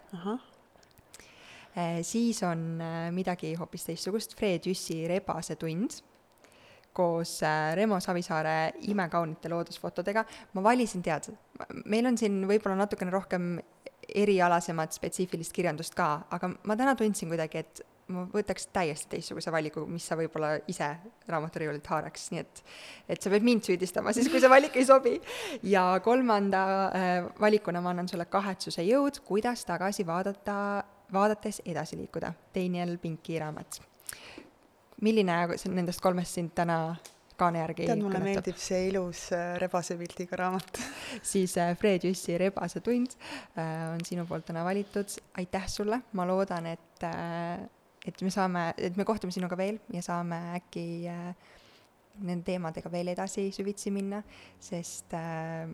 siis 2.02 2.42
on 2.42 2.80
midagi 3.14 3.54
hoopis 3.58 3.84
teistsugust, 3.90 4.34
Fred 4.38 4.66
Jüssi 4.66 5.04
Rebase 5.08 5.56
tund 5.60 6.00
koos 6.92 7.38
Remo 7.74 8.00
Savisaare 8.00 8.72
imekaunite 8.90 9.48
loodusfotodega. 9.48 10.24
ma 10.54 10.62
valisin, 10.62 11.02
tead, 11.02 11.30
meil 11.84 12.06
on 12.06 12.18
siin 12.18 12.42
võib-olla 12.48 12.80
natukene 12.82 13.14
rohkem 13.14 13.52
erialasemat 14.10 14.96
spetsiifilist 14.96 15.54
kirjandust 15.54 15.94
ka, 15.94 16.10
aga 16.34 16.50
ma 16.66 16.76
täna 16.76 16.96
tundsin 16.98 17.30
kuidagi, 17.30 17.62
et 17.62 17.82
ma 18.10 18.24
võtaks 18.30 18.68
täiesti 18.74 19.14
teistsuguse 19.16 19.52
valiku, 19.54 19.84
mis 19.90 20.06
sa 20.06 20.16
võib-olla 20.18 20.54
ise 20.70 20.88
raamaturiiulilt 21.30 21.86
haaraks, 21.92 22.30
nii 22.34 22.42
et 22.42 22.62
et 23.10 23.22
sa 23.22 23.32
pead 23.32 23.46
mind 23.46 23.66
süüdistama 23.66 24.14
siis, 24.16 24.30
kui 24.30 24.42
see 24.42 24.50
valik 24.50 24.76
ei 24.76 24.86
sobi. 24.86 25.16
ja 25.62 25.84
kolmanda 26.04 26.64
äh, 26.88 27.12
valikuna 27.40 27.82
ma 27.84 27.94
annan 27.94 28.08
sulle 28.10 28.26
kahetsuse 28.30 28.84
jõud, 28.86 29.22
kuidas 29.26 29.64
tagasi 29.68 30.06
vaadata, 30.06 30.56
vaadates 31.12 31.62
edasi 31.66 31.98
liikuda. 32.00 32.32
Daniel 32.54 32.98
Pinki 32.98 33.38
raamat. 33.38 33.80
milline 35.00 35.32
nendest 35.72 36.00
kolmest 36.00 36.36
sind 36.36 36.52
täna 36.54 36.96
kaane 37.40 37.62
järgi 37.62 37.86
tead, 37.88 38.02
mulle 38.02 38.18
kõnetab. 38.18 38.28
meeldib 38.28 38.58
see 38.60 38.88
ilus 38.90 39.22
äh, 39.32 39.54
rebasepildiga 39.62 40.36
raamat 40.36 40.80
siis 41.32 41.56
äh, 41.56 41.72
Fred 41.78 42.04
Jüssi 42.04 42.36
Rebase 42.38 42.82
tund 42.84 43.16
on 43.56 44.04
sinu 44.04 44.26
poolt 44.28 44.44
täna 44.50 44.64
valitud, 44.64 45.08
aitäh 45.40 45.68
sulle, 45.68 46.02
ma 46.12 46.26
loodan, 46.28 46.66
et 46.74 47.06
et 48.06 48.22
me 48.24 48.32
saame, 48.32 48.70
et 48.80 48.96
me 48.96 49.06
kohtume 49.08 49.32
sinuga 49.34 49.58
veel 49.60 49.80
ja 49.92 50.02
saame 50.04 50.38
äkki 50.56 50.84
äh, 51.10 51.32
nende 52.20 52.44
teemadega 52.48 52.92
veel 52.92 53.12
edasi 53.12 53.48
süvitsi 53.54 53.92
minna, 53.94 54.22
sest 54.62 55.14
äh, 55.16 55.68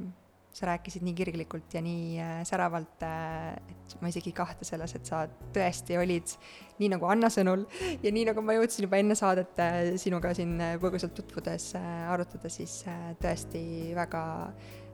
sa 0.57 0.71
rääkisid 0.71 1.05
nii 1.05 1.15
kirglikult 1.17 1.75
ja 1.77 1.83
nii 1.85 2.17
äh, 2.23 2.39
säravalt, 2.49 3.03
äh, 3.05 3.53
et 3.73 3.97
ma 4.01 4.09
isegi 4.09 4.33
ei 4.33 4.39
kahtle 4.39 4.67
selles, 4.67 4.95
et 4.97 5.09
sa 5.09 5.27
tõesti 5.55 5.99
olid, 6.01 6.33
nii 6.81 6.91
nagu 6.95 7.09
Anna 7.11 7.29
sõnul 7.33 7.67
ja 8.03 8.13
nii 8.13 8.25
nagu 8.31 8.45
ma 8.45 8.57
jõudsin 8.57 8.87
juba 8.87 9.01
enne 9.03 9.19
saadet 9.19 9.61
äh, 9.63 9.77
sinuga 10.01 10.33
siin 10.37 10.57
põgusalt 10.83 11.15
tutvudes 11.19 11.75
arutada, 11.77 12.51
siis 12.53 12.81
tõesti 13.21 13.63
väga 13.97 14.25
äh, 14.49 14.86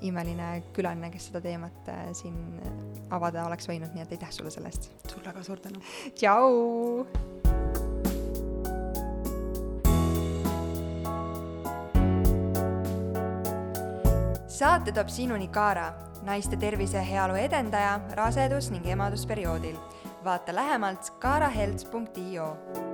imeline 0.00 0.62
külaline, 0.72 1.10
kes 1.12 1.28
seda 1.30 1.42
teemat 1.44 1.88
äh, 1.92 2.06
siin 2.16 2.36
avada 3.12 3.44
oleks 3.46 3.68
võinud, 3.68 3.92
nii 3.94 4.06
et 4.06 4.16
aitäh 4.16 4.32
sulle 4.32 4.52
selle 4.52 4.72
eest! 4.72 4.90
sulle 5.10 5.34
ka 5.36 5.44
suur 5.44 5.60
tänu! 5.60 5.82
tšau! 6.16 7.06
saate 14.60 14.92
toob 14.92 15.08
sinuni 15.08 15.48
Kaara, 15.48 15.86
naiste 16.26 16.56
tervise 16.60 16.98
ja 16.98 17.04
heaolu 17.04 17.38
edendaja 17.40 17.94
rasedus- 18.18 18.70
ning 18.70 18.86
emadusperioodil. 18.86 19.76
vaata 20.24 20.54
lähemalt 20.54 21.10
kaarahelts.io 21.18 22.89